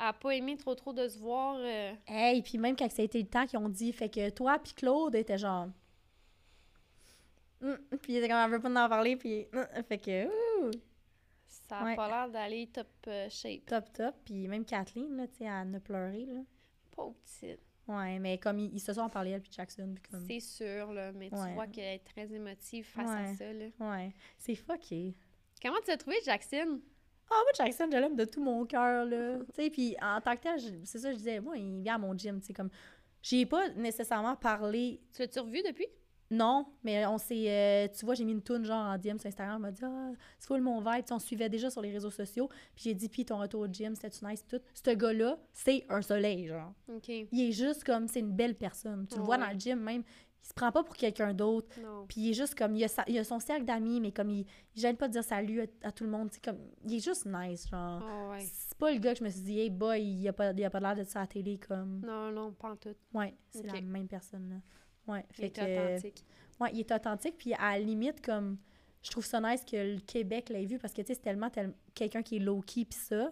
Elle 0.00 0.06
a 0.06 0.12
pas 0.12 0.30
aimé 0.34 0.56
trop 0.56 0.74
trop 0.74 0.92
de 0.92 1.06
se 1.06 1.18
voir. 1.18 1.56
euh, 1.58 1.92
Hey, 2.06 2.42
puis 2.42 2.58
même 2.58 2.74
quand 2.76 2.90
ça 2.90 3.02
a 3.02 3.04
été 3.04 3.20
le 3.22 3.28
temps 3.28 3.46
qu'ils 3.46 3.58
ont 3.58 3.68
dit, 3.68 3.92
fait 3.92 4.08
que 4.08 4.30
toi 4.30 4.58
puis 4.58 4.72
Claude 4.74 5.14
étaient 5.14 5.38
genre... 5.38 5.68
Hum, 7.62 7.76
Puis 8.02 8.12
il 8.12 8.16
était 8.18 8.28
comme, 8.28 8.36
elle 8.38 8.50
veut 8.50 8.60
pas 8.60 8.68
en 8.84 8.88
parler, 8.88 9.16
puis... 9.16 9.46
hum, 9.52 9.66
Fait 9.88 9.98
que, 9.98 10.26
ouh, 10.26 10.70
Ça 11.68 11.78
a 11.80 11.84
Ouais. 11.84 11.96
pas 11.96 12.08
l'air 12.08 12.28
d'aller 12.30 12.66
top 12.68 12.86
euh, 13.08 13.28
shape. 13.28 13.66
top, 13.66 13.92
top. 13.92 14.14
Puis 14.24 14.48
même 14.48 14.64
Kathleen, 14.64 15.16
là, 15.16 15.26
tu 15.28 15.36
sais, 15.38 15.44
elle 15.44 15.74
a 15.74 15.80
pleuré, 15.80 16.24
là. 16.26 16.40
Pauvre 16.92 17.14
petite. 17.24 17.60
Ouais, 17.86 18.18
mais 18.18 18.38
comme 18.38 18.58
ils, 18.58 18.74
ils 18.74 18.80
se 18.80 18.92
sont 18.92 19.08
parlé, 19.08 19.30
elle 19.30 19.40
puis 19.40 19.50
Jackson, 19.52 19.92
puis 19.94 20.02
comme... 20.10 20.26
C'est 20.26 20.40
sûr, 20.40 20.92
là, 20.92 21.10
mais 21.12 21.30
tu 21.30 21.36
Ouais. 21.36 21.54
vois 21.54 21.66
qu'elle 21.66 21.94
est 21.94 22.04
très 22.04 22.30
émotive 22.32 22.84
face 22.86 23.08
à 23.08 23.34
ça, 23.34 23.52
là. 23.52 23.66
Ouais, 23.80 24.12
c'est 24.36 24.54
fucké. 24.54 25.14
Comment 25.62 25.78
tu 25.84 25.90
as 25.90 25.96
trouvé 25.96 26.16
Jackson? 26.24 26.80
Ah, 27.30 27.34
moi, 27.42 27.52
Jackson, 27.56 27.88
je 27.90 27.96
l'aime 27.98 28.16
de 28.16 28.24
tout 28.24 28.42
mon 28.42 28.64
cœur, 28.66 29.04
là. 29.06 29.38
tu 29.54 29.62
sais, 29.62 29.70
puis 29.70 29.96
en 30.02 30.20
tant 30.20 30.36
que 30.36 30.40
tel, 30.42 30.58
c'est 30.84 30.98
ça, 30.98 31.12
je 31.12 31.16
disais, 31.16 31.40
moi, 31.40 31.56
il 31.56 31.80
vient 31.82 31.94
à 31.94 31.98
mon 31.98 32.16
gym, 32.16 32.40
tu 32.40 32.46
sais, 32.48 32.52
comme... 32.54 32.70
J'ai 33.22 33.46
pas 33.46 33.68
nécessairement 33.70 34.36
parlé... 34.36 35.00
Tu 35.14 35.22
l'as-tu 35.22 35.40
revu 35.40 35.60
depuis? 35.66 35.88
Non, 36.30 36.66
mais 36.84 37.06
on 37.06 37.16
s'est... 37.16 37.44
euh, 37.48 37.88
tu 37.96 38.04
vois, 38.04 38.14
j'ai 38.14 38.24
mis 38.24 38.32
une 38.32 38.42
toune, 38.42 38.64
genre, 38.64 38.84
en 38.86 38.98
DM 38.98 39.16
sur 39.18 39.28
Instagram, 39.28 39.56
elle 39.56 39.62
m'a 39.62 39.70
dit 39.72 39.80
«Ah, 39.84 40.10
c'est 40.38 40.46
full 40.46 40.60
mon 40.60 40.80
vibe.» 40.80 41.04
on 41.10 41.18
suivait 41.18 41.48
déjà 41.48 41.70
sur 41.70 41.80
les 41.80 41.90
réseaux 41.90 42.10
sociaux, 42.10 42.48
puis 42.74 42.84
j'ai 42.84 42.94
dit 42.94 43.08
«Puis 43.10 43.24
ton 43.24 43.38
retour 43.38 43.62
au 43.62 43.66
gym, 43.66 43.94
c'était-tu 43.94 44.24
nice?» 44.26 44.42
Puis 44.46 44.58
tout. 44.58 44.64
Ce 44.74 44.90
gars-là, 44.94 45.38
c'est 45.52 45.86
un 45.88 46.02
soleil, 46.02 46.46
genre. 46.48 46.72
OK. 46.94 47.08
Il 47.08 47.48
est 47.48 47.52
juste 47.52 47.82
comme... 47.84 48.08
C'est 48.08 48.20
une 48.20 48.32
belle 48.32 48.54
personne. 48.56 49.06
Tu 49.10 49.16
le 49.16 49.22
vois 49.22 49.36
Ouais. 49.38 49.46
dans 49.46 49.52
le 49.52 49.58
gym, 49.58 49.80
même. 49.80 50.02
Il 50.44 50.46
se 50.48 50.54
prend 50.54 50.70
pas 50.70 50.82
pour 50.84 50.94
quelqu'un 50.96 51.34
d'autre. 51.34 51.68
Non. 51.82 52.06
Puis 52.06 52.20
il 52.20 52.30
est 52.30 52.34
juste 52.34 52.54
comme, 52.54 52.74
il 52.76 52.84
a, 52.84 52.88
sa- 52.88 53.04
il 53.08 53.18
a 53.18 53.24
son 53.24 53.40
cercle 53.40 53.64
d'amis, 53.64 54.00
mais 54.00 54.12
comme 54.12 54.30
il, 54.30 54.46
il 54.76 54.80
gêne 54.80 54.96
pas 54.96 55.08
de 55.08 55.12
dire 55.12 55.24
salut 55.24 55.62
à, 55.62 55.88
à 55.88 55.92
tout 55.92 56.04
le 56.04 56.10
monde. 56.10 56.30
Comme, 56.42 56.58
il 56.84 56.94
est 56.94 57.00
juste 57.04 57.26
nice, 57.26 57.68
genre. 57.68 58.02
Ah 58.06 58.28
ouais. 58.30 58.38
C'est 58.40 58.76
pas 58.78 58.92
le 58.92 58.98
gars 58.98 59.12
que 59.14 59.18
je 59.18 59.24
me 59.24 59.30
suis 59.30 59.40
dit, 59.42 59.58
hey 59.60 59.68
boy, 59.70 60.00
il 60.02 60.28
a 60.28 60.32
pas, 60.32 60.52
il 60.52 60.64
a 60.64 60.70
pas 60.70 60.78
l'air 60.80 60.94
de 60.94 61.02
ça 61.04 61.18
à 61.20 61.22
la 61.22 61.26
télé, 61.26 61.58
comme. 61.58 62.00
Non, 62.06 62.30
non, 62.30 62.52
pas 62.52 62.70
en 62.70 62.76
tout. 62.76 62.94
Ouais, 63.12 63.34
c'est 63.50 63.66
la 63.66 63.80
même 63.80 64.06
personne, 64.08 64.48
là. 64.48 64.56
Ouais, 65.08 65.24
Il 65.30 65.34
fait 65.36 65.46
est 65.46 65.50
que. 65.50 65.94
authentique. 65.94 66.24
Ouais, 66.60 66.70
il 66.72 66.80
est 66.80 66.92
authentique, 66.92 67.34
puis 67.38 67.54
à 67.54 67.72
la 67.72 67.78
limite, 67.80 68.24
comme. 68.24 68.58
Je 69.02 69.10
trouve 69.10 69.24
ça 69.24 69.40
nice 69.40 69.64
que 69.64 69.76
le 69.94 70.00
Québec 70.00 70.48
l'ait 70.48 70.64
vu 70.66 70.78
parce 70.78 70.92
que, 70.92 71.00
tu 71.02 71.06
sais, 71.08 71.14
c'est 71.14 71.20
tellement 71.22 71.48
tel- 71.50 71.72
quelqu'un 71.94 72.20
qui 72.22 72.36
est 72.36 72.40
low-key, 72.40 72.84
puis 72.84 72.98
ça, 72.98 73.30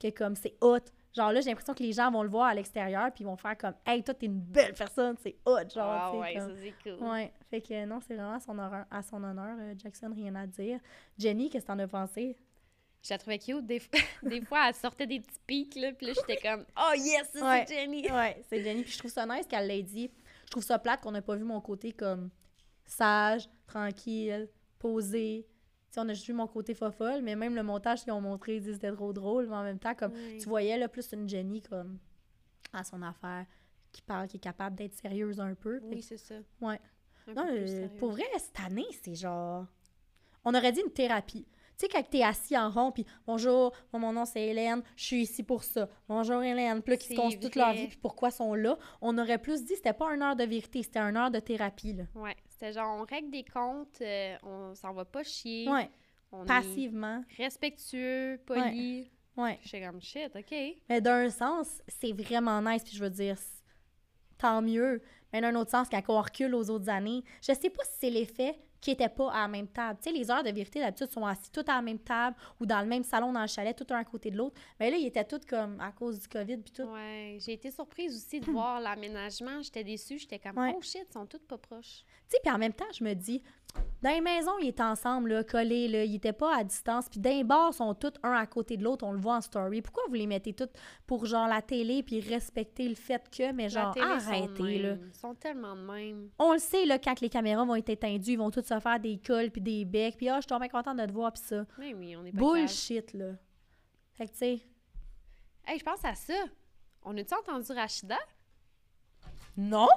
que 0.00 0.10
comme 0.10 0.34
c'est 0.34 0.56
hot. 0.60 0.78
Genre 1.16 1.30
là, 1.32 1.40
j'ai 1.40 1.50
l'impression 1.50 1.74
que 1.74 1.82
les 1.84 1.92
gens 1.92 2.10
vont 2.10 2.24
le 2.24 2.28
voir 2.28 2.46
à 2.48 2.54
l'extérieur, 2.54 3.12
puis 3.12 3.22
ils 3.22 3.26
vont 3.26 3.36
faire 3.36 3.56
comme, 3.56 3.74
hey, 3.86 4.02
toi, 4.02 4.14
t'es 4.14 4.26
une 4.26 4.40
belle 4.40 4.74
personne, 4.74 5.14
c'est 5.22 5.36
hot, 5.46 5.60
genre. 5.72 5.84
Ah 5.88 6.16
ouais, 6.16 6.34
comme- 6.34 6.48
ça 6.48 6.56
c'est 6.60 6.74
cool. 6.82 7.06
Ouais, 7.08 7.32
fait 7.50 7.60
que 7.60 7.84
non, 7.84 8.00
c'est 8.00 8.16
vraiment 8.16 8.34
à 8.34 8.40
son 8.40 8.58
honneur, 8.58 8.84
à 8.90 9.02
son 9.02 9.22
honneur 9.22 9.56
euh, 9.60 9.74
Jackson, 9.78 10.10
rien 10.12 10.34
à 10.34 10.46
dire. 10.48 10.80
Jenny, 11.16 11.48
qu'est-ce 11.48 11.64
que 11.66 11.68
t'en 11.72 11.78
as 11.78 11.86
pensé? 11.86 12.36
Je 13.00 13.10
la 13.10 13.18
trouvais 13.18 13.38
cute. 13.38 13.64
Des, 13.64 13.78
fois- 13.78 13.90
des 14.24 14.40
fois, 14.40 14.68
elle 14.68 14.74
sortait 14.74 15.06
des 15.06 15.20
petits 15.20 15.38
pics, 15.46 15.76
là, 15.76 15.92
puis 15.92 16.08
là, 16.08 16.14
j'étais 16.14 16.36
comme 16.46 16.64
«Oh 16.76 16.92
yes, 16.96 17.30
Ouais. 17.40 17.64
c'est 17.68 17.74
Jenny! 17.76 18.10
Ouais, 18.10 18.42
c'est 18.48 18.60
Jenny, 18.64 18.82
puis 18.82 18.90
je 18.92 18.98
trouve 18.98 19.10
ça 19.12 19.24
nice 19.24 19.46
qu'elle 19.46 19.68
l'ait 19.68 19.82
dit. 19.84 20.10
Je 20.44 20.50
trouve 20.50 20.62
ça 20.64 20.78
plate 20.78 21.00
qu'on 21.00 21.12
n'a 21.12 21.22
pas 21.22 21.36
vu 21.36 21.44
mon 21.44 21.60
côté 21.60 21.92
comme 21.92 22.30
sage, 22.84 23.48
tranquille, 23.66 24.48
posé. 24.78 25.46
On 25.96 26.08
a 26.08 26.12
juste 26.12 26.26
vu 26.26 26.32
mon 26.32 26.48
côté 26.48 26.74
fofolle, 26.74 27.22
mais 27.22 27.36
même 27.36 27.54
le 27.54 27.62
montage 27.62 28.02
qu'ils 28.02 28.12
ont 28.12 28.20
montré, 28.20 28.56
ils 28.56 28.60
disent 28.60 28.78
que 28.78 28.86
c'était 28.86 28.92
trop 28.92 29.12
drôle, 29.12 29.46
mais 29.46 29.54
en 29.54 29.62
même 29.62 29.78
temps, 29.78 29.94
comme 29.94 30.12
tu 30.40 30.48
voyais 30.48 30.76
là 30.76 30.88
plus 30.88 31.12
une 31.12 31.28
Jenny 31.28 31.62
comme 31.62 31.98
à 32.72 32.82
son 32.82 33.00
affaire, 33.02 33.46
qui 33.92 34.02
parle, 34.02 34.26
qui 34.26 34.38
est 34.38 34.40
capable 34.40 34.74
d'être 34.74 34.94
sérieuse 34.94 35.38
un 35.40 35.54
peu. 35.54 35.78
Oui, 35.84 36.02
c'est 36.02 36.18
ça. 36.18 36.34
Ouais. 36.60 36.80
Un 37.28 37.34
Non, 37.34 37.46
euh, 37.48 37.88
pour 37.98 38.10
vrai, 38.10 38.24
cette 38.38 38.58
année, 38.60 38.86
c'est 39.02 39.14
genre. 39.14 39.66
On 40.44 40.52
aurait 40.52 40.72
dit 40.72 40.80
une 40.80 40.92
thérapie. 40.92 41.46
Tu 41.76 41.86
sais, 41.86 41.88
quand 41.88 42.02
t'es 42.08 42.22
assis 42.22 42.56
en 42.56 42.70
rond, 42.70 42.92
puis 42.92 43.04
bonjour, 43.26 43.72
moi, 43.92 44.00
mon 44.00 44.12
nom 44.12 44.24
c'est 44.24 44.42
Hélène, 44.46 44.82
je 44.96 45.04
suis 45.04 45.22
ici 45.22 45.42
pour 45.42 45.64
ça. 45.64 45.88
Bonjour 46.08 46.40
Hélène, 46.42 46.80
puis 46.82 46.92
là, 46.92 46.96
qui 46.96 47.08
se 47.08 47.14
construisent 47.16 47.40
toute 47.40 47.56
leur 47.56 47.72
vie, 47.72 47.88
puis 47.88 47.98
pourquoi 48.00 48.28
ils 48.28 48.32
sont 48.32 48.54
là? 48.54 48.78
On 49.00 49.18
aurait 49.18 49.38
plus 49.38 49.64
dit, 49.64 49.74
c'était 49.74 49.92
pas 49.92 50.14
une 50.14 50.22
heure 50.22 50.36
de 50.36 50.44
vérité, 50.44 50.84
c'était 50.84 51.00
une 51.00 51.16
heure 51.16 51.32
de 51.32 51.40
thérapie, 51.40 51.92
là. 51.94 52.04
Ouais, 52.14 52.36
c'était 52.48 52.72
genre, 52.72 52.96
on 53.00 53.04
règle 53.04 53.30
des 53.30 53.42
comptes, 53.44 54.00
euh, 54.02 54.36
on 54.44 54.74
s'en 54.76 54.92
va 54.92 55.04
pas 55.04 55.24
chier. 55.24 55.68
Ouais, 55.68 55.90
On 56.30 56.44
passivement. 56.44 57.24
est 57.38 57.42
respectueux, 57.42 58.40
poli. 58.46 59.10
Ouais. 59.36 59.58
J'étais 59.64 59.84
comme 59.84 60.00
shit, 60.00 60.30
OK. 60.36 60.54
Mais 60.88 61.00
d'un 61.00 61.28
sens, 61.28 61.82
c'est 61.88 62.12
vraiment 62.12 62.62
nice, 62.62 62.84
puis 62.84 62.96
je 62.96 63.02
veux 63.02 63.10
dire, 63.10 63.36
tant 64.38 64.62
mieux. 64.62 65.02
Mais 65.32 65.40
d'un 65.40 65.56
autre 65.56 65.72
sens, 65.72 65.88
quand 65.88 66.00
on 66.06 66.20
recule 66.20 66.54
aux 66.54 66.70
autres 66.70 66.88
années, 66.88 67.24
je 67.42 67.52
sais 67.52 67.70
pas 67.70 67.82
si 67.82 67.90
c'est 67.98 68.10
l'effet 68.10 68.56
qui 68.84 68.90
était 68.90 69.08
pas 69.08 69.30
à 69.32 69.40
la 69.40 69.48
même 69.48 69.66
table. 69.66 69.98
Tu 70.02 70.10
sais, 70.10 70.14
les 70.14 70.30
heures 70.30 70.42
de 70.42 70.50
vérité, 70.50 70.78
d'habitude, 70.78 71.10
sont 71.10 71.24
assis 71.24 71.50
tous 71.50 71.64
à 71.68 71.76
la 71.76 71.80
même 71.80 71.98
table 71.98 72.36
ou 72.60 72.66
dans 72.66 72.80
le 72.82 72.86
même 72.86 73.02
salon 73.02 73.32
dans 73.32 73.40
le 73.40 73.46
chalet, 73.46 73.74
tout 73.74 73.86
un 73.94 73.96
à 73.98 74.04
côté 74.04 74.30
de 74.30 74.36
l'autre. 74.36 74.60
Mais 74.78 74.90
là, 74.90 74.98
ils 74.98 75.06
étaient 75.06 75.24
tous 75.24 75.40
comme 75.48 75.80
à 75.80 75.90
cause 75.90 76.20
du 76.20 76.28
COVID, 76.28 76.58
puis 76.58 76.70
tout. 76.70 76.82
Ouais, 76.82 77.38
j'ai 77.40 77.54
été 77.54 77.70
surprise 77.70 78.14
aussi 78.14 78.40
de 78.40 78.50
voir 78.50 78.80
l'aménagement. 78.80 79.62
J'étais 79.62 79.84
déçue, 79.84 80.18
j'étais 80.18 80.38
comme 80.38 80.58
Ouais. 80.58 80.74
oh 80.76 80.82
shit, 80.82 81.06
ils 81.08 81.12
sont 81.14 81.24
toutes 81.24 81.46
pas 81.46 81.56
proches. 81.56 82.04
Tu 82.28 82.36
sais, 82.36 82.38
puis 82.42 82.52
en 82.52 82.58
même 82.58 82.74
temps, 82.74 82.84
je 82.92 83.02
me 83.02 83.14
dis, 83.14 83.42
dans 84.02 84.10
les 84.10 84.20
maisons, 84.20 84.58
ils 84.60 84.68
étaient 84.68 84.82
ensemble, 84.82 85.30
là, 85.30 85.44
collés, 85.44 85.88
là, 85.88 86.04
ils 86.04 86.16
étaient 86.16 86.34
pas 86.34 86.56
à 86.58 86.62
distance. 86.62 87.08
Puis 87.08 87.20
dans 87.20 87.30
les 87.30 87.42
bars, 87.42 87.70
ils 87.72 87.76
sont 87.76 87.94
tous 87.94 88.12
un 88.22 88.32
à 88.32 88.46
côté 88.46 88.76
de 88.76 88.84
l'autre, 88.84 89.06
on 89.06 89.12
le 89.12 89.18
voit 89.18 89.36
en 89.36 89.40
story. 89.40 89.80
Pourquoi 89.80 90.02
vous 90.08 90.14
les 90.14 90.26
mettez 90.26 90.52
toutes 90.52 90.72
pour, 91.06 91.24
genre, 91.24 91.48
la 91.48 91.62
télé, 91.62 92.02
puis 92.02 92.20
respecter 92.20 92.86
le 92.88 92.96
fait 92.96 93.22
que, 93.30 93.52
mais 93.52 93.70
genre, 93.70 93.94
arrêtez, 93.98 94.78
là. 94.78 94.96
Ils 95.00 95.18
sont 95.18 95.34
tellement 95.34 95.74
de 95.74 95.80
même. 95.80 96.28
On 96.38 96.52
le 96.52 96.58
sait, 96.58 96.84
là, 96.84 96.98
quand 96.98 97.20
les 97.20 97.30
caméras 97.30 97.64
vont 97.64 97.76
être 97.76 97.88
éteindues, 97.88 98.32
ils 98.32 98.38
vont 98.38 98.50
tous 98.50 98.64
se 98.64 98.78
faire 98.78 99.00
des 99.00 99.18
cols, 99.18 99.50
puis 99.50 99.62
des 99.62 99.84
becs, 99.84 100.16
puis 100.16 100.28
ah, 100.28 100.40
je 100.40 100.46
suis 100.46 100.58
bien 100.58 100.68
contente 100.68 100.98
de 100.98 101.06
te 101.06 101.12
voir, 101.12 101.32
puis 101.32 101.42
ça. 101.42 101.64
Mais 101.78 101.94
oui, 101.94 102.14
on 102.14 102.24
est 102.26 102.32
pas. 102.32 102.38
Bullshit, 102.38 103.12
là. 103.14 103.32
Fait 104.12 104.26
que, 104.26 104.32
tu 104.32 104.38
sais, 104.38 104.60
Hey, 105.66 105.78
je 105.78 105.84
pense 105.84 106.04
à 106.04 106.14
ça. 106.14 106.34
On 107.02 107.16
a-tu 107.16 107.34
entendu 107.34 107.72
Rachida? 107.72 108.18
non! 109.56 109.88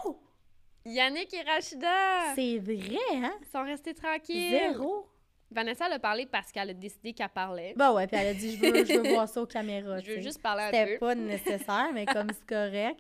Yannick 0.88 1.34
et 1.34 1.42
Rachida! 1.42 2.34
C'est 2.36 2.60
vrai, 2.60 2.98
hein? 3.14 3.34
Ils 3.42 3.48
sont 3.52 3.64
restés 3.64 3.94
tranquilles. 3.94 4.52
Zéro. 4.52 5.10
Vanessa 5.50 5.86
elle 5.88 5.94
a 5.94 6.00
parlé 6.00 6.26
parce 6.26 6.52
qu'elle 6.52 6.70
a 6.70 6.74
décidé 6.74 7.14
qu'elle 7.14 7.30
parlait. 7.30 7.74
Bah 7.76 7.94
ouais, 7.94 8.06
puis 8.08 8.18
elle 8.18 8.28
a 8.28 8.34
dit, 8.34 8.58
je 8.58 8.62
veux, 8.62 8.86
je 8.86 8.94
veux 9.00 9.10
voir 9.14 9.30
ça 9.30 9.42
aux 9.42 9.46
caméras, 9.48 10.00
je 10.02 10.12
veux 10.12 10.22
juste 10.22 10.42
parler 10.42 10.64
un 10.64 10.72
C'était 10.72 10.94
peu. 10.94 10.98
pas 11.00 11.16
nécessaire, 11.16 11.90
mais 11.94 12.06
comme 12.06 12.28
c'est 12.34 12.46
correct. 12.46 13.00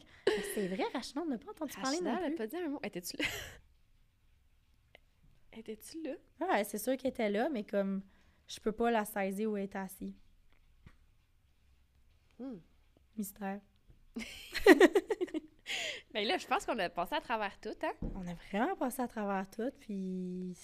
C'est 0.53 0.67
vrai, 0.67 0.83
Rachida, 0.93 1.21
on 1.21 1.25
n'a 1.25 1.37
pas 1.37 1.51
entendu 1.51 1.73
parler 1.81 1.99
non 2.01 2.15
elle 2.17 2.23
a 2.23 2.27
plus. 2.27 2.35
pas 2.35 2.47
dit 2.47 2.57
un 2.57 2.69
mot. 2.69 2.79
Étais-tu 2.83 3.17
là? 3.17 3.25
Étais-tu 5.57 6.01
là? 6.03 6.11
Ouais, 6.47 6.63
c'est 6.63 6.77
sûr 6.77 6.95
qu'elle 6.97 7.11
était 7.11 7.29
là, 7.29 7.49
mais 7.49 7.63
comme, 7.63 8.01
je 8.47 8.59
peux 8.59 8.71
pas 8.71 8.91
la 8.91 9.05
saisir 9.05 9.49
où 9.51 9.57
elle 9.57 9.63
est 9.63 9.75
assise. 9.75 10.13
Hmm. 12.39 12.57
Mystère. 13.17 13.59
Mais 16.13 16.25
là, 16.25 16.37
je 16.37 16.47
pense 16.47 16.65
qu'on 16.65 16.77
a 16.79 16.89
passé 16.89 17.15
à 17.15 17.21
travers 17.21 17.59
tout, 17.59 17.75
hein? 17.83 17.93
On 18.15 18.27
a 18.27 18.33
vraiment 18.51 18.75
passé 18.75 19.01
à 19.01 19.07
travers 19.07 19.49
tout, 19.49 19.71
puis... 19.79 20.55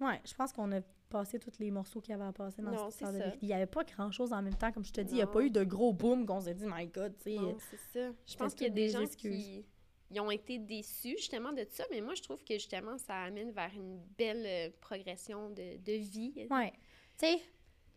Ouais, 0.00 0.20
je 0.24 0.34
pense 0.34 0.52
qu'on 0.52 0.72
a 0.72 0.80
passé 1.08 1.38
tous 1.38 1.58
les 1.60 1.70
morceaux 1.70 2.00
qu'il 2.00 2.10
y 2.10 2.14
avait 2.14 2.24
à 2.24 2.32
passer 2.32 2.60
dans 2.60 2.72
Non, 2.72 2.90
cette 2.90 2.94
histoire 2.94 3.12
de. 3.12 3.36
Il 3.40 3.46
n'y 3.46 3.54
avait 3.54 3.66
pas 3.66 3.84
grand-chose 3.84 4.32
en 4.32 4.42
même 4.42 4.56
temps, 4.56 4.72
comme 4.72 4.84
je 4.84 4.92
te 4.92 5.00
dis. 5.00 5.12
Il 5.12 5.16
n'y 5.16 5.22
a 5.22 5.28
pas 5.28 5.42
eu 5.42 5.50
de 5.50 5.62
gros 5.62 5.92
boom 5.92 6.26
qu'on 6.26 6.40
s'est 6.40 6.54
dit 6.54 6.66
«My 6.66 6.88
God», 6.88 7.14
tu 7.22 7.30
sais. 7.30 7.38
C'est 7.70 8.00
ça. 8.00 8.12
Je 8.26 8.36
pense 8.36 8.54
qu'il 8.54 8.66
y 8.66 8.70
a 8.70 8.72
des 8.72 8.86
des 8.86 8.90
gens 8.90 9.00
excuses. 9.00 9.44
qui 9.44 9.64
ils 10.10 10.20
ont 10.20 10.30
été 10.30 10.58
déçus 10.58 11.16
justement 11.16 11.52
de 11.52 11.66
ça, 11.70 11.84
mais 11.90 12.00
moi, 12.00 12.14
je 12.14 12.22
trouve 12.22 12.42
que 12.44 12.54
justement, 12.54 12.98
ça 12.98 13.22
amène 13.22 13.50
vers 13.50 13.70
une 13.74 14.00
belle 14.16 14.44
euh, 14.46 14.70
progression 14.80 15.50
de, 15.50 15.76
de 15.78 15.92
vie. 15.92 16.46
Ouais. 16.50 16.72
Tu 17.18 17.26
sais, 17.26 17.40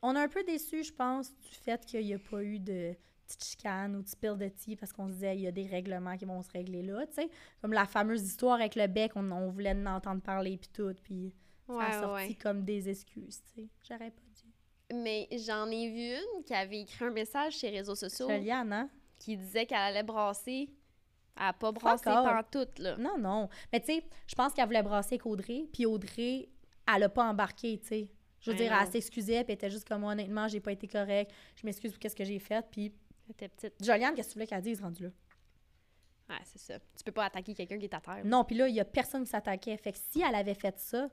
on 0.02 0.16
est 0.16 0.20
un 0.20 0.28
peu 0.28 0.44
déçus, 0.44 0.84
je 0.84 0.94
pense, 0.94 1.36
du 1.38 1.50
fait 1.50 1.86
qu'il 1.86 2.06
n'y 2.06 2.14
a 2.14 2.20
pas 2.20 2.44
eu 2.44 2.60
de 2.60 2.96
petite 3.28 3.44
chicane 3.44 3.96
ou 3.96 4.02
de 4.02 4.08
spill 4.08 4.38
de 4.38 4.48
tea 4.48 4.76
parce 4.76 4.94
qu'on 4.94 5.08
se 5.08 5.14
disait 5.14 5.36
il 5.36 5.42
y 5.42 5.48
a 5.48 5.52
des 5.52 5.68
règlements 5.68 6.18
qui 6.18 6.26
vont 6.26 6.42
se 6.42 6.52
régler 6.52 6.82
là, 6.82 7.06
tu 7.08 7.14
sais. 7.14 7.30
Comme 7.62 7.74
la 7.74 7.86
fameuse 7.86 8.24
histoire 8.24 8.56
avec 8.56 8.76
le 8.76 8.88
bec, 8.88 9.12
on, 9.16 9.32
on 9.32 9.50
voulait 9.50 9.74
en 9.74 9.86
entendre 9.86 10.22
parler 10.22 10.58
puis 10.58 10.70
tout, 10.74 10.94
puis 11.04 11.34
ça 11.68 11.80
a 11.80 12.02
sorti 12.02 12.28
ouais. 12.30 12.34
comme 12.36 12.64
des 12.64 12.90
excuses, 12.90 13.42
tu 13.54 13.62
sais. 13.62 13.70
J'aurais 13.88 14.12
pas 14.12 14.22
dû. 14.42 14.96
Mais 14.96 15.28
j'en 15.46 15.70
ai 15.70 15.90
vu 15.90 16.16
une 16.16 16.44
qui 16.44 16.54
avait 16.54 16.82
écrit 16.82 17.06
un 17.06 17.12
message 17.12 17.58
sur 17.58 17.70
les 17.70 17.78
réseaux 17.78 17.96
sociaux 17.96 18.30
Juliane, 18.30 18.72
hein? 18.72 18.90
qui 19.20 19.36
disait 19.36 19.66
qu'elle 19.66 19.78
allait 19.78 20.04
brasser. 20.04 20.70
Elle 21.36 21.44
n'a 21.44 21.54
pas 21.54 21.72
brassé 21.72 22.06
pantoute, 22.06 22.80
là. 22.80 22.98
Non, 22.98 23.18
non. 23.18 23.50
Mais 23.72 23.80
tu 23.80 23.88
sais, 23.88 24.04
je 24.26 24.34
pense 24.34 24.54
qu'elle 24.54 24.66
voulait 24.66 24.82
brasser 24.82 25.16
avec 25.16 25.26
Audrey, 25.26 25.66
puis 25.72 25.86
Audrey, 25.86 26.50
elle 26.92 27.04
a 27.04 27.10
pas 27.10 27.26
embarqué, 27.26 27.78
tu 27.80 27.88
sais. 27.88 28.12
Je 28.40 28.52
veux 28.52 28.58
Ben 28.58 28.64
dire, 28.64 28.72
non. 28.72 28.82
elle 28.82 28.92
s'excusait, 28.92 29.44
puis 29.44 29.54
elle 29.54 29.56
était 29.56 29.70
juste 29.70 29.88
comme, 29.88 30.04
honnêtement, 30.04 30.48
j'ai 30.48 30.60
pas 30.60 30.72
été 30.72 30.88
correcte, 30.88 31.32
je 31.56 31.66
m'excuse 31.66 31.92
pour 31.92 32.00
qu'est-ce 32.00 32.16
que 32.16 32.24
j'ai 32.24 32.40
fait, 32.40 32.66
puis 32.72 32.94
Petite. 33.36 33.74
Joliane, 33.84 34.16
qu'est-ce 34.16 34.30
que 34.30 34.34
tu 34.34 34.38
voulais 34.40 34.48
qu'elle 34.48 34.62
dise 34.62 34.82
rendu 34.82 35.04
là? 35.04 35.10
Ouais, 36.30 36.36
c'est 36.44 36.60
ça. 36.60 36.80
Tu 36.98 37.04
peux 37.06 37.12
pas 37.12 37.26
attaquer 37.26 37.54
quelqu'un 37.54 37.78
qui 37.78 37.86
est 37.86 37.94
à 37.94 38.02
terre. 38.02 38.22
Non, 38.26 38.44
puis 38.44 38.56
là, 38.56 38.68
il 38.68 38.76
y 38.76 38.80
a 38.80 38.86
personne 38.86 39.24
qui 39.24 39.30
s'attaquait. 39.30 39.78
Fait 39.78 39.94
que 39.94 39.98
si 40.12 40.22
elle 40.22 40.36
avait 40.36 40.54
fait 40.56 40.78
ça, 40.78 41.10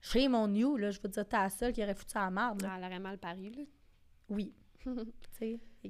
chez 0.00 0.28
mon 0.28 0.52
you, 0.52 0.76
là, 0.76 0.90
je 0.90 1.00
veux 1.00 1.08
dire, 1.08 1.26
t'es 1.26 1.36
la 1.36 1.48
seule 1.50 1.72
qui 1.72 1.82
aurait 1.82 1.94
foutu 1.94 2.16
à 2.18 2.22
la 2.24 2.30
marde, 2.30 2.62
là. 2.62 2.70
Ah, 2.72 2.76
elle 2.78 2.84
aurait 2.84 2.98
mal 3.00 3.18
paru, 3.18 3.50
là. 3.50 3.62
Oui. 4.28 4.52
tu 4.84 4.90
sais, 5.38 5.58
je 5.82 5.88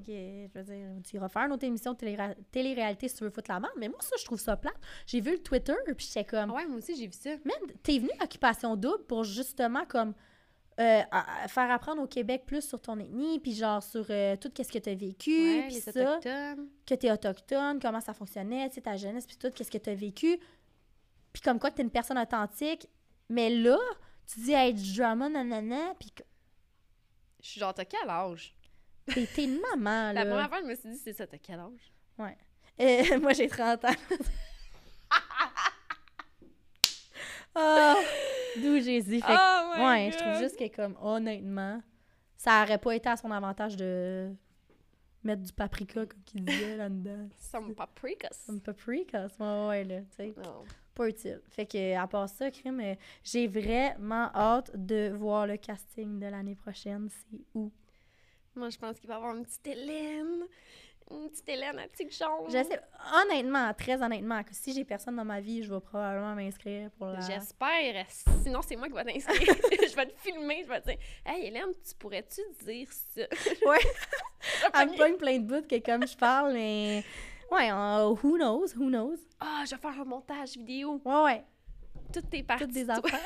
veux 0.55 0.63
dire, 0.65 1.03
tu 1.05 1.17
iras 1.17 1.29
faire 1.29 1.43
une 1.43 1.53
autre 1.53 1.65
émission 1.65 1.93
de 1.93 1.99
télé- 1.99 2.35
télé-réalité 2.51 3.09
si 3.09 3.17
tu 3.17 3.25
veux 3.25 3.31
foutre 3.31 3.51
la 3.51 3.61
marde, 3.61 3.75
mais 3.79 3.89
moi, 3.89 3.99
ça, 4.01 4.15
je 4.19 4.25
trouve 4.25 4.39
ça 4.41 4.57
plate. 4.57 4.79
J'ai 5.07 5.21
vu 5.21 5.33
le 5.33 5.43
Twitter, 5.43 5.75
puis 5.97 6.07
j'étais 6.07 6.25
comme, 6.25 6.51
Ah 6.53 6.55
ouais, 6.55 6.67
moi 6.67 6.79
aussi, 6.79 6.97
j'ai 6.97 7.07
vu 7.07 7.13
ça. 7.13 7.31
Man, 7.45 7.57
t'es 7.83 7.99
venu 7.99 8.11
à 8.21 8.25
Occupation 8.25 8.77
Double 8.77 9.05
pour 9.07 9.25
justement 9.25 9.85
comme 9.87 10.15
euh, 10.79 11.03
à- 11.11 11.43
à 11.45 11.49
faire 11.49 11.71
apprendre 11.71 12.01
au 12.03 12.07
Québec 12.07 12.45
plus 12.47 12.63
sur 12.67 12.81
ton 12.81 12.99
ethnie, 12.99 13.41
puis 13.41 13.53
genre 13.55 13.83
sur 13.83 14.07
euh, 14.11 14.37
tout 14.37 14.49
qu'est-ce 14.51 14.71
que 14.73 14.79
t'as 14.79 14.95
vécu, 14.95 15.31
Ouais, 15.59 15.67
puis 15.67 15.77
ça, 15.81 15.91
autochtones. 15.91 16.69
que 16.87 16.95
t'es 16.95 17.11
autochtone, 17.11 17.81
comment 17.81 18.01
ça 18.01 18.15
fonctionnait, 18.15 18.69
tu 18.69 18.77
sais, 18.77 18.81
ta 18.83 18.97
jeunesse, 18.97 19.27
puis 19.27 19.37
tout 19.37 19.51
qu'est-ce 19.51 19.71
que 19.71 19.79
t'as 19.79 19.95
vécu, 19.95 20.39
puis 21.33 21.43
comme 21.43 21.59
quoi 21.59 21.71
que 21.71 21.77
t'es 21.77 21.83
une 21.83 21.91
personne 21.91 22.19
authentique. 22.19 22.89
Mais 23.29 23.51
là, 23.51 23.77
tu 24.33 24.41
dis 24.41 24.53
hey, 24.53 24.73
du 24.73 24.97
drama, 24.97 25.29
nanana, 25.29 25.95
puis 25.99 26.13
Je 27.43 27.49
suis 27.49 27.61
genre, 27.61 27.75
t'as 27.75 27.85
quel 27.85 28.09
âge? 28.09 28.55
t'es 29.07 29.45
une 29.45 29.61
maman, 29.73 30.13
La 30.13 30.25
là. 30.25 30.31
première 30.31 30.49
fois, 30.49 30.61
je 30.61 30.67
me 30.67 30.75
suis 30.75 30.91
dit, 30.91 30.99
c'est 30.99 31.13
ça, 31.13 31.27
t'as 31.27 31.39
quel 31.39 31.59
âge? 31.61 31.93
Euh, 32.81 33.19
moi, 33.21 33.33
j'ai 33.33 33.49
30 33.49 33.85
ans. 33.85 33.89
oh, 37.57 37.95
d'où 38.57 38.81
Jésus. 38.81 39.21
Fait 39.21 39.27
que 39.27 39.79
Oh 39.79 39.85
Ouais, 39.85 40.11
je 40.13 40.19
trouve 40.19 40.39
juste 40.39 40.59
que 40.59 40.75
comme 40.75 40.97
honnêtement, 41.03 41.81
ça 42.37 42.63
aurait 42.63 42.79
pas 42.79 42.95
été 42.95 43.09
à 43.09 43.17
son 43.17 43.31
avantage 43.31 43.77
de 43.77 44.31
mettre 45.25 45.43
du 45.43 45.53
paprika 45.53 46.07
comme 46.07 46.23
qu'il 46.25 46.45
disait 46.45 46.77
là-dedans. 46.77 47.29
Some 47.39 47.75
paprikas. 47.75 48.33
Some 48.47 48.61
paprika, 48.61 49.27
ouais, 49.41 49.67
ouais, 49.69 49.85
là, 49.85 50.01
tu 50.01 50.07
sais, 50.17 50.35
Non. 50.45 50.65
pas 50.95 51.09
utile. 51.09 51.41
Fait 51.49 51.67
que 51.67 51.97
à 51.97 52.07
part 52.07 52.29
ça, 52.29 52.51
crime, 52.51 52.81
euh, 52.81 52.95
j'ai 53.25 53.47
vraiment 53.49 54.31
hâte 54.35 54.71
de 54.75 55.11
voir 55.17 55.47
le 55.47 55.57
casting 55.57 56.19
de 56.19 56.27
l'année 56.27 56.55
prochaine. 56.55 57.09
C'est 57.11 57.41
où? 57.55 57.71
Moi, 58.55 58.71
je 58.71 58.79
pense 58.79 58.99
qu'il 58.99 59.09
va 59.09 59.15
y 59.15 59.17
avoir 59.19 59.37
une 59.37 59.45
petite 59.45 59.67
Hélène. 59.69 60.43
Une 61.11 61.31
petite 61.31 61.49
Hélène 61.49 61.79
à 61.79 61.89
tic 61.89 62.13
jaune. 62.13 62.47
Je 62.49 62.63
sais, 62.63 62.81
honnêtement, 63.25 63.73
très 63.75 64.03
honnêtement, 64.03 64.43
que 64.43 64.55
si 64.55 64.73
j'ai 64.73 64.85
personne 64.85 65.17
dans 65.17 65.25
ma 65.25 65.41
vie, 65.41 65.63
je 65.63 65.73
vais 65.73 65.81
probablement 65.81 66.35
m'inscrire 66.35 66.91
pour 66.93 67.07
la... 67.09 67.21
J'espère. 67.21 68.07
Sinon, 68.43 68.61
c'est 68.63 68.77
moi 68.77 68.89
qui 68.89 68.95
vais 68.95 69.05
t'inscrire. 69.05 69.55
je 69.91 69.97
vais 69.97 70.07
te 70.07 70.19
filmer. 70.21 70.63
Je 70.65 70.69
vais 70.69 70.81
te 70.81 70.87
dire 70.91 70.99
Hey, 71.25 71.47
Hélène, 71.47 71.73
tu 71.87 71.95
pourrais-tu 71.95 72.43
dire 72.65 72.89
ça? 72.91 73.23
Ouais. 73.67 73.79
Elle 74.75 74.91
me 74.91 74.97
pogne 74.97 75.17
plein 75.17 75.39
de 75.39 75.47
bouts 75.47 75.67
que 75.67 75.79
comme 75.79 76.07
je 76.07 76.17
parle, 76.17 76.53
mais... 76.53 77.05
Ouais, 77.51 77.71
who 77.73 78.37
knows, 78.37 78.75
who 78.77 78.89
knows? 78.89 79.19
Ah, 79.41 79.65
je 79.65 79.75
vais 79.75 79.81
faire 79.81 80.01
un 80.01 80.05
montage 80.05 80.57
vidéo. 80.57 81.01
Ouais, 81.05 81.23
ouais. 81.23 81.45
Toutes 82.13 82.29
tes 82.29 82.43
parties. 82.43 82.65
toutes 82.65 82.75
des 82.75 82.91
affaires 82.91 83.21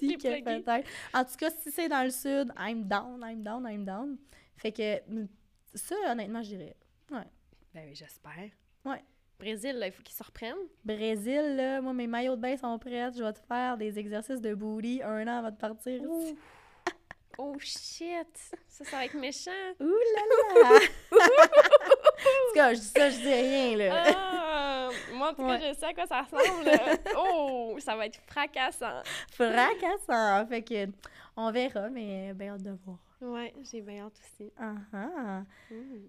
dit 0.00 0.16
que 0.16 0.42
peut-être. 0.42 0.88
En 1.14 1.24
tout 1.24 1.36
cas, 1.38 1.50
si 1.50 1.70
c'est 1.70 1.88
dans 1.88 2.02
le 2.02 2.10
sud, 2.10 2.52
I'm 2.58 2.84
down, 2.84 3.22
I'm 3.24 3.42
down, 3.42 3.66
I'm 3.68 3.84
down. 3.84 4.16
Fait 4.56 4.72
que 4.72 5.00
ça, 5.74 5.94
honnêtement, 6.10 6.42
je 6.42 6.48
dirais. 6.56 6.76
Ben 7.10 7.84
oui, 7.86 7.94
j'espère. 7.94 8.50
Ouais. 8.84 9.02
Brésil, 9.38 9.76
là, 9.78 9.86
il 9.86 9.92
faut 9.92 10.02
qu'ils 10.02 10.14
se 10.14 10.22
reprennent. 10.22 10.54
Brésil, 10.84 11.56
là, 11.56 11.80
moi, 11.80 11.92
mes 11.92 12.06
maillots 12.06 12.36
de 12.36 12.40
bain 12.40 12.56
sont 12.56 12.78
prêts. 12.78 13.10
Je 13.16 13.22
vais 13.22 13.32
te 13.32 13.38
faire 13.40 13.76
des 13.78 13.98
exercices 13.98 14.40
de 14.40 14.54
booty 14.54 15.02
un 15.02 15.26
an 15.28 15.38
avant 15.38 15.50
de 15.50 15.56
partir. 15.56 16.02
Ouh 16.02 16.36
Oh 17.38 17.54
shit! 17.58 18.28
Ça, 18.68 18.84
ça 18.84 18.96
va 18.98 19.04
être 19.06 19.14
méchant. 19.14 19.50
là 19.80 19.86
là! 20.60 20.78
en 21.12 21.16
tout 21.16 22.54
cas, 22.54 22.74
je 22.74 22.80
dis 22.80 22.86
ça, 22.86 23.08
je 23.08 23.16
dis 23.16 23.32
rien, 23.32 23.76
là. 23.78 24.04
Ah, 24.14 24.88
moi, 25.14 25.30
en 25.30 25.34
tout 25.34 25.42
cas, 25.46 25.58
Ouais. 25.58 25.72
je 25.72 25.78
sais 25.78 25.86
à 25.86 25.94
quoi 25.94 26.06
ça 26.06 26.20
ressemble. 26.22 26.64
là. 26.66 26.96
Oh, 27.16 27.76
ça 27.78 27.96
va 27.96 28.06
être 28.06 28.20
fracassant. 28.26 29.02
Fracassant. 29.32 30.46
Fait 30.48 30.62
que, 30.62 30.86
on 31.34 31.50
verra, 31.50 31.88
mais 31.88 32.34
bien 32.34 32.54
hâte 32.54 32.62
de 32.62 32.76
voir. 32.84 32.98
Ouais, 33.22 33.54
j'ai 33.72 33.80
bien 33.80 34.04
hâte 34.04 34.20
aussi. 34.20 34.52
Ah 34.58 34.74
ah. 34.92 35.42
Mm. 35.70 36.08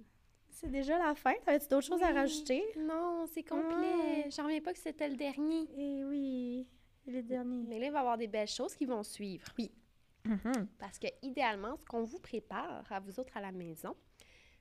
C'est 0.61 0.69
déjà 0.69 0.97
la 0.99 1.15
fin. 1.15 1.33
T'avais-tu 1.43 1.67
d'autres 1.67 1.87
choses 1.87 2.03
à 2.03 2.11
rajouter? 2.11 2.63
Non, 2.77 3.25
c'est 3.33 3.43
complet. 3.43 4.29
J'en 4.29 4.43
reviens 4.43 4.61
pas 4.61 4.73
que 4.73 4.79
c'était 4.79 5.09
le 5.09 5.15
dernier. 5.15 5.67
Eh 5.75 6.03
oui, 6.03 6.67
le 7.07 7.21
dernier. 7.23 7.65
Mais 7.67 7.79
là, 7.79 7.85
il 7.87 7.91
va 7.91 7.97
y 7.97 8.01
avoir 8.01 8.17
des 8.17 8.27
belles 8.27 8.47
choses 8.47 8.75
qui 8.75 8.85
vont 8.85 9.03
suivre. 9.03 9.47
Oui. 9.57 9.71
Mhm. 10.25 10.67
Parce 10.77 10.99
que, 10.99 11.07
idéalement, 11.23 11.75
ce 11.77 11.85
qu'on 11.85 12.03
vous 12.03 12.19
prépare 12.19 12.83
à 12.91 12.99
vous 12.99 13.19
autres 13.19 13.35
à 13.35 13.41
la 13.41 13.51
maison, 13.51 13.95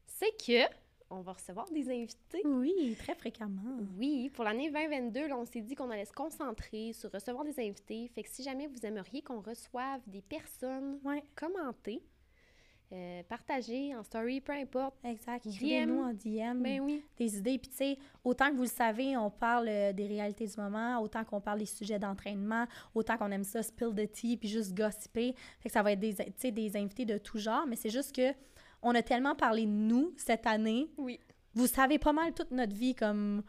c'est 0.07 0.35
que 0.39 0.73
on 1.11 1.21
va 1.23 1.33
recevoir 1.33 1.69
des 1.71 1.91
invités. 1.91 2.41
Oui, 2.45 2.97
très 2.99 3.15
fréquemment. 3.17 3.79
Oui, 3.99 4.31
pour 4.31 4.45
l'année 4.45 4.71
2022, 4.71 5.27
là, 5.27 5.37
on 5.37 5.45
s'est 5.45 5.61
dit 5.61 5.75
qu'on 5.75 5.91
allait 5.91 6.05
se 6.05 6.13
concentrer 6.13 6.93
sur 6.93 7.11
recevoir 7.11 7.45
des 7.45 7.59
invités. 7.59 8.09
Fait 8.15 8.23
que 8.23 8.31
si 8.31 8.45
jamais 8.45 8.69
vous 8.69 8.87
aimeriez 8.87 9.21
qu'on 9.21 9.41
reçoive 9.41 10.01
des 10.07 10.23
personnes, 10.23 11.01
Ouais, 11.05 11.25
commentez, 11.35 12.01
euh, 12.93 13.23
partagez 13.29 13.95
en 13.95 14.03
story, 14.03 14.41
peu 14.41 14.53
importe. 14.53 14.97
exact. 15.05 15.47
Écrivez-nous 15.47 16.03
en 16.03 16.13
DM 16.13 16.63
Ben 16.63 16.81
oui. 16.81 17.05
des 17.17 17.39
idées. 17.39 17.59
Puis, 17.59 17.71
tu 17.71 17.77
sais, 17.77 17.99
autant 18.25 18.51
que 18.51 18.57
vous 18.57 18.63
le 18.63 18.69
savez, 18.69 19.17
on 19.17 19.31
parle 19.31 19.69
euh, 19.69 19.93
des 19.93 20.07
réalités 20.07 20.47
du 20.47 20.61
moment, 20.61 20.99
autant 21.01 21.25
qu'on 21.25 21.41
parle 21.41 21.61
des 21.61 21.67
sujets 21.67 21.99
d'entraînement, 21.99 22.67
autant 22.95 23.17
qu'on 23.17 23.31
aime 23.31 23.45
ça, 23.45 23.63
spill 23.63 23.95
the 23.95 24.11
tea, 24.11 24.37
puis 24.37 24.49
juste 24.49 24.75
gossiper. 24.75 25.35
Fait 25.61 25.69
que 25.69 25.73
ça 25.73 25.83
va 25.83 25.93
être 25.93 26.01
des, 26.01 26.51
des 26.51 26.77
invités 26.77 27.05
de 27.05 27.19
tout 27.19 27.39
genre, 27.39 27.65
mais 27.69 27.77
c'est 27.77 27.91
juste 27.91 28.15
que 28.15 28.33
on 28.83 28.95
a 28.95 29.03
tellement 29.03 29.35
parlé 29.35 29.67
de 29.67 29.71
nous 29.71 30.13
cette 30.17 30.47
année. 30.47 30.91
Oui. 30.97 31.21
Vous 31.55 31.67
savez 31.67 31.99
pas 31.99 32.13
mal 32.13 32.33
toute 32.33 32.51
notre 32.51 32.75
vie, 32.75 32.95
comme. 32.95 33.43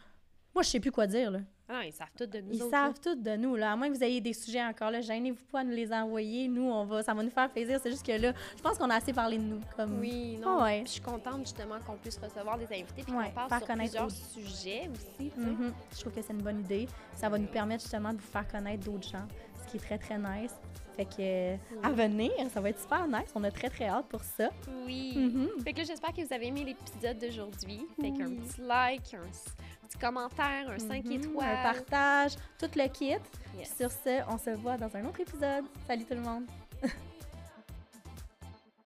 Moi, 0.54 0.64
je 0.64 0.70
sais 0.70 0.80
plus 0.80 0.92
quoi 0.92 1.08
dire, 1.08 1.32
là. 1.32 1.40
Ah, 1.74 1.86
ils 1.86 1.94
savent 1.94 2.10
tout 2.18 2.26
de 2.26 2.40
nous 2.42 2.52
Ils 2.54 2.62
autres, 2.64 2.72
savent 2.72 3.00
tout 3.00 3.16
de 3.16 3.36
nous, 3.38 3.56
là. 3.56 3.72
À 3.72 3.76
moins 3.76 3.90
que 3.90 3.96
vous 3.96 4.04
ayez 4.04 4.20
des 4.20 4.34
sujets 4.34 4.62
encore 4.64 4.92
là, 4.92 5.00
gênez-vous 5.02 5.44
pas 5.52 5.62
à 5.62 5.64
nous 5.64 5.72
les 5.72 5.92
envoyer. 5.94 6.48
Nous, 6.50 6.64
on 6.70 6.84
va, 6.86 7.02
ça 7.02 7.14
va 7.14 7.24
nous 7.24 7.30
faire 7.30 7.50
plaisir. 7.50 7.80
C'est 7.82 7.92
juste 7.92 8.06
que 8.06 8.12
là, 8.12 8.34
je 8.58 8.62
pense 8.62 8.78
qu'on 8.78 8.90
a 8.90 8.96
assez 8.96 9.14
parlé 9.14 9.38
de 9.38 9.44
nous. 9.44 9.60
là. 9.60 9.66
Comme... 9.78 10.00
Oui, 10.00 10.38
non. 10.42 10.58
Ah 10.60 10.64
ouais. 10.66 10.84
Je 10.86 10.92
suis 10.92 11.02
contente 11.02 11.40
justement 11.42 11.76
qu'on 11.86 11.96
puisse 11.96 12.18
recevoir 12.18 12.58
des 12.58 12.66
invités 12.66 13.04
puis 13.04 13.14
Ouais, 13.14 13.26
qu'on 13.30 13.32
parle 13.36 13.50
faire 13.50 13.58
sur 13.60 13.68
connaître 13.68 13.90
plusieurs 13.92 14.08
d'autres. 14.08 14.50
sujets 14.52 14.90
aussi. 14.94 15.32
Mhm. 15.38 15.74
Je 15.96 16.00
trouve 16.02 16.14
que 16.14 16.22
c'est 16.22 16.34
une 16.34 16.42
bonne 16.42 16.60
idée. 16.60 16.88
Ça 17.16 17.30
va 17.30 17.38
nous 17.38 17.48
permettre 17.48 17.84
justement 17.84 18.12
de 18.14 18.18
vous 18.20 18.28
faire 18.32 18.48
connaître 18.48 18.84
d'autres 18.84 19.08
gens, 19.10 19.26
ce 19.66 19.72
qui 19.72 19.78
est 19.78 19.80
très, 19.80 19.98
très 19.98 20.18
nice. 20.18 20.54
Fait 20.98 21.06
que, 21.06 21.12
euh, 21.22 21.56
à 21.84 21.90
venir, 21.92 22.32
ça 22.54 22.60
va 22.60 22.70
être 22.70 22.80
super 22.82 23.08
nice. 23.08 23.32
On 23.34 23.44
a 23.46 23.50
très, 23.50 23.70
très 23.70 23.86
hâte 23.88 24.08
pour 24.10 24.22
ça. 24.24 24.50
Oui. 24.86 25.14
Mhm. 25.16 25.48
Fait 25.64 25.72
que 25.72 25.78
là, 25.78 25.84
j'espère 25.86 26.12
que 26.14 26.22
vous 26.22 26.34
avez 26.34 26.48
aimé 26.48 26.66
l'épisode 26.66 27.18
d'aujourd'hui. 27.18 27.88
Fait 28.02 28.12
qu'un 28.12 28.28
Oui. 28.28 28.36
petit 28.46 28.62
like, 28.62 29.14
un 29.14 29.81
petit 29.92 29.98
commentaire, 30.00 30.70
un 30.70 30.80
5 30.80 31.06
Mhm. 31.06 31.12
étoiles. 31.12 31.50
Un 31.58 31.64
partage, 31.74 32.36
tout 32.60 32.70
le 32.76 32.88
kit. 32.88 33.16
Yes. 33.58 33.76
Sur 33.78 33.92
ce, 33.92 34.22
on 34.30 34.38
se 34.38 34.52
voit 34.52 34.78
dans 34.78 34.96
un 34.96 35.06
autre 35.06 35.20
épisode. 35.20 35.66
Salut 35.88 36.06
tout 36.06 36.16
le 36.16 36.22
monde! 36.22 36.46